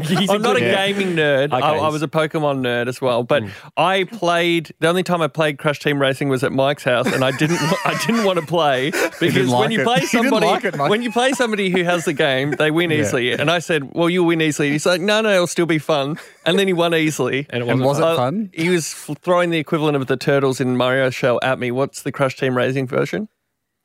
He's 0.02 0.30
I'm 0.30 0.42
not 0.42 0.56
a 0.56 0.60
good- 0.60 0.74
gaming 0.76 1.16
nerd. 1.16 1.54
I, 1.54 1.60
I 1.60 1.88
was 1.90 2.02
a 2.02 2.08
Pokemon 2.08 2.60
nerd 2.62 2.88
as 2.88 3.00
well. 3.02 3.24
But 3.24 3.44
hmm. 3.44 3.50
I 3.78 4.04
played. 4.06 4.72
The 4.80 4.88
only 4.88 5.04
time 5.04 5.22
I 5.22 5.28
played 5.28 5.58
Crash 5.58 5.80
Team 5.80 6.00
Racing 6.02 6.30
was 6.30 6.44
at 6.44 6.52
Mike's 6.52 6.84
house, 6.84 7.12
and 7.12 7.24
I 7.24 7.32
didn't. 7.38 7.58
I 7.86 7.98
didn't 8.06 8.24
want 8.26 8.40
to 8.40 8.46
play 8.46 8.92
because 9.20 9.50
like 9.50 9.60
when 9.62 9.72
you 9.72 9.82
it. 9.82 9.86
play 9.86 10.02
somebody, 10.02 10.46
like 10.46 10.64
it, 10.66 10.78
when 10.78 11.02
you 11.02 11.12
play 11.12 11.34
somebody 11.34 11.70
who 11.70 11.84
has 11.84 12.06
the 12.06 12.14
game, 12.14 12.52
they 12.52 12.72
win 12.72 12.92
Yeah. 12.92 12.98
easily. 13.02 13.32
And 13.34 13.50
I 13.52 13.60
said, 13.60 13.92
"Well, 13.94 14.10
you'll 14.10 14.26
win 14.28 14.42
easily." 14.42 14.72
He's 14.72 14.86
like, 14.86 15.02
"No, 15.02 15.22
no, 15.22 15.34
it'll 15.34 15.48
still 15.48 15.66
be 15.66 15.80
fun." 15.80 16.18
And 16.46 16.60
then 16.60 16.68
he 16.68 16.74
won 16.74 16.94
easily. 16.94 17.48
And 17.50 17.62
it 17.64 17.66
wasn't 17.66 17.86
was 17.86 18.00
it 18.00 18.04
Uh, 18.06 18.16
fun? 18.16 18.50
He 18.54 18.70
was 18.70 18.94
throwing 18.94 19.50
the 19.50 19.58
equivalent 19.58 19.96
of 19.96 20.08
the 20.08 20.18
turtles 20.18 20.60
in 20.62 20.78
Mario 20.78 21.10
Shell 21.10 21.40
at 21.42 21.58
me. 21.60 21.72
What's 21.72 22.02
the 22.04 22.12
Crash 22.12 22.36
Team 22.38 22.56
Racing 22.56 22.88
version? 22.88 23.30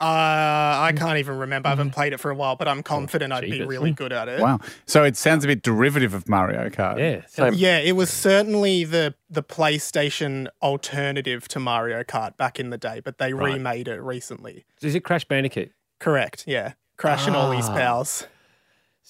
Uh, 0.01 0.81
I 0.81 0.93
can't 0.97 1.19
even 1.19 1.37
remember. 1.37 1.67
I 1.67 1.71
haven't 1.71 1.91
played 1.91 2.11
it 2.11 2.19
for 2.19 2.31
a 2.31 2.35
while, 2.35 2.55
but 2.55 2.67
I'm 2.67 2.81
confident 2.81 3.31
I'd 3.31 3.43
be 3.43 3.63
really 3.63 3.91
good 3.91 4.11
at 4.11 4.27
it. 4.27 4.39
Wow. 4.41 4.59
So 4.87 5.03
it 5.03 5.15
sounds 5.15 5.43
a 5.43 5.47
bit 5.47 5.61
derivative 5.61 6.13
of 6.15 6.27
Mario 6.27 6.69
Kart. 6.69 6.97
Yeah. 6.97 7.21
Same. 7.27 7.53
Yeah, 7.53 7.77
it 7.77 7.95
was 7.95 8.09
certainly 8.09 8.83
the 8.83 9.13
the 9.29 9.43
PlayStation 9.43 10.47
alternative 10.61 11.47
to 11.49 11.59
Mario 11.59 12.03
Kart 12.03 12.35
back 12.37 12.59
in 12.59 12.69
the 12.71 12.77
day, 12.77 12.99
but 12.99 13.17
they 13.19 13.31
Right. 13.33 13.53
remade 13.53 13.87
it 13.87 14.01
recently. 14.01 14.65
Is 14.81 14.95
it 14.95 15.01
Crash 15.01 15.23
Bandicoot? 15.25 15.71
Correct. 15.99 16.45
Yeah, 16.47 16.73
Crash 16.97 17.27
and 17.27 17.35
all 17.35 17.51
his 17.51 17.69
Ah. 17.69 17.75
pals. 17.75 18.27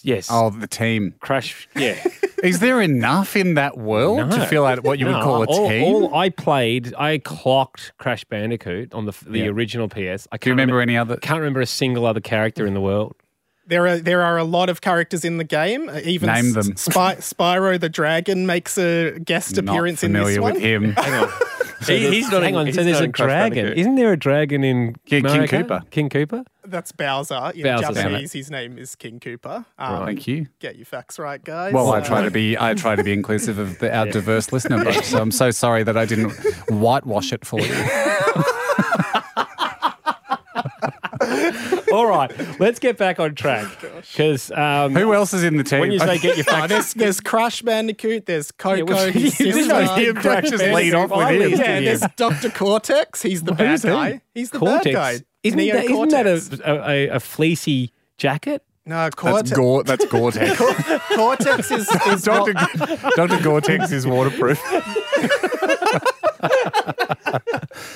Yes. 0.03 0.29
Oh, 0.31 0.49
the 0.49 0.67
team. 0.67 1.13
Crash. 1.19 1.67
Yeah. 1.75 1.95
Is 2.43 2.59
there 2.59 2.81
enough 2.81 3.35
in 3.35 3.53
that 3.53 3.77
world 3.77 4.31
to 4.31 4.37
No. 4.37 4.45
fill 4.45 4.65
out 4.65 4.83
what 4.83 4.97
you 4.97 5.05
would 5.05 5.21
call 5.21 5.43
a 5.43 5.45
all, 5.45 5.69
team? 5.69 5.83
All 5.83 6.15
I 6.15 6.29
played, 6.29 6.93
I 6.95 7.19
clocked 7.19 7.91
Crash 7.99 8.23
Bandicoot 8.23 8.93
on 8.95 9.05
the 9.05 9.13
the 9.27 9.39
Yeah. 9.41 9.45
original 9.47 9.87
PS. 9.87 10.27
I 10.31 10.37
can't 10.37 10.41
Do 10.41 10.49
you 10.49 10.53
remember 10.53 10.81
any 10.81 10.97
other? 10.97 11.17
Can't 11.17 11.39
remember 11.39 11.61
a 11.61 11.67
single 11.67 12.05
other 12.07 12.19
character 12.21 12.65
in 12.65 12.73
the 12.73 12.81
world. 12.81 13.15
There 13.67 13.85
are 13.87 13.97
there 13.99 14.23
are 14.23 14.37
a 14.37 14.43
lot 14.43 14.69
of 14.69 14.81
characters 14.81 15.23
in 15.23 15.37
the 15.37 15.43
game. 15.43 15.87
Uh, 15.87 15.99
Even 16.03 16.33
Name 16.33 16.53
them. 16.53 16.75
Spy- 16.75 17.15
Spyro 17.17 17.79
the 17.79 17.87
Dragon 17.89 18.47
makes 18.47 18.77
a 18.79 19.19
guest 19.19 19.55
Not 19.61 19.69
appearance 19.69 20.03
in 20.03 20.13
this 20.13 20.19
familiar 20.35 20.41
one. 20.41 20.53
with 20.55 20.63
him. 20.63 20.95
Hang 21.81 21.83
on. 21.83 21.85
So 21.85 21.93
He- 21.93 21.99
there's- 21.99 22.13
he's 22.15 22.31
not 22.31 22.43
hang 22.43 22.55
on. 22.55 22.71
so 22.73 22.83
there's 22.83 22.99
a 22.99 23.07
dragon. 23.07 23.73
Isn't 23.73 23.95
there 23.95 24.11
a 24.13 24.17
dragon 24.17 24.63
in 24.63 24.95
Yeah, 25.05 25.19
King 25.21 25.23
Koopa? 25.25 25.89
King 25.89 26.09
Koopa. 26.09 26.45
That's 26.63 26.91
Bowser. 26.91 27.51
In 27.55 27.63
Bowser's 27.63 27.89
in 27.89 27.95
Japanese, 27.95 28.33
his 28.33 28.51
name 28.51 28.77
is 28.77 28.95
King 28.95 29.19
Koopa. 29.19 29.65
Um, 29.79 30.05
Thank 30.05 30.27
you. 30.27 30.45
Get 30.59 30.75
your 30.75 30.85
facts 30.85 31.17
right, 31.17 31.43
guys. 31.43 31.73
Well, 31.73 31.91
I 31.91 31.99
Uh, 31.99 32.05
try 32.05 32.21
to 32.23 32.29
be 32.31 32.55
I 32.57 32.75
try 32.75 32.95
to 32.95 33.03
be 33.03 33.11
inclusive 33.19 33.57
of 33.57 33.79
the, 33.79 33.93
our 33.93 34.05
diverse 34.05 34.51
listener 34.53 34.83
base. 34.83 35.07
So 35.07 35.19
I'm 35.19 35.31
so 35.31 35.49
sorry 35.51 35.83
that 35.83 35.97
I 35.97 36.05
didn't 36.05 36.31
whitewash 36.69 37.33
it 37.33 37.45
for 37.45 37.59
you. 37.59 37.73
All 41.93 42.05
right, 42.07 42.31
let's 42.59 42.79
get 42.79 42.97
back 42.97 43.19
on 43.19 43.35
track 43.35 43.67
because 43.81 44.51
um, 44.51 44.95
Who 44.95 45.13
else 45.13 45.33
is 45.33 45.43
in 45.43 45.57
the 45.57 45.63
team? 45.63 45.79
when 45.81 45.91
you 45.91 45.99
say 45.99 46.17
get 46.17 46.37
your 46.37 46.45
Oh, 46.49 46.51
facts, 46.51 46.67
there's, 46.69 46.93
there's 46.93 47.19
Crash 47.19 47.61
Bandicoot, 47.61 48.25
there's 48.25 48.51
Coco, 48.51 48.85
well, 48.85 49.11
his 49.11 49.37
sister. 49.37 50.13
Crash 50.15 50.49
just 50.49 50.63
lead 50.63 50.93
off 50.93 51.09
with 51.11 51.29
him. 51.41 51.51
Yeah, 51.59 51.79
there's 51.81 52.03
Dr. 52.15 52.49
Cortex. 52.49 53.21
He's 53.21 53.43
the 53.43 53.53
bad 53.53 53.67
Who's 53.71 53.83
he? 53.83 53.89
guy. 53.89 54.21
He's 54.33 54.49
the 54.51 54.59
Cortex. 54.59 54.85
bad 54.85 54.93
guy. 54.93 55.19
Isn't 55.43 55.57
Neo 55.57 55.73
that, 55.75 55.85
isn't 55.85 56.09
that 56.09 56.25
Cortex. 56.25 56.59
a, 56.65 56.89
a, 56.89 57.07
a 57.15 57.19
fleecy 57.19 57.91
jacket? 58.17 58.63
No, 58.85 58.95
That's, 58.95 59.15
Cortex. 59.15 59.51
Gore, 59.51 59.83
that's 59.83 60.05
Gore-Tex. 60.05 60.57
Cortex 61.15 61.69
is, 61.71 61.87
is 62.07 62.23
Dr. 62.23 62.53
what- 62.53 63.13
Dr. 63.15 63.39
Gore-Tex 63.43 63.91
is 63.91 64.07
waterproof. 64.07 64.59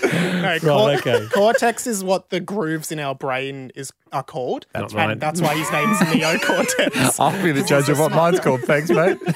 No, 0.03 0.59
Cor- 0.61 0.91
okay. 0.91 1.27
Cortex 1.33 1.87
is 1.87 2.03
what 2.03 2.29
the 2.29 2.39
grooves 2.39 2.91
in 2.91 2.99
our 2.99 3.15
brain 3.15 3.71
is 3.75 3.91
are 4.11 4.23
called. 4.23 4.65
That's 4.73 4.93
and 4.93 5.09
right. 5.09 5.19
that's 5.19 5.41
why 5.41 5.55
his 5.55 5.71
name's 5.71 5.97
Neocortex. 5.99 7.19
I'll 7.19 7.43
be 7.43 7.51
the 7.51 7.63
judge 7.63 7.89
of 7.89 7.99
what 7.99 8.11
mine's 8.11 8.39
called. 8.39 8.61
Thanks, 8.61 8.89
mate. 8.89 9.17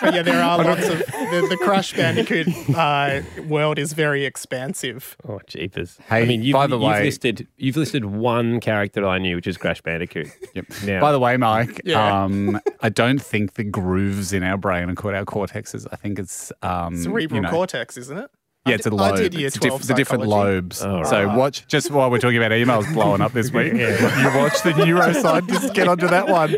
But 0.00 0.14
yeah, 0.14 0.22
there 0.22 0.42
are 0.42 0.64
lots 0.64 0.88
of 0.88 0.98
the, 0.98 1.46
the 1.50 1.58
Crash 1.58 1.92
Bandicoot 1.92 2.48
uh, 2.74 3.20
world 3.46 3.78
is 3.78 3.92
very 3.92 4.24
expansive. 4.24 5.14
Oh, 5.28 5.40
jeepers! 5.46 5.98
Hey, 6.08 6.22
I 6.22 6.24
mean, 6.24 6.42
you've, 6.42 6.54
by 6.54 6.66
the 6.66 6.78
you've 6.78 6.90
way- 6.90 7.04
listed 7.04 7.46
you've 7.58 7.76
listed 7.76 8.06
one 8.06 8.60
character 8.60 9.02
that 9.02 9.06
I 9.06 9.18
knew, 9.18 9.36
which 9.36 9.46
is 9.46 9.58
Crash 9.58 9.82
Bandicoot. 9.82 10.28
Yep. 10.54 10.64
Now, 10.86 11.00
By 11.02 11.12
the 11.12 11.18
way, 11.20 11.36
Mike, 11.36 11.82
Yeah. 11.84 12.22
um, 12.24 12.58
I 12.80 12.88
don't 12.88 13.20
think 13.20 13.54
the 13.54 13.64
grooves 13.64 14.32
in 14.32 14.42
our 14.42 14.56
brain 14.56 14.88
are 14.88 14.94
called 14.94 15.14
our 15.14 15.26
cortexes. 15.26 15.86
I 15.92 15.96
think 15.96 16.18
it's 16.18 16.50
um, 16.62 16.96
Cerebral 16.96 17.36
you 17.36 17.42
know, 17.42 17.50
cortex, 17.50 17.98
isn't 17.98 18.16
it? 18.16 18.30
Yeah, 18.66 18.76
it's 18.76 18.86
a 18.86 18.90
I 18.90 18.94
lobe. 18.94 19.16
did 19.18 19.34
year 19.34 19.48
it's 19.48 19.58
diff- 19.58 19.68
12 19.68 19.86
the 19.88 19.92
different 19.94 20.24
lobes. 20.26 20.82
Oh, 20.82 21.02
So 21.04 21.22
right. 21.26 21.36
watch 21.36 21.66
just 21.66 21.90
while 21.90 22.10
we're 22.10 22.18
talking 22.18 22.38
about 22.38 22.50
emails 22.52 22.90
blowing 22.94 23.20
up 23.20 23.32
this 23.34 23.52
week. 23.52 23.74
You 23.74 24.30
watch 24.38 24.62
the 24.62 24.70
neuroscientists 24.72 25.74
get 25.74 25.86
onto 25.86 26.06
that 26.08 26.28
one. 26.28 26.56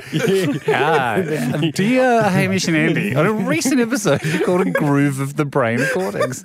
ah, 0.69 1.17
dear 1.75 2.23
Hamish 2.23 2.69
and 2.69 2.77
Andy, 2.77 3.15
on 3.17 3.27
a 3.27 3.33
recent 3.33 3.81
episode, 3.81 4.25
you 4.25 4.39
called 4.45 4.61
a 4.61 4.71
groove 4.71 5.19
of 5.19 5.35
the 5.35 5.45
brain 5.45 5.81
cortex. 5.93 6.45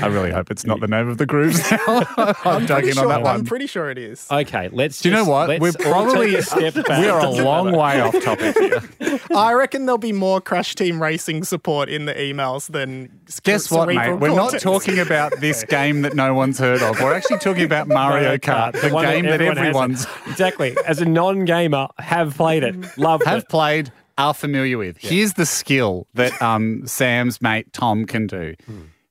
I 0.00 0.06
really 0.06 0.30
hope 0.30 0.48
it's 0.52 0.64
not 0.64 0.78
the 0.78 0.86
name 0.86 1.08
of 1.08 1.18
the 1.18 1.26
grooves 1.26 1.68
now. 1.72 1.78
I'm 2.44 2.66
dug 2.66 2.82
Pretty 2.82 2.90
in 2.90 2.98
on 2.98 3.02
sure, 3.04 3.08
that 3.08 3.26
I'm 3.26 3.44
pretty 3.44 3.66
sure 3.66 3.90
it 3.90 3.98
is. 3.98 4.28
okay, 4.30 4.68
let's. 4.72 5.00
Do 5.00 5.08
you 5.08 5.14
know 5.16 5.24
what? 5.24 5.60
We're 5.60 5.72
probably 5.72 6.36
a 6.36 6.42
step 6.42 6.74
back. 6.86 7.00
we 7.00 7.08
are 7.08 7.20
a 7.20 7.30
long 7.30 7.72
way 7.72 8.00
off 8.00 8.22
topic 8.22 8.56
here. 8.56 9.18
I 9.34 9.54
reckon 9.54 9.86
there'll 9.86 9.98
be 9.98 10.12
more 10.12 10.40
Crash 10.40 10.76
Team 10.76 11.02
Racing 11.02 11.42
support 11.42 11.88
in 11.88 12.04
the 12.04 12.14
emails 12.14 12.70
than 12.70 13.10
Guess 13.42 13.70
what, 13.72 13.88
Cerebral 13.88 14.18
mate? 14.18 14.20
We're 14.20 14.36
not 14.36 14.58
talking 14.60 14.99
about 15.00 15.40
this 15.40 15.64
game 15.64 16.02
that 16.02 16.14
no 16.14 16.34
one's 16.34 16.58
heard 16.58 16.82
of. 16.82 17.00
We're 17.00 17.14
actually 17.14 17.38
talking 17.38 17.64
about 17.64 17.88
Mario 17.88 18.36
Kart, 18.36 18.80
the 18.80 18.90
one 18.94 19.04
game 19.04 19.24
that 19.24 19.40
everyone 19.40 19.56
has. 19.56 19.66
everyone's 19.66 20.06
exactly 20.26 20.76
as 20.86 21.00
a 21.00 21.04
non-gamer 21.04 21.88
have 21.98 22.36
played 22.36 22.62
it, 22.62 22.98
love 22.98 23.22
have 23.24 23.40
it. 23.40 23.48
played, 23.48 23.92
are 24.18 24.34
familiar 24.34 24.78
with. 24.78 24.98
Here's 24.98 25.34
the 25.34 25.46
skill 25.46 26.06
that 26.14 26.40
um, 26.42 26.86
Sam's 26.86 27.40
mate 27.40 27.72
Tom 27.72 28.04
can 28.04 28.26
do. 28.26 28.54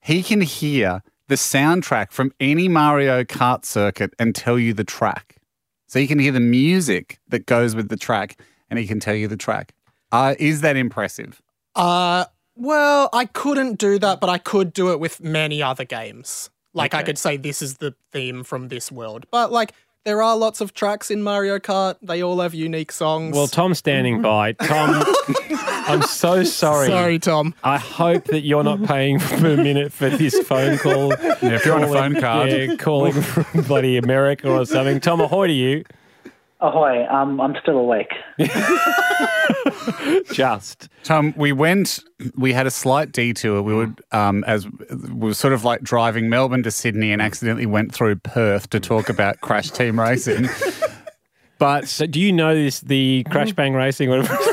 He 0.02 0.23
can 0.23 0.41
hear 0.41 1.02
the 1.28 1.36
soundtrack 1.36 2.12
from 2.12 2.32
any 2.39 2.67
Mario 2.67 3.23
Kart 3.23 3.65
circuit 3.65 4.13
and 4.19 4.34
tell 4.34 4.58
you 4.58 4.73
the 4.73 4.84
track. 4.84 5.36
So 5.88 5.99
he 5.99 6.08
can 6.08 6.19
hear 6.19 6.32
the 6.32 6.39
music 6.39 7.19
that 7.30 7.45
goes 7.45 7.75
with 7.75 7.89
the 7.89 7.97
track 7.97 8.39
and 8.69 8.78
he 8.78 8.86
can 8.88 8.99
tell 8.99 9.15
you 9.15 9.28
the 9.28 9.38
track. 9.38 9.73
Uh, 10.12 10.36
is 10.39 10.62
that 10.62 10.75
impressive? 10.75 11.41
Uh, 11.75 12.25
well, 12.60 13.10
I 13.13 13.26
couldn't 13.26 13.80
do 13.80 13.98
that, 14.00 14.17
mm. 14.17 14.19
but 14.22 14.30
I 14.30 14.38
could 14.38 14.74
do 14.74 14.91
it 14.91 15.00
with 15.00 15.22
many 15.22 15.63
other 15.63 15.86
games. 15.86 16.50
Like 16.74 16.93
I 16.93 17.02
could 17.02 17.17
say 17.17 17.36
this 17.36 17.62
is 17.62 17.78
the 17.78 17.95
theme 18.12 18.43
from 18.43 18.67
this 18.67 18.91
world, 18.91 19.26
but 19.32 19.52
like 19.52 19.74
there 20.06 20.22
are 20.22 20.38
lots 20.38 20.62
of 20.62 20.74
tracks 20.74 21.10
in 21.10 21.24
Mario 21.24 21.58
Kart. 21.58 21.95
They 22.02 22.22
all 22.24 22.39
have 22.41 22.54
unique 22.54 22.91
songs. 22.91 23.36
Well, 23.36 23.48
Tom's 23.48 23.80
standing 23.80 24.19
mm. 24.19 24.24
by. 24.24 24.54
Tom, 24.54 25.04
I'm 25.89 26.02
so 26.04 26.43
sorry. 26.43 26.88
sorry, 26.88 27.19
Tom. 27.19 27.56
I 27.63 27.78
hope 27.78 28.26
that 28.26 28.41
you're 28.41 28.63
not 28.63 28.84
paying 28.84 29.19
per 29.19 29.58
minute 29.58 29.91
for 29.91 30.10
this 30.10 30.39
phone 30.39 30.78
call. 30.78 31.10
Yeah, 31.10 31.56
if 31.56 31.65
you're 31.65 31.76
on 31.76 31.84
a 31.84 31.88
Calling- 31.88 32.13
phone 32.13 32.22
card. 32.22 32.52
yeah, 32.52 32.76
calling 32.76 33.13
from 33.22 33.63
bloody 33.63 33.98
America 33.98 34.50
or 34.50 34.65
something. 34.65 35.00
Tom, 35.00 35.22
ahoy 35.22 35.48
to 35.48 35.54
you. 35.54 35.84
Ahoy, 36.62 37.06
um, 37.10 37.39
I'm 37.39 37.56
still 37.62 37.78
awake. 37.78 38.12
Just. 40.34 40.89
Tom, 41.04 41.34
we 41.38 41.52
went. 41.54 42.00
We 42.36 42.52
had 42.52 42.67
a 42.67 42.72
slight 42.72 43.12
detour. 43.13 43.62
We 43.62 43.74
would, 43.74 44.02
um, 44.12 44.43
as 44.45 44.67
we 44.67 45.30
were 45.30 45.34
sort 45.34 45.54
of 45.54 45.63
like 45.63 45.82
driving 45.82 46.30
Melbourne 46.30 46.63
to 46.63 46.72
Sydney, 46.72 47.12
and 47.13 47.22
accidentally 47.22 47.65
went 47.65 47.93
through 47.93 48.17
Perth 48.17 48.69
to 48.72 48.80
talk 48.80 49.10
about 49.15 49.39
Crash 49.41 49.72
Team 49.72 50.00
Racing. 50.00 50.48
But 51.60 51.88
So, 51.88 52.06
do 52.06 52.19
you 52.19 52.32
know 52.32 52.54
this? 52.56 52.82
The 52.82 53.26
Crash 53.32 53.54
Bang 53.54 53.74
Racing. 53.74 54.10
Whatever. 54.10 54.36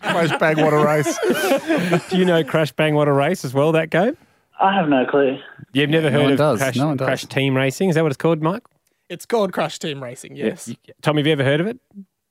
Crash 0.00 0.36
Bang, 0.38 0.60
what 0.60 0.72
a 0.72 0.84
race! 0.84 2.08
do 2.10 2.18
you 2.18 2.24
know 2.24 2.42
Crash 2.44 2.72
Bang 2.72 2.94
What 2.94 3.08
a 3.08 3.12
Race 3.12 3.44
as 3.44 3.54
well? 3.54 3.72
That 3.72 3.90
game. 3.90 4.16
I 4.60 4.74
have 4.74 4.88
no 4.88 5.06
clue. 5.06 5.38
You've 5.72 5.90
never 5.90 6.10
heard 6.10 6.22
one 6.22 6.32
of 6.32 6.38
does. 6.38 6.58
Crash, 6.58 6.76
No. 6.76 6.96
Crash 6.96 7.24
Team 7.26 7.56
Racing? 7.56 7.88
Is 7.88 7.94
that 7.94 8.02
what 8.02 8.08
it's 8.12 8.16
called, 8.16 8.42
Mike? 8.42 8.62
It's 9.10 9.26
called 9.26 9.52
Crash 9.52 9.78
Team 9.78 10.02
Racing. 10.02 10.36
Yes. 10.36 10.68
You- 10.68 10.76
Tom, 11.02 11.16
have 11.18 11.26
you 11.26 11.32
ever 11.32 11.44
heard 11.44 11.60
of 11.60 11.66
it? 11.66 11.78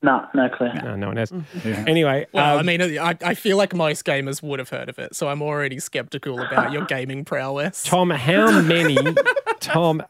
No, 0.02 0.26
no 0.34 0.48
clue. 0.48 0.72
No, 0.76 0.96
no 0.96 1.08
one 1.08 1.18
has. 1.18 1.34
Yeah. 1.66 1.84
Anyway, 1.86 2.26
Well, 2.32 2.56
I 2.56 2.60
um, 2.62 2.66
mean, 2.66 2.82
I, 2.98 3.18
I 3.22 3.34
feel 3.34 3.58
like 3.58 3.76
most 3.76 4.06
gamers 4.06 4.42
would 4.42 4.60
have 4.60 4.70
heard 4.70 4.88
of 4.88 4.98
it, 4.98 5.14
so 5.14 5.28
I'm 5.28 5.42
already 5.42 5.78
skeptical 5.80 6.40
about 6.40 6.72
your 6.72 6.86
gaming 6.96 7.26
prowess. 7.26 7.84
Tom, 7.84 8.10
how 8.10 8.62
many? 8.62 8.96
Tom, 9.60 10.02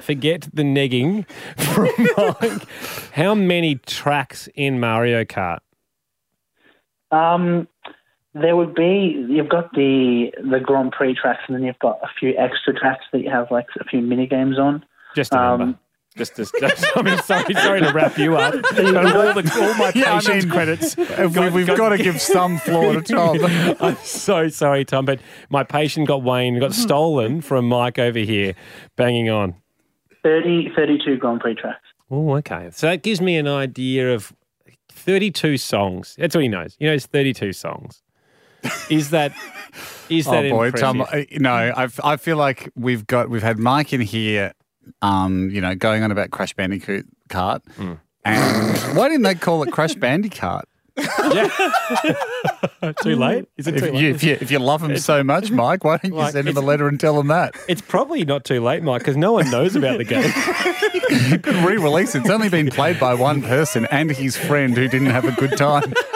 forget 0.00 0.48
the 0.52 0.64
negging 0.64 1.30
from 1.56 1.90
Mike. 2.50 2.68
How 3.12 3.36
many 3.36 3.76
tracks 3.76 4.48
in 4.56 4.80
Mario 4.80 5.22
Kart? 5.22 5.60
Um, 7.12 7.68
There 8.34 8.56
would 8.56 8.74
be 8.74 9.24
you've 9.28 9.48
got 9.48 9.72
the 9.74 10.32
the 10.42 10.58
Grand 10.58 10.90
Prix 10.90 11.14
tracks, 11.14 11.42
and 11.46 11.54
then 11.56 11.62
you've 11.62 11.78
got 11.78 12.00
a 12.02 12.08
few 12.18 12.34
extra 12.36 12.74
tracks 12.74 13.04
that 13.12 13.20
you 13.22 13.30
have 13.30 13.52
like 13.52 13.66
a 13.80 13.84
few 13.84 14.00
mini 14.02 14.26
games 14.26 14.58
on. 14.58 14.84
Just 15.14 15.32
a 15.32 15.36
number. 15.36 15.78
Um, 16.16 16.24
Just, 16.24 16.36
just, 16.36 16.96
I 16.96 17.02
mean, 17.02 17.18
sorry, 17.18 17.54
sorry 17.54 17.80
to 17.82 17.92
wrap 17.92 18.16
you 18.18 18.36
up. 18.36 18.54
But 18.76 18.86
all, 19.16 19.34
the, 19.34 19.52
all 19.60 19.74
my 19.74 19.92
Yeah, 19.94 20.14
I 20.14 20.20
patience 20.20 20.44
mean, 20.44 20.52
credits. 20.52 20.96
we- 20.96 21.50
we've 21.50 21.66
got 21.76 21.90
to 21.90 21.98
give 21.98 22.20
some 22.20 22.58
floor 22.58 22.94
to 22.94 23.02
Tom. 23.02 23.38
I'm 23.80 23.96
so 23.96 24.48
sorry, 24.48 24.84
Tom, 24.84 25.04
but 25.04 25.20
my 25.50 25.62
patient 25.62 26.08
got 26.08 26.22
Wayne 26.22 26.58
got 26.58 26.72
stolen 26.72 27.40
from 27.42 27.68
Mike 27.68 27.98
over 27.98 28.18
here, 28.18 28.54
banging 28.96 29.28
on. 29.28 29.54
30, 30.22 30.70
32 30.74 31.16
Grand 31.18 31.40
Prix 31.40 31.54
tracks. 31.54 31.80
Oh, 32.10 32.34
okay. 32.36 32.70
So 32.72 32.86
that 32.88 33.02
gives 33.02 33.20
me 33.20 33.36
an 33.36 33.46
idea 33.48 34.14
of 34.14 34.32
32 34.90 35.58
songs. 35.58 36.14
That's 36.18 36.34
what 36.34 36.42
he 36.42 36.48
knows. 36.48 36.76
He 36.78 36.86
knows 36.86 37.04
32 37.06 37.52
songs. 37.52 38.02
Is 38.90 39.10
that 39.10 39.32
is 40.08 40.24
that 40.26 40.46
oh 40.46 40.50
boy, 40.50 40.66
impressive? 40.68 41.08
Tom. 41.10 41.24
No, 41.42 41.52
I 41.52 41.88
I 42.02 42.16
feel 42.16 42.36
like 42.36 42.70
we've 42.74 43.06
got 43.06 43.28
we've 43.30 43.42
had 43.42 43.58
Mike 43.58 43.92
in 43.92 44.00
here, 44.00 44.54
um, 45.02 45.50
you 45.50 45.60
know, 45.60 45.74
going 45.74 46.02
on 46.02 46.10
about 46.10 46.30
Crash 46.30 46.54
Bandicoot 46.54 47.06
kart, 47.28 47.60
Hmm. 47.76 47.94
and 48.24 48.96
why 48.96 49.08
didn't 49.08 49.22
they 49.22 49.34
call 49.34 49.62
it 49.62 49.72
Crash 49.72 49.94
Bandicoot? 49.94 50.64
yeah. 50.98 51.50
too 53.02 53.16
late? 53.16 53.46
Is 53.58 53.66
it 53.66 53.74
if, 53.76 53.80
too 53.82 53.92
late? 53.92 54.00
You, 54.02 54.10
if, 54.14 54.22
you, 54.24 54.38
if 54.40 54.50
you 54.50 54.58
love 54.58 54.82
him 54.82 54.96
so 54.96 55.22
much, 55.22 55.50
Mike, 55.50 55.84
why 55.84 55.98
don't 55.98 56.10
you 56.10 56.16
Like, 56.18 56.32
send 56.32 56.48
him 56.48 56.56
a 56.56 56.60
letter 56.62 56.88
and 56.88 56.98
tell 56.98 57.20
him 57.20 57.26
that? 57.26 57.54
It's 57.68 57.82
probably 57.82 58.24
not 58.24 58.46
too 58.46 58.62
late, 58.62 58.82
Mike, 58.82 59.00
because 59.02 59.16
no 59.18 59.32
one 59.34 59.50
knows 59.50 59.76
about 59.76 59.98
the 59.98 60.04
game. 60.04 60.32
You 61.30 61.38
could 61.38 61.54
re-release 61.56 62.14
it. 62.14 62.20
It's 62.22 62.30
only 62.30 62.48
been 62.48 62.68
played 62.70 62.98
by 62.98 63.14
one 63.14 63.40
person 63.42 63.86
and 63.92 64.10
his 64.10 64.36
friend 64.36 64.74
who 64.76 64.88
didn't 64.88 65.10
have 65.10 65.24
a 65.24 65.32
good 65.32 65.56
time. 65.56 65.92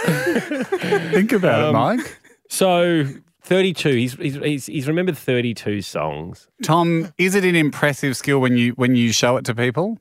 Think 0.00 1.32
about 1.32 1.60
it, 1.60 1.66
Um, 1.66 1.72
Mike. 1.74 2.16
So 2.48 3.04
32. 3.42 3.88
He's, 3.90 4.12
he's 4.14 4.34
he's 4.36 4.66
he's 4.66 4.88
remembered 4.88 5.16
32 5.16 5.82
songs. 5.82 6.48
Tom, 6.62 7.12
is 7.18 7.34
it 7.34 7.44
an 7.44 7.56
impressive 7.56 8.16
skill 8.16 8.38
when 8.40 8.56
you 8.56 8.72
when 8.72 8.94
you 8.94 9.12
show 9.12 9.36
it 9.36 9.44
to 9.46 9.54
people? 9.54 9.98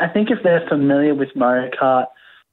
I 0.00 0.08
think 0.08 0.30
if 0.30 0.38
they're 0.42 0.66
familiar 0.68 1.14
with 1.14 1.28
Mario 1.36 1.70
Kart, 1.70 2.06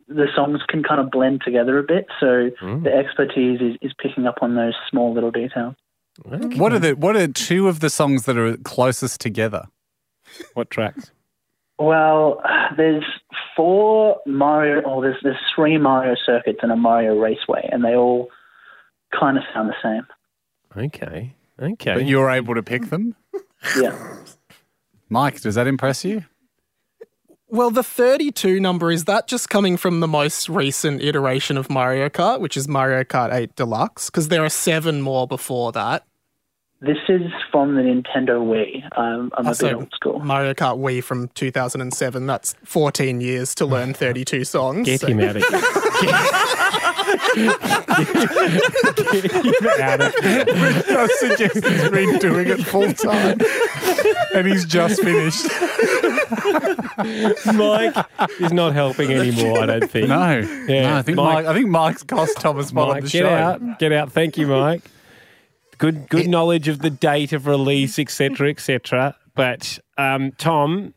the 0.08 0.28
songs 0.36 0.60
can 0.68 0.84
kind 0.84 1.00
of 1.02 1.10
blend 1.10 1.42
together 1.44 1.80
a 1.80 1.84
bit. 1.84 2.06
So 2.20 2.50
Hmm. 2.60 2.84
the 2.84 2.94
expertise 2.94 3.60
is, 3.62 3.78
is 3.82 3.94
picking 4.02 4.28
up 4.28 4.40
on 4.42 4.56
those 4.56 4.74
small 4.90 5.14
little 5.14 5.32
details. 5.32 5.76
What 6.26 6.74
are 6.74 6.80
the 6.80 6.94
what 6.94 7.16
are 7.16 7.28
two 7.28 7.68
of 7.70 7.80
the 7.80 7.90
songs 7.90 8.26
that 8.26 8.38
are 8.38 8.58
closest 8.58 9.22
together? 9.22 9.66
What 10.54 10.70
tracks? 10.70 11.12
Well, 11.78 12.42
there's 12.76 13.06
four 13.56 14.18
Mario, 14.26 14.82
or 14.82 15.02
there's 15.02 15.16
there's 15.24 15.38
three 15.56 15.78
Mario 15.78 16.16
circuits 16.26 16.60
and 16.62 16.72
a 16.74 16.76
Mario 16.76 17.16
Raceway, 17.18 17.70
and 17.72 17.86
they 17.86 17.96
all 17.96 18.28
kind 19.18 19.38
of 19.38 19.44
sound 19.54 19.70
the 19.70 19.76
same. 19.84 20.06
Okay. 20.86 21.36
Okay. 21.62 21.94
But 21.94 22.06
you're 22.06 22.30
able 22.30 22.56
to 22.56 22.64
pick 22.64 22.90
them? 22.90 23.16
Yeah. 23.78 24.16
Mike, 25.10 25.42
does 25.42 25.56
that 25.56 25.68
impress 25.68 26.06
you? 26.06 26.24
Well, 27.50 27.72
the 27.72 27.84
32 27.84 28.58
number, 28.60 28.90
is 28.90 29.04
that 29.04 29.28
just 29.28 29.50
coming 29.50 29.76
from 29.76 30.00
the 30.00 30.08
most 30.08 30.48
recent 30.48 31.02
iteration 31.02 31.58
of 31.58 31.70
Mario 31.70 32.08
Kart, 32.08 32.40
which 32.40 32.56
is 32.56 32.70
Mario 32.70 33.04
Kart 33.04 33.34
8 33.34 33.56
Deluxe? 33.58 34.10
Because 34.10 34.30
there 34.30 34.46
are 34.46 34.50
seven 34.50 35.02
more 35.02 35.28
before 35.28 35.74
that. 35.74 36.06
This 36.82 36.98
is 37.10 37.24
from 37.52 37.76
the 37.76 37.82
Nintendo 37.82 38.40
Wii. 38.42 38.84
Um, 38.98 39.32
I'm 39.38 39.46
a 39.46 39.50
Also, 39.50 39.68
bit 39.68 39.76
old 39.76 39.94
school. 39.94 40.20
Mario 40.20 40.54
Kart 40.54 40.78
Wii 40.80 41.04
from 41.04 41.28
2007. 41.36 42.26
That's 42.26 42.56
14 42.64 43.20
years 43.20 43.54
to 43.56 43.66
learn 43.66 43.94
32 43.96 44.46
songs. 44.46 44.86
Get 44.86 45.02
so- 45.02 45.08
him 45.08 45.20
out 45.20 45.36
of 45.36 45.44
here. 45.44 45.62
Get 49.12 49.32
him 49.32 49.82
out 49.82 50.02
of 50.02 50.16
here. 50.16 50.46
I 50.48 51.08
suggest 51.20 51.56
he's 51.66 51.90
been 51.90 52.18
doing 52.20 52.48
it 52.48 52.64
full 52.66 52.94
time. 52.94 53.40
And 54.34 54.48
he's 54.48 54.64
just 54.66 55.02
finished. 55.02 55.48
Mike 57.54 58.06
is 58.40 58.54
not 58.54 58.74
helping 58.74 59.12
anymore, 59.12 59.60
I 59.60 59.66
don't 59.66 59.92
think. 59.92 60.08
No. 60.08 60.38
Yeah, 60.68 60.82
no 60.92 60.98
I 60.98 61.02
think 61.02 61.18
Mike- 61.18 61.34
Mike, 61.34 61.46
I 61.46 61.54
think 61.54 61.68
Mike's 61.68 62.04
cost 62.04 62.38
Thomas 62.38 62.68
spot 62.68 62.90
on 62.90 62.96
the 62.98 63.02
get 63.02 63.12
show. 63.12 63.20
Get 63.24 63.34
out. 63.34 63.80
Get 63.80 63.92
out. 63.92 64.12
Thank 64.14 64.38
you, 64.38 64.48
Mike. 64.48 64.84
Good 65.80 66.08
good 66.10 66.28
knowledge 66.28 66.68
of 66.68 66.80
the 66.80 66.90
date 66.92 67.34
of 67.34 67.48
release, 67.48 67.98
etc., 67.98 68.50
etc. 68.50 69.16
But 69.34 69.80
um, 69.98 70.34
Tom, 70.34 70.94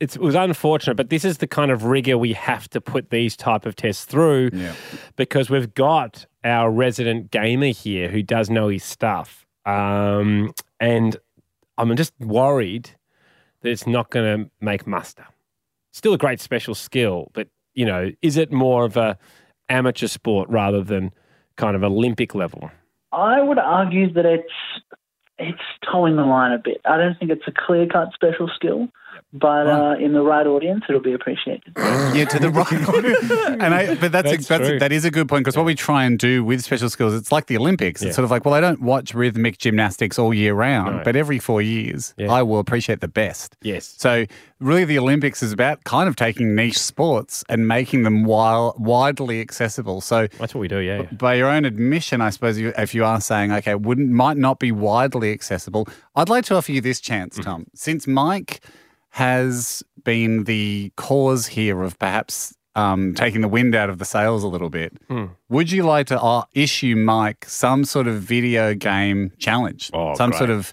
it's, 0.00 0.16
it 0.16 0.22
was 0.22 0.34
unfortunate, 0.34 0.96
but 0.96 1.10
this 1.10 1.24
is 1.24 1.38
the 1.38 1.46
kind 1.46 1.70
of 1.70 1.84
rigor 1.84 2.18
we 2.18 2.32
have 2.32 2.68
to 2.70 2.80
put 2.80 3.10
these 3.10 3.36
type 3.36 3.66
of 3.66 3.76
tests 3.76 4.04
through 4.04 4.50
Yeah. 4.52 4.74
because 5.14 5.48
we've 5.48 5.72
got 5.74 6.26
our 6.42 6.70
resident 6.72 7.30
gamer 7.30 7.68
here 7.68 8.08
who 8.08 8.22
does 8.22 8.50
know 8.50 8.66
his 8.68 8.82
stuff. 8.82 9.46
Um, 9.64 10.52
and 10.80 11.16
I'm 11.78 11.94
just 11.94 12.12
worried 12.18 12.90
that 13.60 13.70
it's 13.70 13.86
not 13.86 14.10
going 14.10 14.44
to 14.44 14.50
make 14.60 14.86
muster. 14.88 15.24
Still 15.92 16.14
a 16.14 16.18
great 16.18 16.40
special 16.40 16.74
skill, 16.74 17.30
but 17.32 17.46
you 17.74 17.86
know, 17.86 18.10
is 18.22 18.36
it 18.36 18.50
more 18.50 18.84
of 18.84 18.96
a 18.96 19.18
amateur 19.68 20.06
sport 20.08 20.48
rather 20.48 20.82
than 20.82 21.12
kind 21.56 21.76
of 21.76 21.84
Olympic 21.84 22.34
level? 22.34 22.70
I 23.12 23.40
would 23.42 23.58
argue 23.58 24.12
that 24.14 24.24
it's 24.24 24.52
it's 25.38 25.62
towing 25.90 26.16
the 26.16 26.22
line 26.22 26.52
a 26.52 26.58
bit. 26.58 26.80
I 26.84 26.96
don't 26.96 27.18
think 27.18 27.30
it's 27.30 27.46
a 27.46 27.52
clear 27.52 27.86
cut 27.86 28.12
special 28.14 28.48
skill, 28.54 28.88
but 29.32 29.66
uh, 29.66 29.94
in 29.98 30.12
the 30.12 30.20
right 30.22 30.46
audience, 30.46 30.84
it'll 30.88 31.00
be 31.00 31.12
appreciated. 31.14 31.72
Yeah, 32.12 32.26
to 32.26 32.38
the 32.38 32.50
right. 32.50 32.88
audience. 32.88 33.30
and 33.62 33.74
I, 33.74 33.94
but 33.94 34.12
that's, 34.12 34.30
That's 34.30 34.44
a, 34.44 34.48
that's 34.48 34.68
a, 34.70 34.78
that 34.80 34.92
is 34.92 35.04
a 35.06 35.10
good 35.10 35.28
point 35.28 35.44
because 35.44 35.56
what 35.56 35.64
we 35.64 35.74
try 35.74 36.04
and 36.04 36.18
do 36.18 36.44
with 36.44 36.62
special 36.62 36.90
skills, 36.90 37.14
it's 37.14 37.32
like 37.32 37.46
the 37.46 37.56
Olympics. 37.56 38.02
Yeah. 38.02 38.08
It's 38.08 38.16
sort 38.16 38.24
of 38.24 38.30
like, 38.30 38.44
well, 38.44 38.52
I 38.54 38.60
don't 38.60 38.82
watch 38.82 39.14
rhythmic 39.14 39.56
gymnastics 39.56 40.18
all 40.18 40.34
year 40.34 40.52
round, 40.52 40.96
No. 40.98 41.02
but 41.04 41.16
every 41.16 41.38
four 41.38 41.62
years, 41.62 42.12
Yeah. 42.18 42.30
I 42.30 42.42
will 42.42 42.58
appreciate 42.58 43.00
the 43.00 43.08
best. 43.08 43.56
Yes. 43.62 43.94
So 43.96 44.26
really, 44.60 44.84
the 44.84 44.98
Olympics 44.98 45.42
is 45.42 45.52
about 45.52 45.84
kind 45.84 46.06
of 46.08 46.16
taking 46.16 46.54
niche 46.54 46.78
sports 46.78 47.42
and 47.48 47.66
making 47.66 48.02
them 48.02 48.22
wi- 48.24 48.72
widely 48.76 49.40
accessible. 49.40 50.02
So 50.02 50.26
That's 50.38 50.54
what 50.54 50.60
we 50.60 50.68
do, 50.68 50.78
yeah. 50.80 51.02
by 51.12 51.34
your 51.34 51.48
own 51.48 51.64
admission, 51.64 52.20
I 52.20 52.28
suppose, 52.30 52.58
you, 52.58 52.74
if 52.76 52.94
you 52.94 53.04
are 53.06 53.20
saying, 53.22 53.52
okay, 53.52 53.74
wouldn't 53.74 54.10
might 54.10 54.36
not 54.36 54.58
be 54.58 54.70
widely 54.72 55.32
accessible, 55.32 55.88
I'd 56.14 56.28
like 56.28 56.44
to 56.46 56.56
offer 56.56 56.72
you 56.72 56.82
this 56.82 57.00
chance, 57.00 57.38
Mm-hmm. 57.38 57.42
Tom. 57.50 57.66
Since 57.74 58.06
Mike 58.06 58.60
has 59.12 59.82
been 60.04 60.44
the 60.44 60.90
cause 60.96 61.46
here 61.46 61.82
of 61.82 61.98
perhaps 61.98 62.54
um, 62.74 63.14
taking 63.14 63.42
the 63.42 63.48
wind 63.48 63.74
out 63.74 63.90
of 63.90 63.98
the 63.98 64.04
sails 64.06 64.42
a 64.42 64.48
little 64.48 64.70
bit, 64.70 64.92
Hmm. 65.08 65.26
would 65.50 65.70
you 65.70 65.82
like 65.82 66.06
to 66.06 66.20
uh, 66.20 66.44
issue 66.54 66.96
Mike 66.96 67.44
some 67.46 67.84
sort 67.84 68.06
of 68.08 68.22
video 68.22 68.72
game 68.74 69.30
challenge? 69.38 69.90
Oh, 69.92 70.14
some 70.14 70.30
great. 70.30 70.38
sort 70.38 70.50
of 70.50 70.72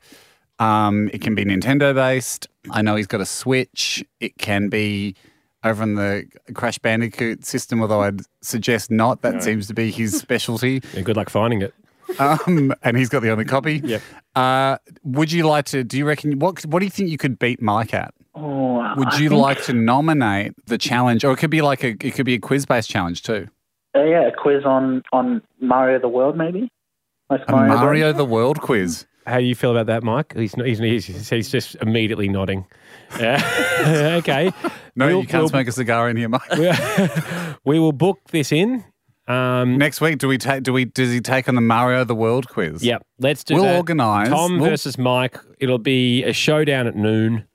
um, 0.59 1.09
it 1.13 1.21
can 1.21 1.35
be 1.35 1.43
Nintendo 1.45 1.93
based. 1.93 2.47
I 2.71 2.81
know 2.81 2.95
he's 2.95 3.07
got 3.07 3.21
a 3.21 3.25
Switch. 3.25 4.03
It 4.19 4.37
can 4.37 4.67
be 4.69 5.15
over 5.63 5.83
on 5.83 5.95
the 5.95 6.25
Crash 6.53 6.79
Bandicoot 6.79 7.45
system, 7.45 7.81
although 7.81 8.01
I'd 8.01 8.21
suggest 8.41 8.89
not. 8.91 9.21
That 9.21 9.35
No. 9.35 9.39
seems 9.41 9.67
to 9.67 9.73
be 9.73 9.91
his 9.91 10.17
specialty. 10.17 10.81
Yeah, 10.93 11.01
good 11.01 11.15
luck 11.17 11.29
finding 11.29 11.61
it. 11.61 11.73
Um, 12.17 12.73
and 12.83 12.97
he's 12.97 13.07
got 13.09 13.21
the 13.21 13.29
only 13.31 13.45
copy. 13.45 13.79
Yep. 13.83 14.01
Uh, 14.35 14.77
would 15.03 15.31
you 15.31 15.45
like 15.47 15.65
to? 15.65 15.83
Do 15.83 15.97
you 15.97 16.05
reckon? 16.05 16.39
What 16.39 16.65
What 16.65 16.79
do 16.79 16.85
you 16.85 16.91
think 16.91 17.09
you 17.09 17.17
could 17.17 17.37
beat 17.39 17.61
Mike 17.61 17.93
at? 17.93 18.13
Oh, 18.35 18.93
Would 18.97 19.07
I 19.13 19.17
you 19.19 19.29
think- 19.29 19.41
like 19.41 19.63
to 19.65 19.73
nominate 19.73 20.53
the 20.67 20.77
challenge, 20.77 21.23
or 21.23 21.31
it 21.33 21.37
could 21.37 21.49
be 21.49 21.61
like 21.61 21.83
a 21.83 21.89
it 21.89 22.13
could 22.15 22.25
be 22.25 22.35
a 22.35 22.39
quiz 22.39 22.65
based 22.65 22.89
challenge 22.89 23.23
too? 23.23 23.47
Uh, 23.95 24.03
yeah, 24.03 24.27
a 24.27 24.31
quiz 24.31 24.63
on 24.65 25.03
on 25.11 25.41
Mario 25.59 25.99
the 25.99 26.07
World, 26.09 26.37
maybe. 26.37 26.69
Like 27.29 27.41
A 27.47 27.51
Mario, 27.51 27.75
Mario 27.75 28.13
the 28.13 28.25
World 28.25 28.61
quiz. 28.61 29.05
How 29.27 29.37
do 29.37 29.43
you 29.45 29.53
feel 29.55 29.71
about 29.71 29.85
that, 29.87 30.01
Mike? 30.03 30.33
He's 30.35 30.57
not, 30.57 30.65
he's, 30.65 30.79
he's, 30.79 31.29
he's 31.29 31.51
just 31.51 31.75
immediately 31.81 32.27
nodding. 32.29 32.65
Yeah. 33.19 34.15
okay. 34.19 34.51
No, 34.95 35.07
We'll- 35.07 35.21
you 35.21 35.27
can't 35.27 35.41
we'll- 35.41 35.49
smoke 35.49 35.67
a 35.67 35.71
cigar 35.71 36.09
in 36.09 36.17
here, 36.17 36.29
Mike. 36.29 36.41
we 37.65 37.79
will 37.79 37.91
book 37.91 38.19
this 38.31 38.51
in. 38.51 38.83
Um, 39.27 39.77
Next 39.77 40.01
week, 40.01 40.17
do 40.19 40.27
we 40.27 40.37
take? 40.37 40.63
Do 40.63 40.73
we? 40.73 40.85
Does 40.85 41.11
he 41.11 41.19
take 41.21 41.47
on 41.49 41.55
the 41.55 41.61
Mario 41.61 42.03
the 42.03 42.15
World 42.15 42.47
quiz? 42.47 42.83
Yep, 42.83 43.03
let's 43.19 43.43
do 43.43 43.55
We'll 43.55 43.63
that. 43.65 43.77
organise. 43.77 44.29
Tom 44.29 44.59
We'll- 44.59 44.69
versus 44.69 44.97
Mike. 44.97 45.37
It'll 45.59 45.77
be 45.79 46.23
a 46.23 46.33
showdown 46.33 46.87
at 46.87 46.95
noon. 46.95 47.45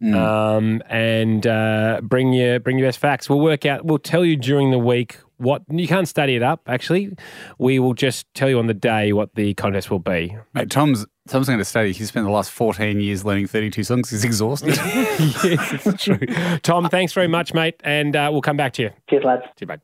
Hmm. 0.00 0.14
Um, 0.14 0.82
and 0.90 1.46
uh, 1.46 2.00
bring 2.02 2.32
your 2.32 2.60
bring 2.60 2.78
your 2.78 2.88
best 2.88 2.98
facts. 2.98 3.30
We'll 3.30 3.40
work 3.40 3.64
out. 3.64 3.84
We'll 3.84 3.98
tell 3.98 4.24
you 4.24 4.36
during 4.36 4.70
the 4.70 4.78
week 4.78 5.18
what 5.38 5.62
you 5.70 5.88
can't 5.88 6.08
study 6.08 6.36
it 6.36 6.42
up. 6.42 6.62
Actually, 6.66 7.16
we 7.58 7.78
will 7.78 7.94
just 7.94 8.26
tell 8.34 8.48
you 8.48 8.58
on 8.58 8.66
the 8.66 8.74
day 8.74 9.12
what 9.12 9.34
the 9.34 9.54
contest 9.54 9.90
will 9.90 9.98
be. 9.98 10.36
Mate, 10.52 10.70
Tom's 10.70 11.06
Tom's 11.28 11.46
going 11.46 11.58
to 11.58 11.64
study. 11.64 11.92
He 11.92 12.04
spent 12.04 12.26
the 12.26 12.32
last 12.32 12.50
fourteen 12.50 13.00
years 13.00 13.24
learning 13.24 13.46
thirty-two 13.46 13.84
songs. 13.84 14.10
He's 14.10 14.24
exhausted. 14.24 14.76
yes, 14.76 15.86
it's 15.86 16.04
true. 16.04 16.18
Tom, 16.62 16.88
thanks 16.90 17.14
very 17.14 17.28
much, 17.28 17.54
mate, 17.54 17.80
and 17.82 18.14
uh, 18.14 18.28
we'll 18.30 18.42
come 18.42 18.56
back 18.56 18.74
to 18.74 18.82
you. 18.82 18.90
Cheers, 19.08 19.24
lads. 19.24 19.42
See 19.58 19.64
you, 19.64 19.66
mate. 19.66 19.80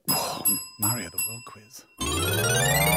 Mario 0.78 1.08
the 1.08 1.18
World 1.26 1.42
quiz. 1.46 2.91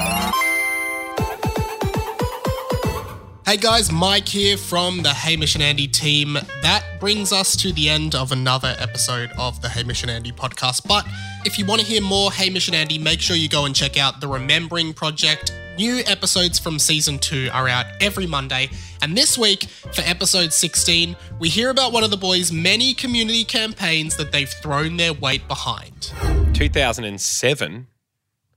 Hey 3.46 3.58
guys, 3.58 3.92
Mike 3.92 4.28
here 4.28 4.58
from 4.58 5.04
the 5.04 5.14
Hamish 5.14 5.54
and 5.54 5.64
Andy 5.64 5.88
team. 5.88 6.34
That 6.64 6.84
brings 7.00 7.32
us 7.32 7.56
to 7.58 7.72
the 7.72 7.90
end 7.90 8.16
of 8.16 8.32
another 8.32 8.76
episode 8.80 9.30
of 9.38 9.62
the 9.62 9.70
Hamish 9.70 10.02
and 10.02 10.10
Andy 10.10 10.32
podcast. 10.32 10.88
But 10.88 11.06
if 11.46 11.60
you 11.60 11.66
want 11.68 11.82
to 11.82 11.86
hear 11.86 12.02
more 12.02 12.32
Hamish 12.32 12.68
and 12.68 12.76
Andy, 12.76 12.98
make 12.98 13.22
sure 13.22 13.36
you 13.36 13.48
go 13.48 13.66
and 13.66 13.76
check 13.76 14.00
out 14.00 14.20
the 14.20 14.28
Remembering 14.28 14.96
Project. 14.96 15.54
New 15.78 16.02
episodes 16.08 16.58
from 16.58 16.80
season 16.80 17.20
two 17.20 17.48
are 17.54 17.70
out 17.70 17.86
every 18.02 18.26
Monday. 18.26 18.68
And 19.04 19.16
this 19.16 19.38
week, 19.38 19.66
for 19.94 20.02
episode 20.02 20.52
16, 20.52 21.16
we 21.38 21.48
hear 21.48 21.70
about 21.70 21.94
one 21.94 22.04
of 22.04 22.10
the 22.10 22.18
boys' 22.18 22.52
many 22.52 22.96
community 22.96 23.44
campaigns 23.44 24.18
that 24.18 24.32
they've 24.32 24.50
thrown 24.50 24.98
their 24.98 25.14
weight 25.14 25.48
behind. 25.48 26.12
2007, 26.56 27.86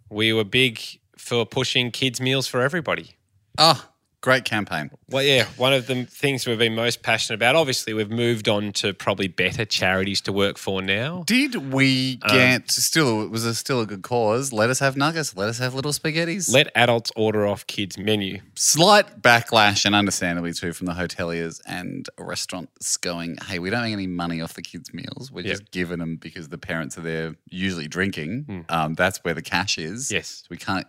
we 0.08 0.32
were 0.32 0.44
big 0.44 0.80
for 1.18 1.44
pushing 1.44 1.90
kids' 1.90 2.22
meals 2.22 2.46
for 2.46 2.62
everybody. 2.62 3.16
Ah, 3.58 3.90
great 4.20 4.44
campaign. 4.44 4.90
Well, 5.10 5.22
yeah, 5.22 5.46
one 5.56 5.72
of 5.72 5.86
the 5.86 6.04
things 6.04 6.46
we've 6.46 6.58
been 6.58 6.74
most 6.74 7.02
passionate 7.02 7.36
about. 7.36 7.54
Obviously, 7.56 7.94
we've 7.94 8.10
moved 8.10 8.48
on 8.48 8.72
to 8.74 8.92
probably 8.92 9.28
better 9.28 9.64
charities 9.64 10.20
to 10.22 10.32
work 10.32 10.58
for 10.58 10.82
now. 10.82 11.22
Did 11.26 11.72
we 11.72 12.18
Um, 12.22 12.64
still? 12.66 13.22
It 13.22 13.30
was 13.30 13.44
a, 13.44 13.54
still 13.54 13.80
a 13.80 13.86
good 13.86 14.02
cause. 14.02 14.52
Let 14.52 14.70
us 14.70 14.80
have 14.80 14.96
nuggets. 14.96 15.36
Let 15.36 15.48
us 15.48 15.58
have 15.58 15.74
little 15.74 15.92
spaghettis. 15.92 16.52
Let 16.52 16.70
adults 16.74 17.10
order 17.16 17.46
off 17.46 17.66
kids' 17.66 17.96
menu. 17.96 18.40
Slight 18.54 19.22
backlash, 19.22 19.84
and 19.84 19.94
understandably 19.94 20.52
too, 20.52 20.72
from 20.72 20.86
the 20.86 20.94
hoteliers 20.94 21.60
and 21.66 22.08
restaurants 22.18 22.96
going, 22.96 23.38
"Hey, 23.46 23.58
we 23.58 23.70
don't 23.70 23.82
make 23.82 23.92
any 23.92 24.06
money 24.08 24.40
off 24.40 24.54
the 24.54 24.62
kids' 24.62 24.92
meals. 24.92 25.30
We're 25.32 25.44
just 25.44 25.70
giving 25.70 25.98
them 26.00 26.16
because 26.16 26.48
the 26.48 26.58
parents 26.58 26.98
are 26.98 27.02
there, 27.02 27.34
usually 27.50 27.88
drinking. 27.88 28.64
Um, 28.68 28.94
that's 28.94 29.18
where 29.24 29.34
the 29.34 29.42
cash 29.42 29.78
is. 29.78 30.10
Yes, 30.10 30.42
we 30.50 30.56
can't." 30.56 30.86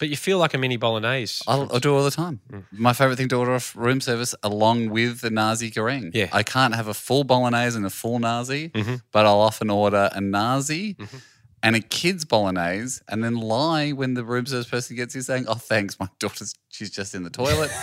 But 0.00 0.08
you 0.08 0.16
feel 0.16 0.38
like 0.38 0.54
a 0.54 0.58
mini 0.58 0.76
bolognese. 0.78 1.42
I'll, 1.46 1.68
I'll 1.72 1.78
do 1.78 1.94
it 1.94 1.98
all 1.98 2.04
the 2.04 2.10
time. 2.10 2.40
Mm. 2.52 2.64
My 2.72 2.92
favorite 2.94 3.16
thing 3.16 3.28
to 3.28 3.36
order 3.36 3.52
off 3.54 3.76
room 3.76 4.00
service, 4.00 4.34
along 4.42 4.88
with 4.90 5.20
the 5.20 5.30
nasi 5.30 5.70
goreng. 5.70 6.10
Yeah. 6.14 6.28
I 6.32 6.42
can't 6.42 6.74
have 6.74 6.88
a 6.88 6.94
full 6.94 7.22
bolognese 7.22 7.76
and 7.76 7.84
a 7.86 7.90
full 7.90 8.18
nasi, 8.18 8.70
Mhm. 8.70 9.02
but 9.12 9.26
I'll 9.26 9.40
often 9.40 9.70
order 9.70 10.08
a 10.12 10.20
nasi 10.20 10.94
Mm-hmm. 10.94 11.16
and 11.62 11.76
a 11.76 11.80
kid's 11.80 12.24
bolognese, 12.24 13.02
and 13.08 13.22
then 13.22 13.34
lie 13.36 13.90
when 13.92 14.14
the 14.14 14.24
room 14.24 14.46
service 14.46 14.66
person 14.68 14.96
gets 14.96 15.12
here 15.14 15.22
saying, 15.22 15.44
"Oh, 15.46 15.54
thanks, 15.54 16.00
my 16.00 16.08
daughter's 16.18 16.54
she's 16.70 16.90
just 16.90 17.14
in 17.14 17.22
the 17.22 17.30
toilet. 17.30 17.70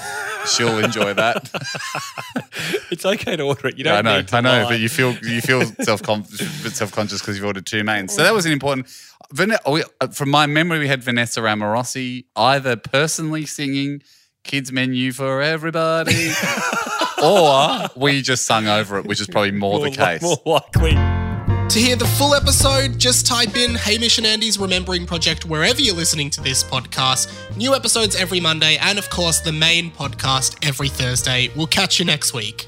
She'll 0.47 0.79
enjoy 0.79 1.13
that." 1.13 1.51
it's 2.91 3.05
okay 3.05 3.35
to 3.35 3.43
order 3.43 3.67
it. 3.67 3.77
You 3.77 3.83
don't 3.83 3.97
I 3.97 4.01
know, 4.01 4.17
need 4.17 4.27
to 4.29 4.37
I 4.37 4.41
know, 4.41 4.63
lie. 4.63 4.69
but 4.69 4.79
you 4.79 4.89
feel 4.89 5.13
you 5.23 5.41
feel 5.41 5.63
self 5.83 6.01
self 6.73 6.91
conscious 6.91 7.19
because 7.21 7.37
you've 7.37 7.45
ordered 7.45 7.65
two 7.65 7.83
mains. 7.83 8.13
So 8.15 8.23
that 8.23 8.33
was 8.33 8.45
an 8.45 8.51
important. 8.51 8.87
Van- 9.33 9.57
oh, 9.65 9.73
we- 9.73 9.83
uh, 10.01 10.07
from 10.07 10.29
my 10.29 10.45
memory, 10.45 10.79
we 10.79 10.87
had 10.87 11.03
Vanessa 11.03 11.41
Amorosi 11.41 12.25
either 12.35 12.75
personally 12.75 13.45
singing 13.45 14.01
"Kids 14.43 14.71
Menu 14.71 15.11
for 15.11 15.41
Everybody," 15.41 16.29
or 17.23 17.87
we 17.95 18.21
just 18.21 18.45
sung 18.45 18.67
over 18.67 18.97
it, 18.99 19.05
which 19.05 19.19
is 19.21 19.27
probably 19.27 19.51
more, 19.51 19.79
the 19.79 19.85
More 19.85 19.89
li- 19.89 19.95
case. 19.95 20.21
more 20.21 20.37
likely. 20.45 20.91
To 21.69 21.79
hear 21.79 21.97
the 21.97 22.07
full 22.07 22.33
episode, 22.33 22.97
just 22.97 23.27
type 23.27 23.57
in 23.57 23.75
Hamish 23.75 24.17
and 24.17 24.25
Andy's 24.25 24.57
Remembering 24.57 25.05
Project 25.05 25.43
wherever 25.45 25.81
you're 25.81 25.93
listening 25.95 26.29
to 26.29 26.41
this 26.41 26.63
podcast. 26.63 27.27
New 27.57 27.75
episodes 27.75 28.15
every 28.15 28.39
Monday, 28.39 28.77
and 28.77 28.97
of 28.97 29.09
course, 29.09 29.41
the 29.41 29.51
main 29.51 29.91
podcast 29.91 30.65
every 30.65 30.87
Thursday. 30.87 31.49
We'll 31.57 31.67
catch 31.67 31.99
you 31.99 32.05
next 32.05 32.33
week. 32.33 32.67